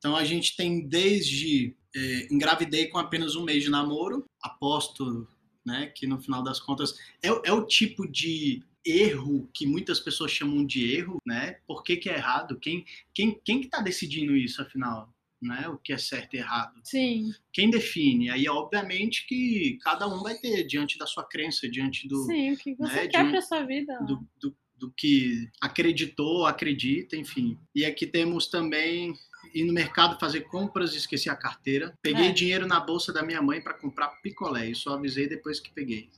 Então 0.00 0.16
a 0.16 0.24
gente 0.24 0.56
tem 0.56 0.80
desde 0.88 1.76
é, 1.94 2.28
engravidei 2.32 2.86
com 2.86 2.96
apenas 2.98 3.36
um 3.36 3.44
mês 3.44 3.62
de 3.62 3.68
namoro, 3.70 4.24
aposto, 4.42 5.28
né? 5.64 5.92
Que 5.94 6.06
no 6.06 6.18
final 6.20 6.42
das 6.42 6.58
contas 6.58 6.94
é, 7.22 7.30
o- 7.30 7.42
é 7.44 7.52
o 7.52 7.66
tipo 7.66 8.10
de 8.10 8.62
erro 8.84 9.48
que 9.52 9.66
muitas 9.66 10.00
pessoas 10.00 10.30
chamam 10.32 10.64
de 10.64 10.90
erro, 10.94 11.18
né? 11.26 11.58
Por 11.66 11.82
que, 11.84 11.96
que 11.98 12.08
é 12.08 12.14
errado? 12.16 12.58
Quem, 12.58 12.84
quem, 13.14 13.38
quem 13.44 13.60
que 13.60 13.68
tá 13.68 13.80
decidindo 13.82 14.34
isso, 14.34 14.62
afinal? 14.62 15.12
Né? 15.42 15.68
O 15.68 15.76
que 15.78 15.92
é 15.92 15.98
certo 15.98 16.34
e 16.34 16.38
errado? 16.38 16.80
Sim, 16.84 17.30
quem 17.52 17.70
define? 17.70 18.30
Aí, 18.30 18.46
obviamente, 18.48 19.26
que 19.26 19.78
cada 19.82 20.06
um 20.06 20.22
vai 20.22 20.36
ter 20.38 20.64
diante 20.66 20.96
da 20.98 21.06
sua 21.06 21.24
crença, 21.24 21.68
diante 21.68 22.06
do, 22.08 22.24
sim. 22.24 22.52
O 22.52 22.56
que 22.58 22.74
você 22.74 22.94
né, 23.02 23.08
quer 23.08 23.30
pra 23.30 23.40
sua 23.42 23.62
vida? 23.64 23.98
do, 24.06 24.26
do, 24.38 24.56
do 24.78 24.90
que 24.96 25.48
acreditou, 25.60 26.44
acredita, 26.46 27.16
enfim. 27.16 27.58
E 27.74 27.84
aqui 27.86 28.06
temos 28.06 28.46
também 28.48 29.14
ir 29.54 29.64
no 29.64 29.72
mercado 29.72 30.18
fazer 30.18 30.42
compras 30.42 30.94
e 30.94 30.98
esquecer 30.98 31.30
a 31.30 31.36
carteira. 31.36 31.96
Peguei 32.02 32.28
É. 32.28 32.32
dinheiro 32.32 32.66
na 32.66 32.80
bolsa 32.80 33.12
da 33.12 33.22
minha 33.22 33.40
mãe 33.42 33.60
para 33.62 33.74
comprar 33.74 34.08
picolé 34.22 34.68
e 34.68 34.74
só 34.74 34.94
avisei 34.94 35.28
depois 35.28 35.60
que 35.60 35.72
peguei. 35.72 36.10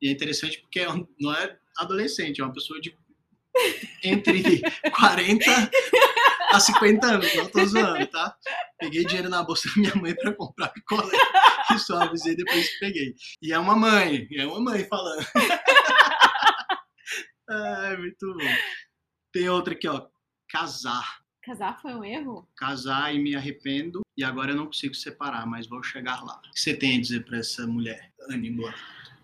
E 0.00 0.08
é 0.08 0.12
interessante 0.12 0.60
porque 0.60 0.80
é 0.80 0.86
não 1.20 1.32
é 1.34 1.56
adolescente, 1.78 2.40
é 2.40 2.44
uma 2.44 2.52
pessoa 2.52 2.80
de 2.80 2.96
entre 4.02 4.60
40 4.96 5.70
a 6.52 6.60
50 6.60 7.06
anos, 7.06 7.34
não 7.34 7.46
tô 7.48 7.64
zoando, 7.64 8.06
tá? 8.08 8.36
Peguei 8.78 9.04
dinheiro 9.04 9.28
na 9.28 9.42
bolsa 9.42 9.68
da 9.68 9.74
minha 9.80 9.94
mãe 9.94 10.14
para 10.14 10.34
comprar 10.34 10.68
picolé 10.68 11.16
e 11.74 11.78
só 11.78 12.02
avisei 12.02 12.34
depois 12.34 12.68
que 12.70 12.78
peguei. 12.80 13.14
E 13.40 13.52
é 13.52 13.58
uma 13.58 13.76
mãe, 13.76 14.26
é 14.36 14.46
uma 14.46 14.60
mãe 14.60 14.84
falando. 14.86 15.24
Ai, 17.48 17.96
muito 17.96 18.34
bom. 18.34 18.56
Tem 19.32 19.48
outra 19.48 19.74
aqui, 19.74 19.88
ó. 19.88 20.06
Casar. 20.48 21.21
Casar 21.42 21.80
foi 21.80 21.92
um 21.94 22.04
erro? 22.04 22.46
Casar 22.56 23.14
e 23.14 23.18
me 23.18 23.34
arrependo 23.34 24.00
e 24.16 24.22
agora 24.22 24.52
eu 24.52 24.56
não 24.56 24.66
consigo 24.66 24.94
separar, 24.94 25.46
mas 25.46 25.66
vou 25.66 25.82
chegar 25.82 26.22
lá. 26.24 26.40
O 26.48 26.52
que 26.52 26.60
você 26.60 26.74
tem 26.74 26.96
a 26.96 27.00
dizer 27.00 27.24
para 27.24 27.38
essa 27.38 27.66
mulher, 27.66 28.12
Anne 28.30 28.50
Boa? 28.50 28.72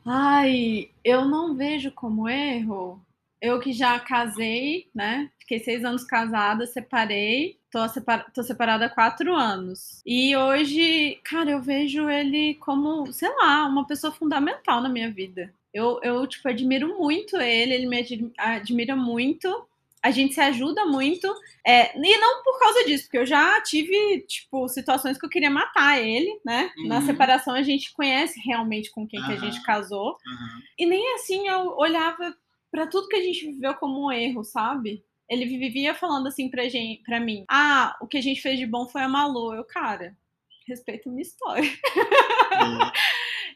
Ai, 0.05 0.91
eu 1.05 1.25
não 1.25 1.55
vejo 1.55 1.91
como 1.93 2.29
erro. 2.29 3.01
Eu 3.41 3.61
que 3.61 3.73
já 3.73 4.01
casei, 4.01 4.89
né? 4.93 5.31
Fiquei 5.39 5.61
seis 5.61 5.85
anos 5.85 6.03
casada, 6.03 6.67
separei. 6.67 7.57
Tô, 7.71 7.87
separa- 7.89 8.27
tô 8.35 8.43
separada 8.43 8.87
há 8.87 8.91
quatro 8.91 9.35
anos. 9.37 10.01
E 10.05 10.35
hoje, 10.37 11.21
cara, 11.23 11.51
eu 11.53 11.63
vejo 11.63 12.09
ele 12.11 12.55
como, 12.57 13.13
sei 13.13 13.29
lá, 13.37 13.65
uma 13.67 13.87
pessoa 13.87 14.13
fundamental 14.13 14.81
na 14.83 14.89
minha 14.89 15.11
vida. 15.13 15.53
Eu, 15.73 16.01
eu 16.03 16.27
tipo, 16.27 16.49
admiro 16.49 16.99
muito 16.99 17.37
ele, 17.37 17.75
ele 17.75 17.87
me 17.87 18.01
admi- 18.01 18.33
admira 18.39 18.97
muito. 18.97 19.69
A 20.03 20.11
gente 20.11 20.35
se 20.35 20.41
ajuda 20.41 20.85
muito. 20.87 21.27
É, 21.67 21.97
e 21.99 22.19
não 22.19 22.43
por 22.43 22.59
causa 22.61 22.85
disso, 22.85 23.05
porque 23.05 23.19
eu 23.19 23.27
já 23.27 23.61
tive, 23.63 24.21
tipo, 24.29 24.69
situações 24.69 25.19
que 25.19 25.27
eu 25.27 25.31
queria 25.31 25.51
matar 25.51 26.01
ele, 26.01 26.41
né? 26.45 26.71
Na 26.87 26.97
Uhum. 26.97 27.03
separação 27.03 27.55
a 27.55 27.63
gente 27.63 27.93
conhece 27.93 28.41
realmente 28.45 28.91
com 28.91 29.07
quem 29.07 29.23
que 29.25 29.33
a 29.33 29.37
gente 29.37 29.63
casou. 29.65 30.17
Aham. 30.27 30.63
E 30.79 30.87
nem 30.87 31.15
assim 31.15 31.49
eu 31.49 31.77
olhava 31.77 32.35
pra 32.71 32.87
tudo 32.87 33.09
que 33.09 33.17
a 33.17 33.23
gente 33.23 33.47
viveu 33.47 33.75
como 33.75 34.07
um 34.07 34.13
erro, 34.13 34.45
sabe? 34.45 35.03
Ele 35.29 35.45
vivia 35.45 35.95
falando 35.95 36.27
assim 36.29 36.49
pra, 36.49 36.69
gente, 36.69 37.03
pra 37.03 37.19
mim: 37.21 37.45
Ah, 37.51 37.97
o 38.01 38.07
que 38.07 38.17
a 38.19 38.23
gente 38.23 38.41
fez 38.41 38.59
de 38.59 38.67
bom 38.67 38.87
foi 38.89 39.03
a 39.03 39.09
Malu. 39.09 39.53
Eu, 39.55 39.65
cara, 39.65 40.17
respeita 40.67 41.09
a 41.09 41.13
minha 41.13 41.23
história. 41.23 41.69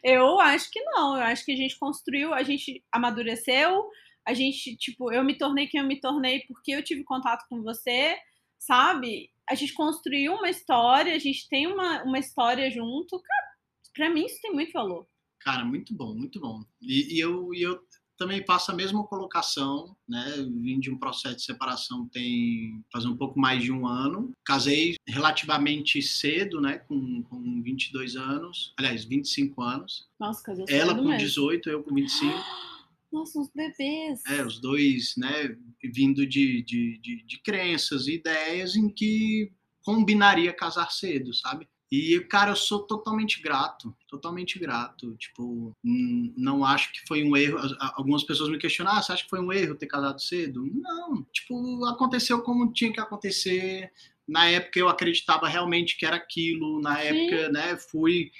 Eu 0.02 0.40
acho 0.40 0.70
que 0.70 0.80
não. 0.82 1.16
Eu 1.16 1.22
acho 1.22 1.44
que 1.44 1.52
a 1.52 1.56
gente 1.56 1.78
construiu, 1.78 2.34
a 2.34 2.42
gente 2.42 2.82
amadureceu, 2.90 3.88
A 4.26 4.34
gente, 4.34 4.76
tipo, 4.76 5.12
eu 5.12 5.24
me 5.24 5.36
tornei 5.36 5.66
quem 5.66 5.80
eu 5.80 5.86
me 5.86 6.00
tornei 6.00 6.40
porque 6.46 6.72
eu 6.72 6.84
tive 6.84 7.04
contato 7.04 7.44
com 7.48 7.62
você, 7.62 8.16
sabe? 8.58 9.30
A 9.48 9.54
gente 9.54 9.74
construiu 9.74 10.34
uma 10.34 10.48
história, 10.48 11.14
a 11.14 11.18
gente 11.18 11.48
tem 11.48 11.66
uma, 11.66 12.02
uma 12.04 12.18
história 12.18 12.70
junto. 12.70 13.20
Cara, 13.20 13.46
pra 13.94 14.10
mim 14.10 14.24
isso 14.24 14.40
tem 14.40 14.52
muito 14.52 14.72
valor. 14.72 15.06
Cara, 15.40 15.64
muito 15.64 15.92
bom, 15.94 16.14
muito 16.14 16.38
bom. 16.38 16.62
E, 16.80 17.16
e 17.16 17.20
eu, 17.20 17.52
e 17.52 17.62
eu 17.62 17.80
também 18.16 18.44
faço 18.44 18.70
a 18.70 18.74
mesma 18.74 19.04
colocação, 19.04 19.96
né? 20.08 20.24
Vim 20.60 20.78
de 20.78 20.90
um 20.90 20.98
processo 20.98 21.36
de 21.36 21.42
separação 21.42 22.08
tem 22.08 22.80
faz 22.92 23.04
um 23.04 23.16
pouco 23.16 23.38
mais 23.38 23.62
de 23.62 23.72
um 23.72 23.86
ano. 23.86 24.30
Casei 24.44 24.94
relativamente 25.08 26.00
cedo, 26.00 26.60
né? 26.60 26.78
Com, 26.78 27.22
com 27.24 27.62
22 27.62 28.14
anos, 28.14 28.72
aliás, 28.78 29.04
25 29.04 29.60
anos. 29.60 30.08
Nossa, 30.20 30.42
casou 30.42 30.64
Ela 30.68 30.94
com 30.94 31.02
mesmo. 31.02 31.18
18, 31.18 31.68
eu 31.68 31.82
com 31.82 31.94
25. 31.94 32.32
Nossa, 33.12 33.38
uns 33.38 33.50
bebês. 33.54 34.22
É, 34.26 34.44
os 34.44 34.60
dois, 34.60 35.14
né? 35.16 35.56
Vindo 35.84 36.26
de, 36.26 36.62
de, 36.62 36.98
de, 36.98 37.22
de 37.24 37.42
crenças 37.42 38.06
e 38.06 38.14
ideias 38.14 38.74
em 38.74 38.88
que 38.88 39.52
combinaria 39.84 40.52
casar 40.52 40.90
cedo, 40.90 41.34
sabe? 41.34 41.68
E, 41.90 42.18
cara, 42.20 42.52
eu 42.52 42.56
sou 42.56 42.86
totalmente 42.86 43.42
grato, 43.42 43.94
totalmente 44.08 44.58
grato. 44.58 45.14
Tipo, 45.16 45.76
não 45.84 46.64
acho 46.64 46.90
que 46.90 47.06
foi 47.06 47.22
um 47.22 47.36
erro. 47.36 47.58
Algumas 47.94 48.24
pessoas 48.24 48.48
me 48.48 48.56
questionam, 48.56 48.92
ah, 48.92 49.02
você 49.02 49.12
acha 49.12 49.24
que 49.24 49.28
foi 49.28 49.40
um 49.40 49.52
erro 49.52 49.74
ter 49.74 49.88
casado 49.88 50.18
cedo? 50.18 50.64
Não, 50.72 51.22
tipo, 51.24 51.84
aconteceu 51.84 52.40
como 52.40 52.72
tinha 52.72 52.90
que 52.90 52.98
acontecer. 52.98 53.92
Na 54.26 54.46
época 54.46 54.78
eu 54.78 54.88
acreditava 54.88 55.46
realmente 55.46 55.98
que 55.98 56.06
era 56.06 56.16
aquilo. 56.16 56.80
Na 56.80 56.96
Sim. 56.96 57.08
época, 57.08 57.48
né, 57.50 57.76
fui 57.76 58.30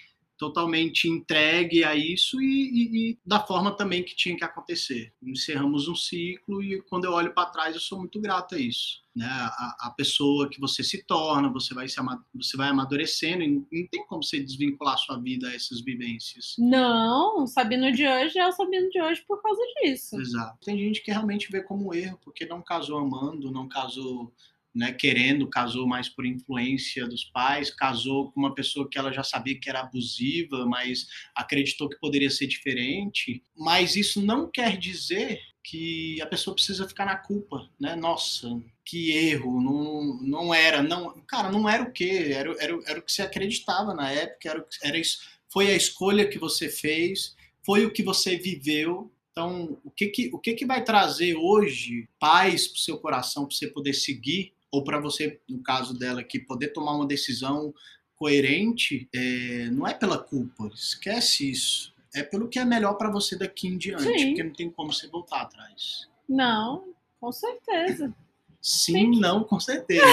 totalmente 0.43 1.09
entregue 1.09 1.85
a 1.85 1.95
isso 1.95 2.43
e, 2.43 2.47
e- 2.47 3.11
e 3.13 3.19
da 3.25 3.39
forma 3.39 3.71
também 3.77 4.03
que 4.03 4.17
tinha 4.17 4.37
que 4.37 4.43
acontecer. 4.43 5.13
Encerramos 5.23 5.87
um 5.87 5.95
ciclo 5.95 6.61
e 6.61 6.83
quando 6.83 7.05
eu 7.05 7.13
olho 7.13 7.33
para 7.33 7.47
trás 7.49 7.77
eu 7.77 7.81
sou 7.81 7.97
muito 8.01 8.21
grato 8.21 8.57
a 8.57 8.59
isso. 8.59 9.01
Né? 9.15 9.25
A, 9.27 9.77
a 9.89 9.91
pessoa 9.97 10.49
que 10.49 10.59
você 10.59 10.83
se 10.83 11.05
torna, 11.05 11.49
você 11.53 11.73
vai, 11.75 11.87
se 11.89 11.97
você 12.35 12.57
vai 12.57 12.71
amadurecendo 12.71 13.45
e 13.45 13.49
não 13.49 13.87
tem 13.89 14.05
como 14.09 14.25
você 14.25 14.41
desvincular 14.41 14.99
sua 14.99 15.17
vida 15.21 15.49
a 15.49 15.55
essas 15.55 15.81
vivências. 15.81 16.57
Não, 16.59 17.45
o 17.45 17.47
Sabino 17.47 17.93
de 17.93 18.05
hoje 18.09 18.37
é 18.39 18.49
o 18.49 18.53
Sabino 18.53 18.89
de 18.91 19.01
hoje 19.01 19.23
por 19.29 19.41
causa 19.41 19.61
disso. 19.81 20.21
Exato. 20.21 20.59
Tem 20.65 20.77
gente 20.77 21.03
que 21.03 21.13
realmente 21.13 21.53
vê 21.53 21.63
como 21.63 21.91
um 21.91 21.95
erro 21.95 22.19
porque 22.25 22.47
não 22.47 22.61
casou 22.63 22.99
amando, 22.99 23.53
não 23.53 23.69
casou 23.69 24.33
né, 24.75 24.93
querendo, 24.93 25.49
casou 25.49 25.87
mais 25.87 26.09
por 26.09 26.25
influência 26.25 27.07
dos 27.07 27.25
pais, 27.25 27.71
casou 27.71 28.33
com 28.33 28.41
uma 28.41 28.55
pessoa 28.55 28.89
que 28.89 28.99
ela 28.99 29.13
já 29.13 29.23
sabia 29.23 29.59
que 29.59 29.69
era 29.69 29.81
abusiva, 29.81 30.65
mas 30.67 31.07
acreditou 31.35 31.89
que 31.89 31.99
poderia 31.99 32.31
ser 32.31 32.47
diferente. 32.47 33.43
Mas 33.57 33.97
isso 33.97 34.21
não 34.23 34.51
quer 34.51 34.77
dizer 34.79 35.41
que 35.63 36.21
a 36.21 36.27
pessoa 36.27 36.55
precisa 36.55 36.89
ficar 36.89 37.05
na 37.05 37.17
culpa, 37.17 37.69
né? 37.79 37.95
Nossa, 37.95 38.61
que 38.85 39.13
erro, 39.13 39.61
não, 39.61 40.19
não 40.21 40.55
era, 40.55 40.83
não, 40.83 41.13
cara, 41.27 41.51
não 41.51 41.69
era 41.69 41.83
o 41.83 41.93
quê? 41.93 42.33
Era, 42.35 42.51
era, 42.59 42.81
era 42.87 42.99
o 42.99 43.03
que 43.03 43.13
você 43.13 43.23
acreditava 43.23 43.95
na 43.95 44.11
época, 44.11 44.49
era, 44.49 44.67
era 44.83 44.99
isso, 44.99 45.21
foi 45.53 45.71
a 45.71 45.77
escolha 45.77 46.29
que 46.29 46.39
você 46.39 46.69
fez, 46.69 47.37
foi 47.65 47.85
o 47.85 47.93
que 47.93 48.03
você 48.03 48.37
viveu. 48.37 49.13
Então, 49.31 49.79
o 49.85 49.91
que 49.91 50.09
que, 50.09 50.31
o 50.33 50.39
que, 50.39 50.55
que 50.55 50.67
vai 50.67 50.83
trazer 50.83 51.37
hoje 51.37 52.09
paz 52.19 52.67
para 52.69 52.77
o 52.77 52.81
seu 52.81 52.99
coração, 52.99 53.47
para 53.47 53.57
você 53.57 53.67
poder 53.67 53.95
seguir, 53.95 54.53
ou 54.73 54.83
para 54.83 54.99
você, 54.99 55.39
no 55.49 55.63
caso 55.63 55.97
dela 55.97 56.21
aqui, 56.23 56.41
poder 56.41 56.69
tomar 56.69 56.93
uma 56.97 57.07
decisão 57.07 57.73
coerente, 58.17 59.09
é, 59.15 59.69
não 59.71 59.87
é 59.87 59.93
pela 59.95 60.17
culpa, 60.19 60.69
esquece 60.75 61.51
isso. 61.51 61.93
É 62.15 62.23
pelo 62.23 62.49
que 62.49 62.59
é 62.59 62.65
melhor 62.65 62.95
para 62.95 63.11
você 63.11 63.37
daqui 63.37 63.69
em 63.69 63.77
diante, 63.79 64.03
Sim. 64.05 64.29
porque 64.29 64.43
não 64.43 64.53
tem 64.53 64.71
como 64.71 64.93
você 64.93 65.07
voltar 65.09 65.43
atrás. 65.43 66.09
Não, 66.29 66.95
com 67.21 67.31
certeza. 67.33 68.15
Sim, 68.61 69.19
não, 69.19 69.43
com 69.45 69.59
certeza. 69.61 70.05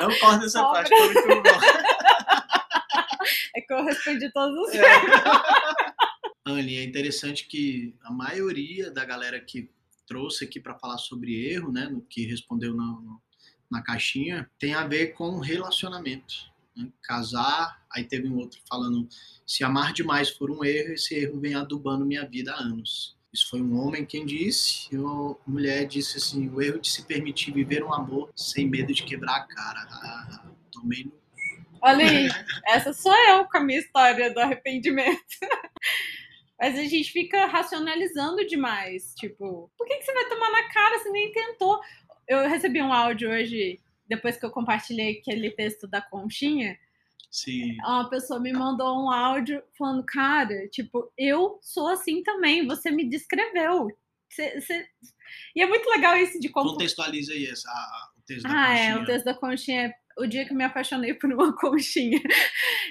Não 0.00 0.16
corta 0.18 0.44
essa 0.46 0.58
Só 0.60 0.72
parte, 0.72 0.88
foi 0.88 1.14
muito 1.14 1.42
bom. 1.42 1.60
É 3.56 3.60
que 3.60 3.72
eu 3.72 3.84
respondi 3.84 4.32
todos 4.32 4.56
os. 4.68 4.74
Anne, 6.46 6.76
é 6.76 6.84
interessante 6.84 7.46
que 7.46 7.94
a 8.02 8.12
maioria 8.12 8.90
da 8.90 9.04
galera 9.04 9.40
que 9.40 9.70
trouxe 10.06 10.44
aqui 10.44 10.58
para 10.60 10.78
falar 10.78 10.96
sobre 10.98 11.34
erro, 11.50 11.70
né, 11.72 11.86
no 11.88 12.00
que 12.00 12.24
respondeu 12.26 12.74
na, 12.74 12.84
no- 12.84 13.20
na 13.70 13.82
caixinha, 13.82 14.50
tem 14.58 14.74
a 14.74 14.86
ver 14.86 15.08
com 15.14 15.38
relacionamento. 15.38 16.34
né? 16.76 16.88
Casar, 17.02 17.82
aí 17.92 18.04
teve 18.04 18.28
um 18.28 18.36
outro 18.36 18.60
falando: 18.68 19.08
se 19.46 19.64
amar 19.64 19.92
demais 19.92 20.30
for 20.30 20.50
um 20.50 20.64
erro, 20.64 20.92
esse 20.92 21.14
erro 21.14 21.40
vem 21.40 21.54
adubando 21.54 22.06
minha 22.06 22.26
vida 22.26 22.52
há 22.52 22.60
anos. 22.60 23.16
Isso 23.32 23.50
foi 23.50 23.60
um 23.60 23.78
homem 23.78 24.06
quem 24.06 24.24
disse, 24.24 24.88
e 24.90 24.96
uma 24.96 25.36
mulher 25.46 25.86
disse 25.86 26.18
assim: 26.18 26.48
o 26.48 26.62
erro 26.62 26.80
de 26.80 26.88
se 26.88 27.04
permitir 27.04 27.52
viver 27.52 27.84
um 27.84 27.92
amor 27.92 28.30
sem 28.34 28.68
medo 28.68 28.92
de 28.92 29.04
quebrar 29.04 29.36
a 29.36 29.42
cara. 29.42 29.80
Ah, 29.90 30.46
tomei 30.72 31.04
no 31.04 31.18
Olha 31.80 32.04
aí, 32.04 32.28
essa 32.66 32.92
sou 32.92 33.14
eu 33.28 33.44
com 33.44 33.58
a 33.58 33.60
minha 33.60 33.78
história 33.78 34.32
do 34.32 34.40
arrependimento. 34.40 35.22
Mas 36.58 36.76
a 36.76 36.82
gente 36.82 37.12
fica 37.12 37.46
racionalizando 37.46 38.44
demais. 38.46 39.14
Tipo, 39.16 39.70
por 39.78 39.86
que, 39.86 39.96
que 39.96 40.04
você 40.04 40.12
vai 40.12 40.28
tomar 40.28 40.50
na 40.50 40.68
cara 40.72 40.98
se 40.98 41.08
nem 41.10 41.30
tentou? 41.30 41.78
Eu 42.28 42.48
recebi 42.48 42.82
um 42.82 42.92
áudio 42.92 43.30
hoje, 43.30 43.80
depois 44.06 44.36
que 44.36 44.44
eu 44.44 44.50
compartilhei 44.50 45.18
aquele 45.18 45.50
texto 45.50 45.86
da 45.88 46.00
conchinha. 46.02 46.78
Sim. 47.30 47.76
Uma 47.80 48.08
pessoa 48.08 48.40
me 48.40 48.52
mandou 48.52 49.04
um 49.04 49.10
áudio 49.10 49.62
falando, 49.78 50.04
cara, 50.04 50.68
tipo, 50.68 51.10
eu 51.16 51.58
sou 51.62 51.88
assim 51.88 52.22
também, 52.22 52.66
você 52.66 52.90
me 52.90 53.08
descreveu. 53.08 53.88
Você- 54.30 54.60
você- 54.60 54.86
E 55.56 55.62
é 55.62 55.66
muito 55.66 55.88
legal 55.90 56.16
isso 56.16 56.38
de 56.40 56.48
como. 56.48 56.70
Contextualiza 56.72 57.32
aí 57.32 57.46
essa, 57.46 57.68
a- 57.68 58.10
o 58.18 58.22
texto 58.22 58.42
da 58.44 58.50
Ah, 58.50 58.74
é, 58.74 58.76
caixinha. 58.86 59.02
o 59.02 59.06
texto 59.06 59.24
da 59.24 59.34
conchinha 59.34 59.82
é 59.86 59.94
o 60.18 60.26
dia 60.26 60.44
que 60.44 60.52
eu 60.52 60.56
me 60.56 60.64
apaixonei 60.64 61.14
por 61.14 61.32
uma 61.32 61.54
conchinha. 61.56 62.20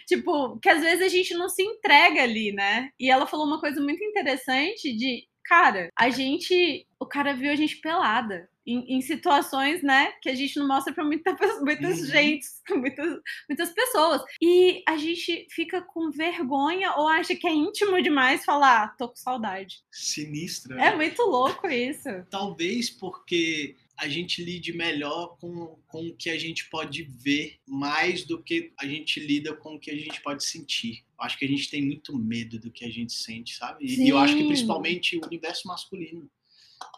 tipo, 0.08 0.60
que 0.60 0.70
às 0.70 0.82
vezes 0.82 1.06
a 1.06 1.10
gente 1.10 1.34
não 1.34 1.50
se 1.50 1.62
entrega 1.64 2.24
ali, 2.24 2.52
né? 2.52 2.90
E 3.00 3.10
ela 3.10 3.28
falou 3.28 3.46
uma 3.46 3.60
coisa 3.60 3.82
muito 3.82 4.04
interessante 4.04 4.96
de, 4.96 5.28
cara, 5.46 5.90
a 5.98 6.10
gente, 6.10 6.88
o 7.00 7.06
cara 7.06 7.34
viu 7.34 7.52
a 7.52 7.56
gente 7.56 7.78
pelada. 7.78 8.50
Em, 8.68 8.98
em 8.98 9.02
situações, 9.02 9.82
né, 9.82 10.12
que 10.22 10.28
a 10.30 10.36
gente 10.36 10.60
não 10.60 10.68
mostra 10.68 10.94
pra 10.94 11.06
muita, 11.06 11.38
muitas 11.62 12.00
Uhum. 12.02 12.06
gente, 12.06 12.46
muitas, 12.76 13.20
muitas 13.48 13.70
pessoas. 13.72 14.22
E 14.42 14.84
a 14.86 14.98
gente 14.98 15.48
fica 15.50 15.82
com 15.82 16.12
vergonha 16.12 16.92
ou 16.98 17.08
acha 17.08 17.34
que 17.34 17.48
é 17.48 17.54
íntimo 17.54 18.02
demais 18.02 18.44
falar, 18.44 18.84
"Ah, 18.84 18.88
tô 18.90 19.08
com 19.08 19.16
saudade. 19.16 19.78
Sinistra. 19.90 20.76
É 20.76 20.90
né? 20.92 20.96
muito 20.98 21.22
louco 21.24 21.68
isso. 21.68 22.10
Talvez 22.30 22.90
porque 22.90 23.76
a 23.98 24.08
gente 24.08 24.44
lide 24.44 24.74
melhor 24.74 25.38
com, 25.40 25.76
com 25.88 26.08
o 26.08 26.14
que 26.16 26.30
a 26.30 26.38
gente 26.38 26.70
pode 26.70 27.04
ver 27.04 27.58
mais 27.66 28.24
do 28.26 28.44
que 28.44 28.72
a 28.80 28.86
gente 28.86 29.20
lida 29.20 29.56
com 29.56 29.76
o 29.76 29.80
que 29.80 29.90
a 29.90 29.96
gente 29.96 30.22
pode 30.22 30.44
sentir. 30.44 31.04
Eu 31.18 31.26
acho 31.26 31.38
que 31.38 31.46
a 31.46 31.48
gente 31.48 31.70
tem 31.70 31.82
muito 31.84 32.16
medo 32.16 32.60
do 32.60 32.70
que 32.70 32.86
a 32.86 32.92
gente 32.92 33.14
sente, 33.14 33.56
sabe? 33.56 33.86
E, 33.86 34.08
eu 34.08 34.18
acho 34.20 34.36
que 34.38 34.44
principalmente 34.44 35.18
o 35.18 35.26
universo 35.26 35.68
masculino. 35.68 36.30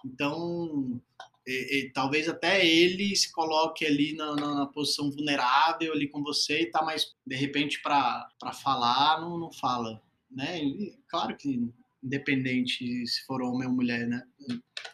Então, 0.06 1.02
e- 1.50 1.80
e 1.88 1.92
talvez 1.94 2.28
até 2.30 2.66
ele 2.66 3.16
se 3.16 3.32
coloque 3.32 3.86
ali 3.86 4.14
na, 4.16 4.36
na- 4.36 4.56
na 4.56 4.66
posição 4.68 5.10
vulnerável 5.12 5.92
ali 5.94 6.08
com 6.08 6.22
você 6.24 6.62
e 6.62 6.72
tá 6.72 6.84
mais, 6.84 7.06
de 7.26 7.36
repente, 7.36 7.82
para 7.82 8.30
falar, 8.64 9.20
não, 9.22 9.38
não 9.38 9.52
fala, 9.52 10.02
né? 10.30 10.64
E, 10.64 10.98
claro 11.10 11.36
que 11.36 11.60
independente 12.04 13.06
se 13.08 13.26
for 13.26 13.42
homem 13.42 13.68
ou 13.68 13.74
mulher, 13.74 14.08
né? 14.08 14.24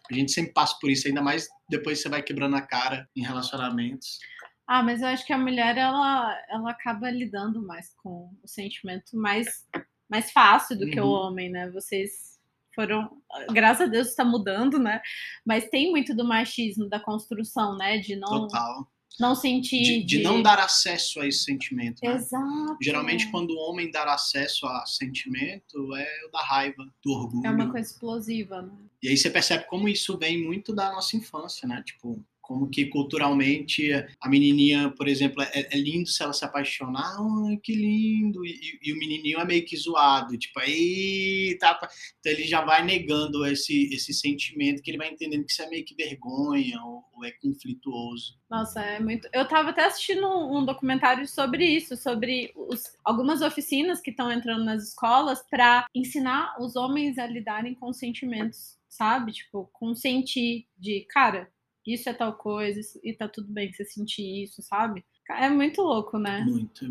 A 0.10 0.14
gente 0.14 0.32
sempre 0.32 0.54
passa 0.54 0.76
por 0.80 0.90
isso, 0.90 1.08
ainda 1.08 1.22
mais 1.22 1.48
depois 1.70 2.00
você 2.02 2.10
vai 2.10 2.22
quebrando 2.24 2.56
a 2.56 2.62
cara 2.62 3.08
em 3.16 3.22
relacionamentos. 3.24 4.20
Ah, 4.68 4.82
mas 4.82 5.02
eu 5.02 5.08
acho 5.10 5.26
que 5.26 5.34
a 5.34 5.38
mulher 5.38 5.78
ela, 5.78 6.36
ela 6.50 6.72
acaba 6.72 7.10
lidando 7.12 7.62
mais 7.62 7.94
com 8.02 8.32
o 8.44 8.48
sentimento 8.48 9.16
mais, 9.16 9.68
mais 10.10 10.32
fácil 10.32 10.78
do 10.78 10.90
que 10.90 11.00
o 11.00 11.04
Uhum. 11.06 11.12
homem, 11.12 11.50
né? 11.52 11.70
Vocês 11.70 12.35
foram, 12.76 13.10
graças 13.52 13.88
a 13.88 13.90
Deus 13.90 14.10
está 14.10 14.24
mudando, 14.24 14.78
né? 14.78 15.02
Mas 15.46 15.70
tem 15.70 15.90
muito 15.90 16.16
do 16.16 16.26
machismo, 16.26 16.88
da 16.88 17.00
construção, 17.00 17.78
né? 17.78 17.98
De 17.98 18.16
não, 18.16 18.48
Total. 18.48 18.88
não 19.20 19.34
sentir. 19.34 19.82
De, 19.82 20.04
de 20.04 20.22
não 20.22 20.42
dar 20.42 20.60
acesso 20.60 21.22
a 21.22 21.28
esse 21.28 21.44
sentimento. 21.44 22.00
né? 22.04 22.16
Exato. 22.16 22.78
Geralmente, 22.82 23.32
quando 23.32 23.52
o 23.52 23.60
homem 23.70 23.90
dar 23.90 24.08
acesso 24.08 24.68
a 24.68 24.86
sentimento, 24.86 25.96
é 25.96 26.26
o 26.28 26.32
da 26.32 26.42
raiva, 26.42 26.86
do 27.04 27.12
orgulho. 27.12 27.48
É 27.48 27.50
uma 27.50 27.72
coisa 27.72 27.90
explosiva, 27.90 28.62
né? 28.62 28.74
E 29.02 29.10
aí 29.10 29.18
você 29.18 29.30
percebe 29.30 29.66
como 29.68 29.88
isso 29.88 30.18
vem 30.18 30.44
muito 30.44 30.74
da 30.74 30.92
nossa 30.92 31.16
infância, 31.16 31.68
né? 31.68 31.82
Tipo, 31.86 32.24
como 32.46 32.70
que 32.70 32.86
culturalmente 32.86 33.92
a 34.22 34.30
menininha, 34.30 34.92
por 34.96 35.08
exemplo, 35.08 35.42
é, 35.44 35.68
é 35.72 35.78
lindo 35.78 36.08
se 36.08 36.22
ela 36.22 36.34
se 36.34 36.46
apaixonar, 36.46 37.16
ai, 37.48 37.58
que 37.58 37.74
lindo, 37.74 38.46
e, 38.46 38.80
e- 38.84 38.94
o 38.94 38.98
menininho 39.00 39.40
é 39.40 39.46
meio 39.46 39.66
que 39.66 39.76
zoado, 39.76 40.38
tipo, 40.38 40.60
aí, 40.60 41.58
tá, 41.60 41.78
então 42.20 42.32
ele 42.32 42.44
já 42.44 42.62
vai 42.64 42.84
negando 42.86 43.46
esse, 43.46 43.90
esse 43.94 44.14
sentimento, 44.14 44.82
que 44.82 44.92
ele 44.92 44.98
vai 44.98 45.10
entendendo 45.12 45.46
que 45.46 45.52
isso 45.52 45.62
é 45.62 45.70
meio 45.70 45.84
que 45.86 45.96
vergonha, 45.96 46.80
ou, 46.84 47.04
ou 47.16 47.26
é 47.26 47.32
conflituoso. 47.42 48.38
Nossa, 48.50 48.82
é 48.82 49.00
muito. 49.00 49.28
Eu 49.34 49.48
tava 49.48 49.72
até 49.72 49.86
assistindo 49.86 50.28
um 50.28 50.64
documentário 50.64 51.28
sobre 51.28 51.66
isso, 51.66 51.98
sobre 51.98 52.52
os- 52.56 52.94
algumas 53.04 53.42
oficinas 53.42 54.00
que 54.02 54.12
estão 54.12 54.32
entrando 54.32 54.64
nas 54.64 54.90
escolas 54.90 55.44
para 55.50 55.86
ensinar 55.96 56.56
os 56.60 56.76
homens 56.76 57.18
a 57.18 57.26
lidarem 57.26 57.74
com 57.74 57.92
sentimentos 57.92 58.76
sabe? 58.88 59.34
Tipo, 59.34 59.70
consentir 59.74 60.68
de, 60.78 61.06
cara, 61.10 61.52
isso 61.94 62.10
é 62.10 62.14
tal 62.14 62.34
coisa, 62.34 62.80
isso- 62.80 63.00
e 63.04 63.14
tá 63.14 63.28
tudo 63.28 63.48
bem 63.52 63.72
você 63.72 63.86
sentir 63.86 64.44
isso, 64.44 64.62
sabe? 64.62 65.04
É 65.30 65.50
muito 65.50 65.82
louco, 65.82 66.18
né? 66.20 66.42
Muito. 66.42 66.86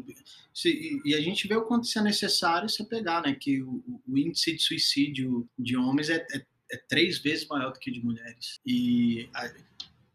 E 0.64 1.00
e 1.04 1.14
a 1.14 1.20
gente 1.20 1.46
vê 1.46 1.54
o 1.56 1.64
quanto 1.64 1.84
isso 1.84 1.98
é 1.98 2.02
necessário 2.02 2.68
você 2.68 2.84
pegar, 2.84 3.22
né? 3.22 3.34
Que 3.34 3.62
o, 3.62 3.82
o 4.08 4.18
índice 4.18 4.52
de 4.54 4.62
suicídio 4.62 5.48
de 5.58 5.76
homens 5.76 6.10
é, 6.10 6.26
é- 6.32 6.44
é 6.72 6.76
três 6.88 7.18
vezes 7.18 7.46
maior 7.46 7.72
do 7.72 7.78
que 7.78 7.90
de 7.90 8.04
mulheres. 8.04 8.58
E 8.66 9.28
a- 9.34 9.52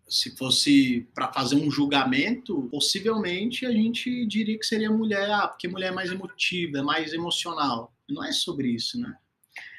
se 0.08 0.36
fosse 0.36 1.08
para 1.14 1.32
fazer 1.32 1.56
um 1.56 1.70
julgamento, 1.70 2.68
possivelmente 2.72 3.66
a 3.66 3.72
gente 3.72 4.26
diria 4.26 4.58
que 4.58 4.66
seria 4.66 4.90
mulher, 4.92 5.30
ah, 5.32 5.48
porque 5.48 5.68
mulher 5.68 5.90
é 5.92 5.96
mais 5.96 6.12
emotiva, 6.12 6.80
é 6.80 6.82
mais 6.82 7.14
emocional. 7.14 7.94
Não 8.10 8.24
é 8.24 8.32
sobre 8.32 8.70
isso, 8.70 9.00
né? 9.00 9.16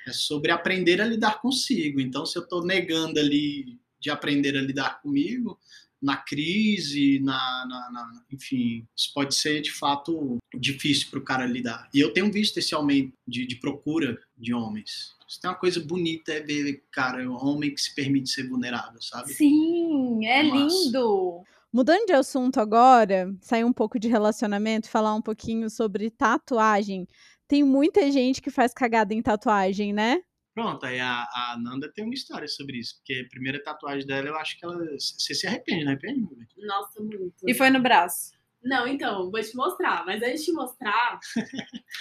É 0.06 0.12
sobre 0.12 0.52
aprender 0.52 1.00
a 1.00 1.04
lidar 1.04 1.40
consigo. 1.42 2.00
Então, 2.00 2.24
se 2.24 2.38
eu 2.38 2.42
estou 2.44 2.64
negando 2.64 3.18
ali 3.18 3.76
de 4.00 4.10
aprender 4.10 4.56
a 4.56 4.62
lidar 4.62 5.00
comigo, 5.02 5.58
na 6.02 6.16
crise, 6.16 7.20
na, 7.20 7.66
na- 7.68 7.90
na- 7.92 8.24
enfim, 8.32 8.86
isso 8.96 9.12
pode 9.14 9.34
ser 9.34 9.60
de 9.60 9.70
fato 9.70 10.38
difícil 10.58 11.08
para 11.10 11.18
o 11.18 11.24
cara 11.24 11.44
lidar. 11.44 11.88
E 11.92 12.00
eu 12.00 12.12
tenho 12.12 12.32
visto 12.32 12.56
esse 12.58 12.74
aumento 12.74 13.12
de, 13.28 13.46
de 13.46 13.56
procura 13.56 14.18
de 14.36 14.54
homens. 14.54 15.14
Isso 15.28 15.38
tem 15.40 15.50
uma 15.50 15.56
coisa 15.58 15.78
bonita 15.78 16.32
é 16.32 16.40
ver, 16.40 16.82
cara, 16.90 17.28
um 17.30 17.34
homem 17.34 17.74
que 17.74 17.80
se 17.80 17.94
permite 17.94 18.30
ser 18.30 18.48
vulnerável, 18.48 19.00
sabe? 19.02 19.32
Sim, 19.34 20.24
é 20.26 20.42
Massa. 20.42 20.84
lindo. 20.86 21.42
Mudando 21.72 22.06
de 22.06 22.12
assunto 22.14 22.58
agora, 22.58 23.32
sair 23.40 23.62
um 23.64 23.72
pouco 23.72 23.98
de 23.98 24.08
relacionamento, 24.08 24.88
falar 24.88 25.14
um 25.14 25.22
pouquinho 25.22 25.68
sobre 25.70 26.10
tatuagem. 26.10 27.06
Tem 27.46 27.62
muita 27.62 28.10
gente 28.10 28.40
que 28.40 28.50
faz 28.50 28.72
cagada 28.72 29.12
em 29.14 29.22
tatuagem, 29.22 29.92
né? 29.92 30.20
Pronto, 30.60 30.84
aí 30.84 31.00
a, 31.00 31.22
a 31.22 31.56
Nanda 31.58 31.90
tem 31.90 32.04
uma 32.04 32.12
história 32.12 32.46
sobre 32.46 32.76
isso, 32.76 32.96
porque 32.96 33.24
a 33.24 33.28
primeira 33.30 33.62
tatuagem 33.62 34.06
dela, 34.06 34.28
eu 34.28 34.36
acho 34.36 34.58
que 34.58 34.64
ela. 34.66 34.76
Você 34.98 35.34
se 35.34 35.46
arrepende, 35.46 35.84
não 35.84 35.92
arrepende? 35.92 36.20
meu 36.20 36.36
bem? 36.36 36.46
Nossa, 36.58 37.02
muito. 37.02 37.34
E 37.48 37.54
foi 37.54 37.70
no 37.70 37.80
braço. 37.80 38.32
Não, 38.62 38.86
então, 38.86 39.30
vou 39.30 39.40
te 39.40 39.56
mostrar. 39.56 40.04
Mas 40.04 40.22
antes 40.22 40.40
de 40.40 40.46
te 40.46 40.52
mostrar. 40.52 41.18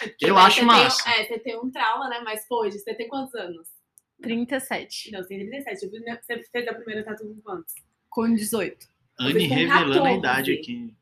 é 0.04 0.15
Eu 0.28 0.36
né, 0.36 0.41
acho 0.41 0.58
você 0.58 0.65
massa. 0.65 1.04
Tem, 1.06 1.13
é, 1.13 1.26
você 1.26 1.39
tem 1.39 1.58
um 1.58 1.72
trauma, 1.72 2.10
né? 2.10 2.19
Mas, 2.19 2.45
pô, 2.50 2.69
você 2.69 2.93
tem 2.93 3.08
quantos 3.08 3.34
anos? 3.34 3.69
37. 4.22 5.12
Não, 5.13 5.24
você 5.24 5.30
tem 5.30 5.39
37. 5.50 5.86
Eu 5.86 5.91
vi- 5.91 6.00
né, 6.02 6.19
Você 6.22 6.43
fez 6.52 6.67
a 6.67 6.74
primeira 6.74 7.06
tatu 7.06 7.26
com 7.30 7.39
quantos? 7.39 7.74
Com 8.10 8.36
18. 8.36 8.86
Anne 9.17 9.48
revelando 9.48 9.93
a 9.93 10.10
14. 10.12 10.17
idade 10.17 10.52
aqui. 10.52 10.93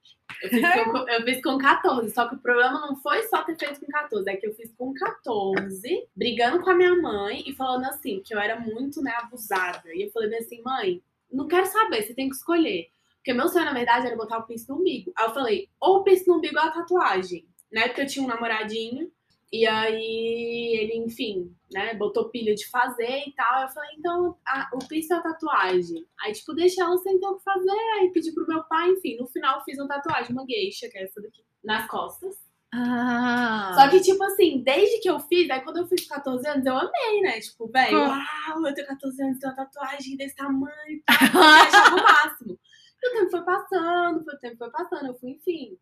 Eu 0.41 0.49
fiz, 0.49 0.61
com, 0.61 1.09
eu 1.09 1.23
fiz 1.23 1.41
com 1.41 1.57
14, 1.57 2.11
só 2.11 2.27
que 2.27 2.35
o 2.35 2.39
problema 2.39 2.79
não 2.81 2.95
foi 2.97 3.23
só 3.23 3.43
ter 3.43 3.57
feito 3.57 3.79
com 3.79 3.87
14, 3.87 4.29
é 4.29 4.35
que 4.35 4.45
eu 4.45 4.53
fiz 4.53 4.71
com 4.77 4.93
14, 4.93 6.07
brigando 6.15 6.61
com 6.61 6.69
a 6.69 6.75
minha 6.75 6.95
mãe 6.95 7.43
e 7.45 7.55
falando 7.55 7.85
assim, 7.85 8.21
que 8.23 8.35
eu 8.35 8.39
era 8.39 8.59
muito, 8.59 9.01
né, 9.01 9.13
abusada. 9.17 9.93
E 9.93 10.03
eu 10.03 10.11
falei 10.11 10.29
bem 10.29 10.39
assim, 10.39 10.61
mãe, 10.61 11.01
não 11.31 11.47
quero 11.47 11.65
saber, 11.65 12.03
você 12.03 12.13
tem 12.13 12.29
que 12.29 12.35
escolher. 12.35 12.89
Porque 13.15 13.33
meu 13.33 13.47
sonho, 13.49 13.65
na 13.65 13.73
verdade, 13.73 14.07
era 14.07 14.15
botar 14.15 14.37
o 14.37 14.43
piercing 14.43 14.71
no 14.71 14.79
umbigo. 14.79 15.11
Aí 15.15 15.25
eu 15.25 15.33
falei, 15.33 15.69
ou 15.79 15.97
o 15.97 16.03
piercing 16.03 16.29
no 16.29 16.37
umbigo 16.37 16.57
ou 16.57 16.63
a 16.63 16.71
tatuagem. 16.71 17.45
Na 17.71 17.81
época 17.81 18.03
eu 18.03 18.07
tinha 18.07 18.23
um 18.23 18.27
namoradinho, 18.27 19.11
e 19.51 19.65
aí 19.65 20.77
ele, 20.79 20.97
enfim, 21.05 21.55
né, 21.71 21.93
botou 21.95 22.29
pilha 22.29 22.53
de 22.55 22.67
fazer 22.69 23.23
e 23.27 23.33
tal. 23.33 23.61
Eu 23.63 23.69
falei, 23.69 23.89
então, 23.97 24.37
a- 24.45 24.69
o 24.73 24.79
piercing 24.87 25.13
ou 25.13 25.19
a 25.19 25.23
tatuagem? 25.23 26.05
Aí, 26.21 26.33
tipo, 26.33 26.53
deixei 26.53 26.83
ela 26.83 26.97
sem 26.97 27.19
ter 27.19 27.25
o 27.27 27.37
que 27.37 27.43
fazer, 27.43 27.71
aí 27.99 28.11
pedi 28.11 28.31
pro 28.33 28.47
meu 28.47 28.63
pai, 28.65 28.89
enfim. 28.91 29.17
No 29.17 29.27
final, 29.27 29.63
fiz 29.63 29.77
uma 29.77 29.87
tatuagem, 29.87 30.31
uma 30.33 30.45
geisha, 30.45 30.89
que 30.89 30.97
é 30.97 31.03
essa 31.03 31.21
daqui, 31.21 31.43
nas 31.63 31.87
costas. 31.87 32.35
Ah. 32.73 33.71
Só 33.75 33.89
que, 33.89 34.01
tipo 34.01 34.21
assim, 34.25 34.61
desde 34.61 34.99
que 34.99 35.09
eu 35.09 35.19
fiz, 35.21 35.49
aí 35.49 35.61
quando 35.61 35.77
eu 35.77 35.87
fiz 35.87 36.05
14 36.05 36.45
anos, 36.47 36.65
eu 36.65 36.75
amei, 36.77 37.21
né? 37.21 37.39
Tipo, 37.39 37.67
velho, 37.69 37.97
Hum. 37.97 38.07
uau, 38.09 38.67
eu 38.67 38.73
tenho 38.73 38.87
14 38.87 39.23
anos, 39.23 39.39
tenho 39.39 39.53
uma 39.53 39.65
tatuagem 39.65 40.17
desse 40.17 40.35
tamanho 40.35 40.71
e 40.89 41.01
tal. 41.05 41.15
Eu 41.33 41.41
achava 41.47 41.95
o 41.95 42.03
máximo. 42.03 42.59
E 43.01 43.09
o 43.09 43.13
tempo 43.19 43.31
foi 43.31 43.43
passando, 43.45 44.19
o 44.27 44.37
tempo 44.39 44.57
foi 44.57 44.69
passando, 44.71 45.07
eu 45.07 45.15
fui, 45.15 45.31
enfim, 45.31 45.77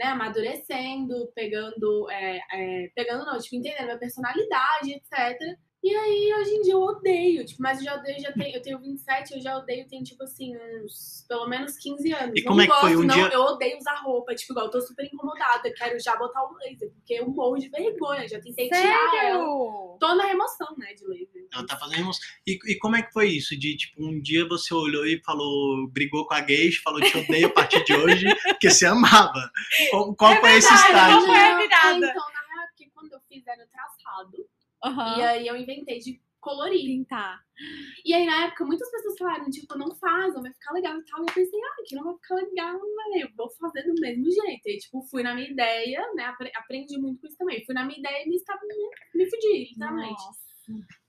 né, 0.00 0.06
amadurecendo, 0.06 1.30
pegando, 1.34 2.10
é, 2.10 2.38
é, 2.52 2.90
pegando 2.94 3.26
não, 3.26 3.38
tipo, 3.38 3.56
entendendo 3.56 3.84
minha 3.84 3.98
personalidade, 3.98 4.92
etc. 4.94 5.38
E 5.82 5.96
aí, 5.96 6.34
hoje 6.38 6.50
em 6.56 6.60
dia, 6.60 6.74
eu 6.74 6.82
odeio, 6.82 7.42
tipo, 7.46 7.62
mas 7.62 7.78
eu 7.78 7.84
já 7.84 7.94
odeio, 7.96 8.20
já 8.20 8.30
tenho, 8.32 8.54
eu 8.54 8.60
tenho 8.60 8.78
27, 8.78 9.32
eu 9.32 9.40
já 9.40 9.56
odeio, 9.56 9.88
tem, 9.88 10.02
tipo 10.02 10.22
assim, 10.24 10.54
uns, 10.54 11.24
pelo 11.26 11.48
menos 11.48 11.74
15 11.78 12.12
anos. 12.12 12.38
E 12.38 12.42
Não 12.44 12.50
como 12.50 12.60
é 12.60 12.66
que 12.66 12.72
foi? 12.74 12.90
gosto, 12.90 12.98
Um 13.02 13.06
não, 13.06 13.14
dia- 13.14 13.30
eu 13.32 13.40
odeio 13.40 13.78
usar 13.78 13.94
roupa, 14.02 14.34
tipo, 14.34 14.52
igual, 14.52 14.66
eu 14.66 14.70
tô 14.70 14.78
super 14.82 15.06
incomodada, 15.10 15.72
quero 15.74 15.98
já 15.98 16.14
botar 16.16 16.42
o 16.44 16.52
laser, 16.58 16.90
porque 16.92 17.14
eu 17.14 17.26
morro 17.30 17.56
de 17.56 17.70
vergonha, 17.70 18.28
já 18.28 18.38
tentei 18.38 18.68
tirar 18.68 18.82
ela. 18.84 19.10
Sério? 19.38 19.96
Tô 19.98 20.14
na 20.14 20.26
remoção, 20.26 20.68
né, 20.76 20.92
de 20.92 21.06
laser. 21.06 21.46
Ela 21.50 21.66
tá 21.66 21.78
fazendo 21.78 22.00
emoção. 22.00 22.28
E, 22.46 22.58
e 22.72 22.78
como 22.78 22.96
é 22.96 23.02
que 23.02 23.12
foi 23.14 23.28
isso? 23.30 23.58
De 23.58 23.74
tipo, 23.74 24.04
um 24.04 24.20
dia 24.20 24.46
você 24.46 24.74
olhou 24.74 25.06
e 25.06 25.18
falou, 25.24 25.88
brigou 25.88 26.26
com 26.26 26.34
a 26.34 26.40
gay, 26.42 26.70
falou 26.72 27.00
te 27.00 27.16
odeio 27.16 27.46
a 27.46 27.50
partir 27.52 27.82
de 27.84 27.94
hoje, 27.94 28.26
porque 28.44 28.68
você 28.70 28.84
amava. 28.84 29.50
Qual, 29.90 30.14
qual 30.14 30.32
É 30.34 30.40
foi 30.42 30.50
esse 30.58 30.68
verdade, 30.68 30.86
estágio? 30.88 31.16
qual 31.16 31.26
foi 31.26 31.36
a 31.42 31.50
Não, 31.54 31.62
virada? 31.62 31.96
Então, 32.06 32.26
na 32.34 32.54
real, 32.54 32.68
porque 32.68 32.90
quando 32.92 33.12
eu 33.14 33.20
fiz 33.26 33.46
era 33.46 33.66
traçado. 33.66 34.46
Aham. 34.84 35.18
E 35.18 35.22
aí 35.22 35.46
eu 35.46 35.56
inventei 35.56 35.98
de 35.98 36.20
colorir. 36.40 36.80
Pintar. 36.86 37.38
E 38.04 38.14
aí, 38.14 38.24
na 38.24 38.46
época, 38.46 38.64
muitas 38.64 38.90
pessoas 38.90 39.18
falaram, 39.18 39.50
tipo, 39.50 39.76
não 39.76 39.94
faz, 39.96 40.32
não 40.32 40.40
vai 40.42 40.52
ficar 40.52 40.72
legal 40.72 40.98
e 40.98 41.04
tal. 41.04 41.20
E 41.20 41.22
eu 41.28 41.34
pensei, 41.34 41.60
ah, 41.62 41.82
que 41.86 41.94
não 41.94 42.04
vai 42.04 42.14
ficar 42.14 42.34
legal, 42.36 42.72
velho. 42.80 43.26
Eu 43.28 43.28
vou 43.36 43.50
fazer 43.50 43.82
do 43.82 43.92
mesmo 44.00 44.24
jeito. 44.24 44.66
E, 44.66 44.78
tipo, 44.78 45.02
fui 45.10 45.22
na 45.22 45.34
minha 45.34 45.50
ideia, 45.50 46.00
né? 46.14 46.24
apre- 46.24 46.52
Aprendi 46.56 46.98
muito 46.98 47.20
com 47.20 47.26
isso 47.26 47.36
também. 47.36 47.62
Fui 47.66 47.74
na 47.74 47.84
minha 47.84 47.98
ideia 47.98 48.24
e 48.24 48.28
me, 48.30 48.36
me, 48.36 49.24
me 49.24 49.30
fudi, 49.30 49.68
literalmente. 49.70 50.12
Nossa. 50.12 50.49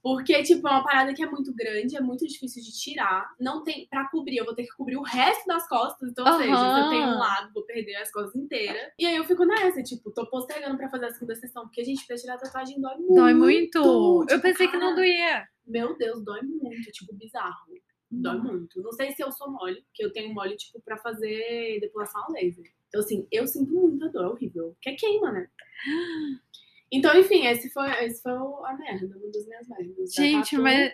Porque, 0.01 0.41
tipo, 0.43 0.67
é 0.67 0.71
uma 0.71 0.83
parada 0.83 1.13
que 1.13 1.21
é 1.23 1.29
muito 1.29 1.53
grande, 1.53 1.95
é 1.95 2.01
muito 2.01 2.25
difícil 2.25 2.63
de 2.63 2.71
tirar. 2.71 3.29
Não 3.39 3.63
tem. 3.63 3.87
Pra 3.87 4.09
cobrir, 4.09 4.37
eu 4.37 4.45
vou 4.45 4.55
ter 4.55 4.63
que 4.63 4.75
cobrir 4.75 4.97
o 4.97 5.03
resto 5.03 5.45
das 5.45 5.67
costas. 5.67 6.09
Então, 6.09 6.25
ou 6.25 6.39
seja, 6.39 6.55
se 6.57 6.79
eu 6.81 6.89
tenho 6.89 7.07
um 7.07 7.19
lado, 7.19 7.51
vou 7.53 7.63
perder 7.65 7.95
as 7.97 8.11
costas 8.11 8.35
inteiras. 8.35 8.91
E 8.97 9.05
aí 9.05 9.15
eu 9.15 9.23
fico 9.25 9.45
nessa, 9.45 9.83
tipo, 9.83 10.11
tô 10.11 10.27
postergando 10.29 10.75
pra 10.77 10.89
fazer 10.89 11.05
a 11.05 11.11
segunda 11.11 11.35
sessão. 11.35 11.63
Porque, 11.65 11.83
gente, 11.83 12.05
pra 12.07 12.15
tirar 12.15 12.33
a 12.35 12.37
tatuagem 12.39 12.81
dói 12.81 12.95
muito. 12.95 13.13
Dói 13.13 13.33
muito. 13.33 13.77
eu 13.77 14.25
Tipo, 14.27 14.41
pensei 14.41 14.67
que 14.67 14.73
não 14.77 14.89
cara, 14.89 14.95
doía. 14.95 15.47
Meu 15.67 15.95
Deus, 15.97 16.23
dói 16.23 16.41
muito, 16.41 16.91
tipo, 16.91 17.13
bizarro. 17.13 17.67
Dói 18.09 18.35
Hum. 18.37 18.43
muito. 18.43 18.81
Não 18.81 18.91
sei 18.91 19.11
se 19.11 19.23
eu 19.23 19.31
sou 19.31 19.51
mole, 19.51 19.83
porque 19.83 20.03
eu 20.03 20.11
tenho 20.11 20.33
mole, 20.33 20.57
tipo, 20.57 20.81
pra 20.81 20.97
fazer 20.97 21.79
depilação 21.79 22.21
a 22.23 22.31
laser. 22.33 22.65
Então, 22.89 22.99
assim, 22.99 23.25
eu 23.31 23.47
sinto 23.47 23.71
muita 23.71 24.09
dor, 24.09 24.23
é 24.25 24.27
horrível. 24.27 24.73
Porque 24.73 24.93
queima, 24.97 25.31
né? 25.31 25.47
Então, 26.91 27.17
enfim, 27.17 27.45
esse 27.47 27.69
foi, 27.69 27.89
esse 28.03 28.21
foi 28.21 28.33
a 28.33 28.75
merda, 28.77 29.05
uma 29.17 29.31
das 29.31 29.47
minhas 29.47 29.67
merdas. 29.67 30.15
Da 30.15 30.23
Gente, 30.23 30.57
mas, 30.57 30.93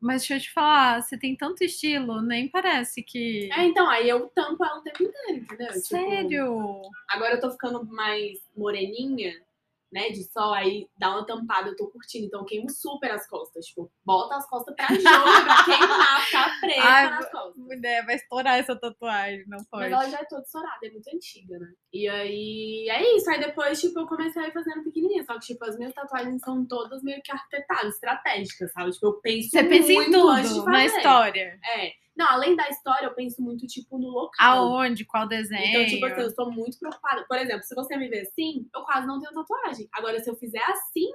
mas 0.00 0.22
deixa 0.22 0.36
eu 0.36 0.40
te 0.40 0.52
falar, 0.52 1.02
você 1.02 1.18
tem 1.18 1.36
tanto 1.36 1.62
estilo, 1.62 2.22
nem 2.22 2.48
parece 2.48 3.02
que. 3.02 3.50
É, 3.52 3.64
então, 3.64 3.88
aí 3.88 4.08
eu 4.08 4.28
tampo 4.28 4.64
ela 4.64 4.78
o 4.78 4.82
tempo 4.82 5.02
inteiro, 5.02 5.42
entendeu? 5.42 5.68
Tipo, 5.68 5.80
Sério? 5.80 6.82
agora 7.08 7.34
eu 7.34 7.40
tô 7.40 7.50
ficando 7.50 7.84
mais 7.84 8.38
moreninha, 8.56 9.34
né, 9.94 10.10
de 10.10 10.24
sol, 10.24 10.52
aí 10.52 10.88
dá 10.98 11.10
uma 11.10 11.24
tampada, 11.24 11.68
eu 11.68 11.76
tô 11.76 11.88
curtindo. 11.88 12.26
Então 12.26 12.40
eu 12.40 12.46
queimo 12.46 12.68
super 12.68 13.12
as 13.12 13.28
costas. 13.28 13.66
Tipo, 13.66 13.92
bota 14.04 14.36
as 14.36 14.48
costas 14.48 14.74
pra 14.74 14.88
jogo, 14.88 15.44
pra 15.44 15.64
queimar, 15.64 16.20
ficar 16.26 16.58
preta 16.60 16.82
Ai, 16.82 17.10
nas 17.10 17.30
costas. 17.30 17.56
Mulher, 17.56 18.04
vai 18.04 18.16
estourar 18.16 18.58
essa 18.58 18.74
tatuagem, 18.74 19.44
não 19.46 19.62
pode. 19.70 19.90
Mas 19.90 19.92
ela 19.92 20.10
já 20.10 20.18
é 20.18 20.24
toda 20.24 20.42
estourada, 20.42 20.84
é 20.84 20.90
muito 20.90 21.08
antiga, 21.14 21.58
né? 21.58 21.72
E 21.94 22.08
aí, 22.08 22.88
é 22.90 23.16
isso. 23.16 23.30
Aí 23.30 23.38
depois, 23.38 23.80
tipo, 23.80 24.00
eu 24.00 24.06
comecei 24.08 24.42
a 24.42 24.48
ir 24.48 24.52
fazendo 24.52 24.82
pequenininha. 24.82 25.22
Só 25.22 25.34
que, 25.34 25.46
tipo, 25.46 25.64
as 25.64 25.78
minhas 25.78 25.94
tatuagens 25.94 26.42
são 26.42 26.66
todas 26.66 27.04
meio 27.04 27.22
que 27.22 27.30
arquitetadas, 27.30 27.94
estratégicas, 27.94 28.72
sabe? 28.72 28.90
Tipo, 28.90 29.06
eu 29.06 29.12
penso 29.20 29.50
Você 29.50 29.62
pensa 29.62 29.92
em 29.92 29.94
muito 29.94 30.28
antes 30.28 30.50
de 30.52 30.58
tudo, 30.58 30.70
na 30.72 30.84
história. 30.84 31.60
É. 31.64 31.92
Não, 32.16 32.26
além 32.26 32.56
da 32.56 32.68
história, 32.68 33.06
eu 33.06 33.14
penso 33.14 33.40
muito, 33.40 33.64
tipo, 33.68 33.96
no 33.96 34.08
local. 34.08 34.66
Aonde, 34.74 35.04
qual 35.04 35.28
desenho. 35.28 35.64
Então, 35.64 35.86
tipo 35.86 36.04
assim, 36.06 36.22
eu 36.22 36.30
sou 36.30 36.50
muito 36.50 36.76
preocupada. 36.80 37.24
Por 37.28 37.38
exemplo, 37.38 37.62
se 37.62 37.74
você 37.76 37.96
me 37.96 38.08
ver 38.08 38.22
assim, 38.22 38.68
eu 38.74 38.82
quase 38.82 39.06
não 39.06 39.20
tenho 39.20 39.32
tatuagem. 39.32 39.88
Agora, 39.92 40.18
se 40.18 40.28
eu 40.28 40.34
fizer 40.34 40.62
assim, 40.64 41.12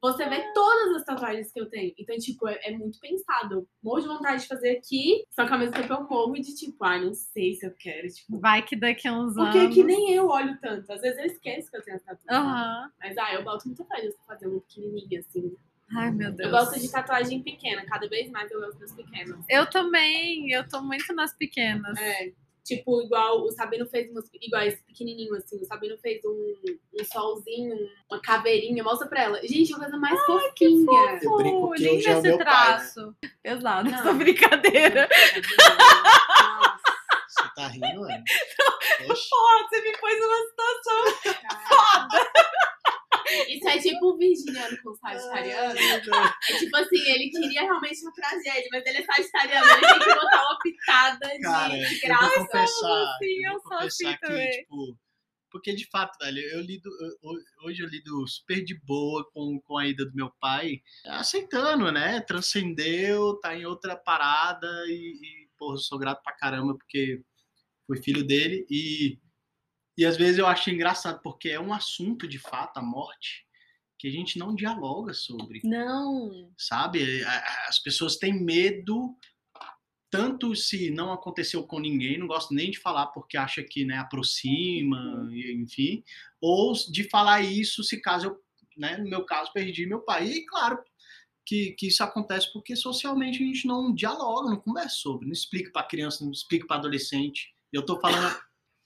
você 0.00 0.28
vê 0.28 0.52
todas 0.52 0.96
as 0.96 1.04
tatuagens 1.04 1.52
que 1.52 1.60
eu 1.60 1.66
tenho. 1.68 1.92
Então, 1.98 2.16
tipo, 2.18 2.48
é, 2.48 2.58
é 2.64 2.70
muito 2.76 2.98
pensado. 3.00 3.68
Morro 3.82 4.00
de 4.00 4.08
vontade 4.08 4.42
de 4.42 4.48
fazer 4.48 4.78
aqui, 4.78 5.24
só 5.30 5.46
que 5.46 5.52
ao 5.52 5.58
mesmo 5.58 5.74
tempo 5.74 5.92
eu 5.92 6.08
morro 6.08 6.34
de 6.34 6.54
tipo, 6.54 6.84
ai, 6.84 7.04
não 7.04 7.14
sei 7.14 7.54
se 7.54 7.66
eu 7.66 7.72
quero. 7.72 8.08
Tipo, 8.08 8.38
Vai 8.38 8.62
que 8.62 8.76
daqui 8.76 9.08
a 9.08 9.12
uns 9.12 9.34
porque 9.34 9.58
anos. 9.58 9.74
que 9.74 9.84
nem 9.84 10.12
eu 10.12 10.28
olho 10.28 10.58
tanto. 10.60 10.90
Às 10.92 11.00
vezes 11.00 11.18
eu 11.18 11.26
esqueço 11.26 11.70
que 11.70 11.76
eu 11.76 11.82
tenho 11.82 11.96
as 11.96 12.02
tatuagens. 12.02 12.46
Aham. 12.46 12.92
Mas, 13.00 13.18
ah, 13.18 13.34
eu 13.34 13.44
boto 13.44 13.66
muita 13.66 13.84
fé 13.84 14.00
de 14.00 14.14
fazer 14.26 14.46
uma 14.46 14.60
pequenininha, 14.60 15.20
assim. 15.20 15.56
Ai, 15.90 16.10
meu 16.10 16.30
Deus. 16.32 16.50
Eu 16.50 16.50
gosto 16.50 16.78
de 16.78 16.90
tatuagem 16.90 17.42
pequena. 17.42 17.84
Cada 17.86 18.08
vez 18.08 18.30
mais 18.30 18.50
eu 18.50 18.60
gosto 18.60 18.78
das 18.78 18.92
pequenas. 18.92 19.44
Eu 19.48 19.68
também, 19.68 20.50
eu 20.52 20.68
tô 20.68 20.82
muito 20.82 21.12
nas 21.14 21.34
pequenas. 21.34 21.98
É. 21.98 22.32
Tipo, 22.68 23.00
igual 23.02 23.42
o 23.44 23.50
Sabino 23.50 23.86
fez 23.86 24.10
umas, 24.10 24.28
igual 24.34 24.62
esse 24.62 24.82
pequenininho 24.84 25.34
assim. 25.34 25.58
O 25.60 25.64
Sabino 25.64 25.96
fez 25.98 26.22
um, 26.24 26.54
um 27.00 27.04
solzinho, 27.04 27.76
uma 28.10 28.20
caveirinha. 28.20 28.84
Mostra 28.84 29.08
pra 29.08 29.22
ela. 29.22 29.40
Gente, 29.42 29.72
é 29.72 29.76
a 29.76 29.78
coisa 29.78 29.96
mais 29.96 30.20
fofinha. 30.26 31.18
Eu 31.22 31.36
brinco 31.38 31.72
que 31.72 31.88
hoje 31.88 32.06
é 32.06 32.14
o 32.14 32.18
esse 32.18 32.22
meu 32.28 32.36
pai, 32.38 32.44
né? 32.46 32.50
traço. 32.52 33.16
Pesado 33.42 33.90
Não. 33.90 33.98
essa 33.98 34.12
brincadeira. 34.12 35.08
Nossa, 35.58 36.78
Você 37.28 37.54
tá 37.56 37.68
rindo? 37.68 38.02
Oxe. 39.08 39.30
Pô, 39.30 39.68
você 39.68 39.80
me 39.80 39.96
pôs 39.96 40.20
numa 40.20 40.36
situação. 40.48 41.34
cara. 41.42 42.08
Isso 43.48 43.68
é 43.68 43.78
tipo 43.78 44.16
Virgínia 44.16 44.52
geminiano 44.62 44.82
com 44.82 44.94
sagitariano. 44.96 45.78
É 45.78 46.58
tipo 46.58 46.76
assim, 46.76 46.98
ele 47.10 47.30
queria 47.30 47.62
realmente 47.62 48.00
uma 48.02 48.12
tragédia, 48.12 48.68
mas 48.72 48.86
ele 48.86 48.98
é 48.98 49.04
sagitariano, 49.04 49.66
ele 49.70 49.80
tem 49.80 49.98
que 49.98 50.14
botar 50.14 50.42
uma 50.44 50.58
pitada 50.62 51.28
de, 51.28 51.40
Cara, 51.40 51.74
de 51.76 51.94
eu 51.94 52.00
graça. 52.00 52.26
vou 52.28 52.46
confessar, 52.46 53.14
assim, 53.14 53.44
eu 53.44 53.52
eu 53.52 53.52
vou 53.52 53.60
sou 53.62 53.78
assim 53.78 54.04
confessar 54.04 54.18
que, 54.20 54.26
também. 54.26 54.50
tipo, 54.50 54.98
porque 55.50 55.74
de 55.74 55.86
fato, 55.90 56.18
velho, 56.18 56.38
eu 56.40 56.60
lido, 56.60 56.90
eu- 57.22 57.66
hoje 57.66 57.82
eu 57.82 57.88
lido 57.88 58.26
super 58.26 58.62
de 58.62 58.78
boa 58.84 59.26
com, 59.32 59.58
com 59.64 59.78
a 59.78 59.86
ida 59.86 60.04
do 60.04 60.14
meu 60.14 60.30
pai, 60.40 60.80
aceitando, 61.06 61.90
né? 61.90 62.20
Transcendeu, 62.20 63.38
tá 63.40 63.56
em 63.56 63.64
outra 63.64 63.96
parada 63.96 64.66
e, 64.88 64.92
e 65.22 65.48
porra, 65.58 65.74
eu 65.74 65.78
sou 65.78 65.98
grato 65.98 66.22
pra 66.22 66.36
caramba 66.36 66.74
porque 66.76 67.22
foi 67.86 68.02
filho 68.02 68.26
dele 68.26 68.66
e, 68.70 69.18
e 69.98 70.06
às 70.06 70.16
vezes 70.16 70.38
eu 70.38 70.46
acho 70.46 70.70
engraçado 70.70 71.20
porque 71.22 71.50
é 71.50 71.60
um 71.60 71.74
assunto 71.74 72.26
de 72.26 72.38
fato, 72.38 72.78
a 72.78 72.82
morte, 72.82 73.44
que 73.98 74.06
a 74.08 74.10
gente 74.12 74.38
não 74.38 74.54
dialoga 74.54 75.12
sobre 75.12 75.60
Não. 75.64 76.52
sabe? 76.56 77.22
A- 77.24 77.66
As 77.68 77.78
pessoas 77.80 78.16
têm 78.16 78.32
medo, 78.32 79.14
tanto 80.10 80.54
se 80.56 80.88
não 80.90 81.12
aconteceu 81.12 81.66
com 81.66 81.78
ninguém, 81.80 82.16
não 82.16 82.26
gosto 82.28 82.54
nem 82.54 82.70
de 82.70 82.78
falar 82.78 83.08
porque 83.08 83.36
acha 83.36 83.62
que 83.62 83.84
né, 83.84 83.98
aproxima, 83.98 85.28
e- 85.32 85.52
enfim, 85.52 86.02
ou 86.40 86.72
de 86.72 87.04
falar 87.10 87.42
isso 87.42 87.82
se 87.82 88.00
caso 88.00 88.26
eu, 88.28 88.38
né, 88.76 88.96
no 88.98 89.08
meu 89.10 89.24
caso, 89.24 89.52
perdi 89.52 89.84
meu 89.84 90.00
pai. 90.00 90.28
E 90.28 90.46
claro 90.46 90.78
que, 91.44 91.72
que 91.72 91.88
isso 91.88 92.02
acontece 92.04 92.52
porque 92.52 92.76
socialmente 92.76 93.42
a 93.42 93.46
gente 93.46 93.66
não 93.66 93.92
dialoga, 93.92 94.50
não 94.50 94.60
conversa 94.60 94.96
sobre, 94.96 95.26
não 95.26 95.32
explica 95.32 95.70
para 95.72 95.86
criança, 95.86 96.24
não 96.24 96.30
explica 96.30 96.66
para 96.66 96.76
adolescente. 96.76 97.52
Eu 97.72 97.84
tô 97.84 98.00
falando 98.00 98.34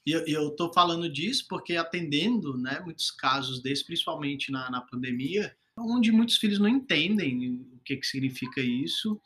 e 0.07 0.13
eu, 0.13 0.27
e 0.27 0.57
tô 0.57 0.73
falando 0.73 1.09
disso 1.09 1.47
porque 1.49 1.77
atendendo, 1.77 2.57
né, 2.59 2.81
muitos 2.81 3.11
casos 3.11 3.63
desses, 3.63 3.85
principalmente 3.85 4.51
na, 4.51 4.71
na 4.71 4.81
pandemia, 4.81 5.55
onde 5.79 6.11
muitos 6.13 6.37
filhos 6.37 6.59
não 6.59 6.69
entendem 6.69 7.67
o 7.73 7.79
que, 7.85 7.97
que 7.97 8.07
significa 8.07 8.61
isso, 8.61 9.21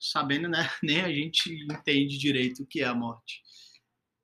sabendo, 0.00 0.48
né, 0.48 0.68
nem 0.82 1.00
a 1.00 1.12
gente 1.12 1.52
entende 1.70 2.18
direito 2.18 2.62
o 2.62 2.66
que 2.66 2.80
é 2.80 2.84
a 2.84 2.94
morte. 2.94 3.42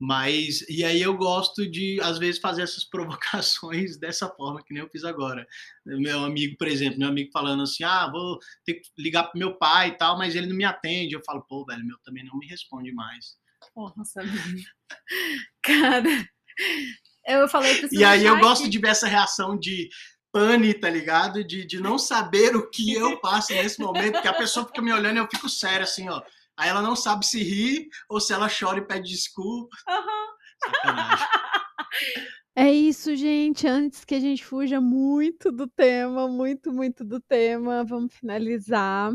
Mas, 0.00 0.60
e 0.68 0.84
aí 0.84 1.02
eu 1.02 1.16
gosto 1.16 1.68
de, 1.68 2.00
às 2.00 2.18
vezes, 2.18 2.40
fazer 2.40 2.62
essas 2.62 2.84
provocações 2.88 3.96
dessa 3.98 4.28
forma, 4.28 4.62
que 4.62 4.72
nem 4.72 4.82
eu 4.82 4.88
fiz 4.88 5.02
agora. 5.04 5.46
Meu 5.84 6.24
amigo, 6.24 6.56
por 6.56 6.68
exemplo, 6.68 7.00
meu 7.00 7.08
amigo 7.08 7.30
falando 7.32 7.64
assim, 7.64 7.82
ah, 7.82 8.08
vou 8.08 8.38
ter 8.64 8.74
que 8.74 8.88
ligar 8.96 9.24
pro 9.24 9.38
meu 9.38 9.56
pai 9.56 9.88
e 9.88 9.98
tal, 9.98 10.16
mas 10.16 10.36
ele 10.36 10.46
não 10.46 10.56
me 10.56 10.64
atende. 10.64 11.14
Eu 11.14 11.24
falo, 11.24 11.42
pô, 11.42 11.64
velho, 11.64 11.84
meu 11.84 11.98
também 11.98 12.24
não 12.24 12.38
me 12.38 12.46
responde 12.46 12.92
mais. 12.92 13.36
Sabine. 14.04 14.64
Cara, 15.62 16.28
eu 17.26 17.48
falei 17.48 17.78
pra 17.78 17.88
E 17.92 18.04
aí 18.04 18.24
eu 18.24 18.38
gosto 18.38 18.68
de 18.68 18.78
ver 18.78 18.88
essa 18.88 19.06
reação 19.06 19.58
de 19.58 19.88
pane, 20.32 20.74
tá 20.74 20.88
ligado? 20.90 21.44
De, 21.44 21.64
de 21.64 21.80
não 21.80 21.98
saber 21.98 22.56
o 22.56 22.68
que 22.70 22.94
eu 22.94 23.18
passo 23.20 23.52
nesse 23.52 23.80
momento, 23.80 24.12
porque 24.14 24.28
a 24.28 24.34
pessoa 24.34 24.66
fica 24.66 24.82
me 24.82 24.92
olhando 24.92 25.16
e 25.16 25.20
eu 25.20 25.28
fico 25.30 25.48
sério, 25.48 25.84
assim, 25.84 26.08
ó. 26.08 26.22
Aí 26.56 26.68
ela 26.68 26.82
não 26.82 26.96
sabe 26.96 27.24
se 27.24 27.42
ri 27.42 27.88
ou 28.08 28.20
se 28.20 28.32
ela 28.32 28.48
chora 28.48 28.78
e 28.78 28.86
pede 28.86 29.10
desculpa. 29.10 29.76
Sacanagem. 30.64 31.26
É 32.60 32.72
isso, 32.72 33.14
gente. 33.14 33.68
Antes 33.68 34.04
que 34.04 34.16
a 34.16 34.18
gente 34.18 34.44
fuja 34.44 34.80
muito 34.80 35.52
do 35.52 35.68
tema, 35.68 36.26
muito, 36.26 36.72
muito 36.72 37.04
do 37.04 37.20
tema, 37.20 37.84
vamos 37.84 38.12
finalizar. 38.12 39.12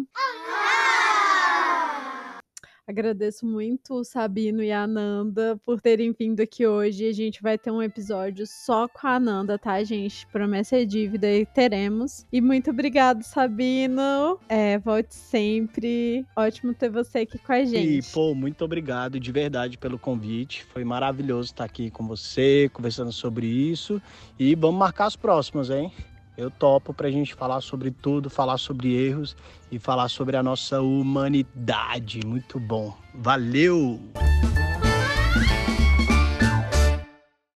Agradeço 2.86 3.46
muito 3.46 3.94
o 3.94 4.04
Sabino 4.04 4.62
e 4.62 4.70
a 4.70 4.84
Ananda 4.84 5.58
por 5.66 5.80
terem 5.80 6.12
vindo 6.12 6.42
aqui 6.42 6.68
hoje. 6.68 7.08
A 7.08 7.14
gente 7.14 7.42
vai 7.42 7.58
ter 7.58 7.72
um 7.72 7.82
episódio 7.82 8.46
só 8.46 8.90
com 8.90 9.08
a 9.08 9.16
Ananda, 9.16 9.58
tá, 9.58 9.82
gente? 9.86 10.28
Promessa 10.28 10.76
é 10.78 10.84
dívida 10.84 11.32
e 11.32 11.46
teremos. 11.46 12.26
E 12.32 12.42
muito 12.42 12.72
obrigado, 12.72 13.24
Sabino. 13.24 14.38
É, 14.50 14.78
volte 14.80 15.16
sempre. 15.16 16.26
Ótimo 16.36 16.74
ter 16.74 16.90
você 16.90 17.20
aqui 17.20 17.38
com 17.38 17.54
a 17.54 17.62
E, 17.62 17.66
gente. 17.68 18.12
pô, 18.12 18.36
muito 18.36 18.66
obrigado 18.66 19.18
de 19.18 19.32
verdade 19.32 19.78
pelo 19.78 19.98
convite. 19.98 20.66
Foi 20.66 20.84
maravilhoso 20.84 21.52
estar 21.52 21.64
aqui 21.64 21.90
com 21.90 22.06
você, 22.06 22.70
conversando 22.74 23.14
sobre 23.14 23.48
isso. 23.48 24.02
E 24.38 24.56
vamos 24.56 24.78
marcar 24.78 25.06
as 25.06 25.16
próximas, 25.16 25.70
hein? 25.70 25.90
Eu 26.38 26.50
topo 26.50 26.94
pra 26.94 27.12
gente 27.12 27.34
falar 27.36 27.62
sobre 27.62 27.92
tudo, 27.92 28.30
falar 28.30 28.58
sobre 28.58 28.94
erros 28.94 29.36
e 29.72 29.78
falar 29.78 30.10
sobre 30.10 30.36
a 30.36 30.44
nossa 30.44 30.82
humanidade. 30.82 32.22
Muito 32.26 32.60
bom. 32.60 32.96
Valeu! 33.14 34.00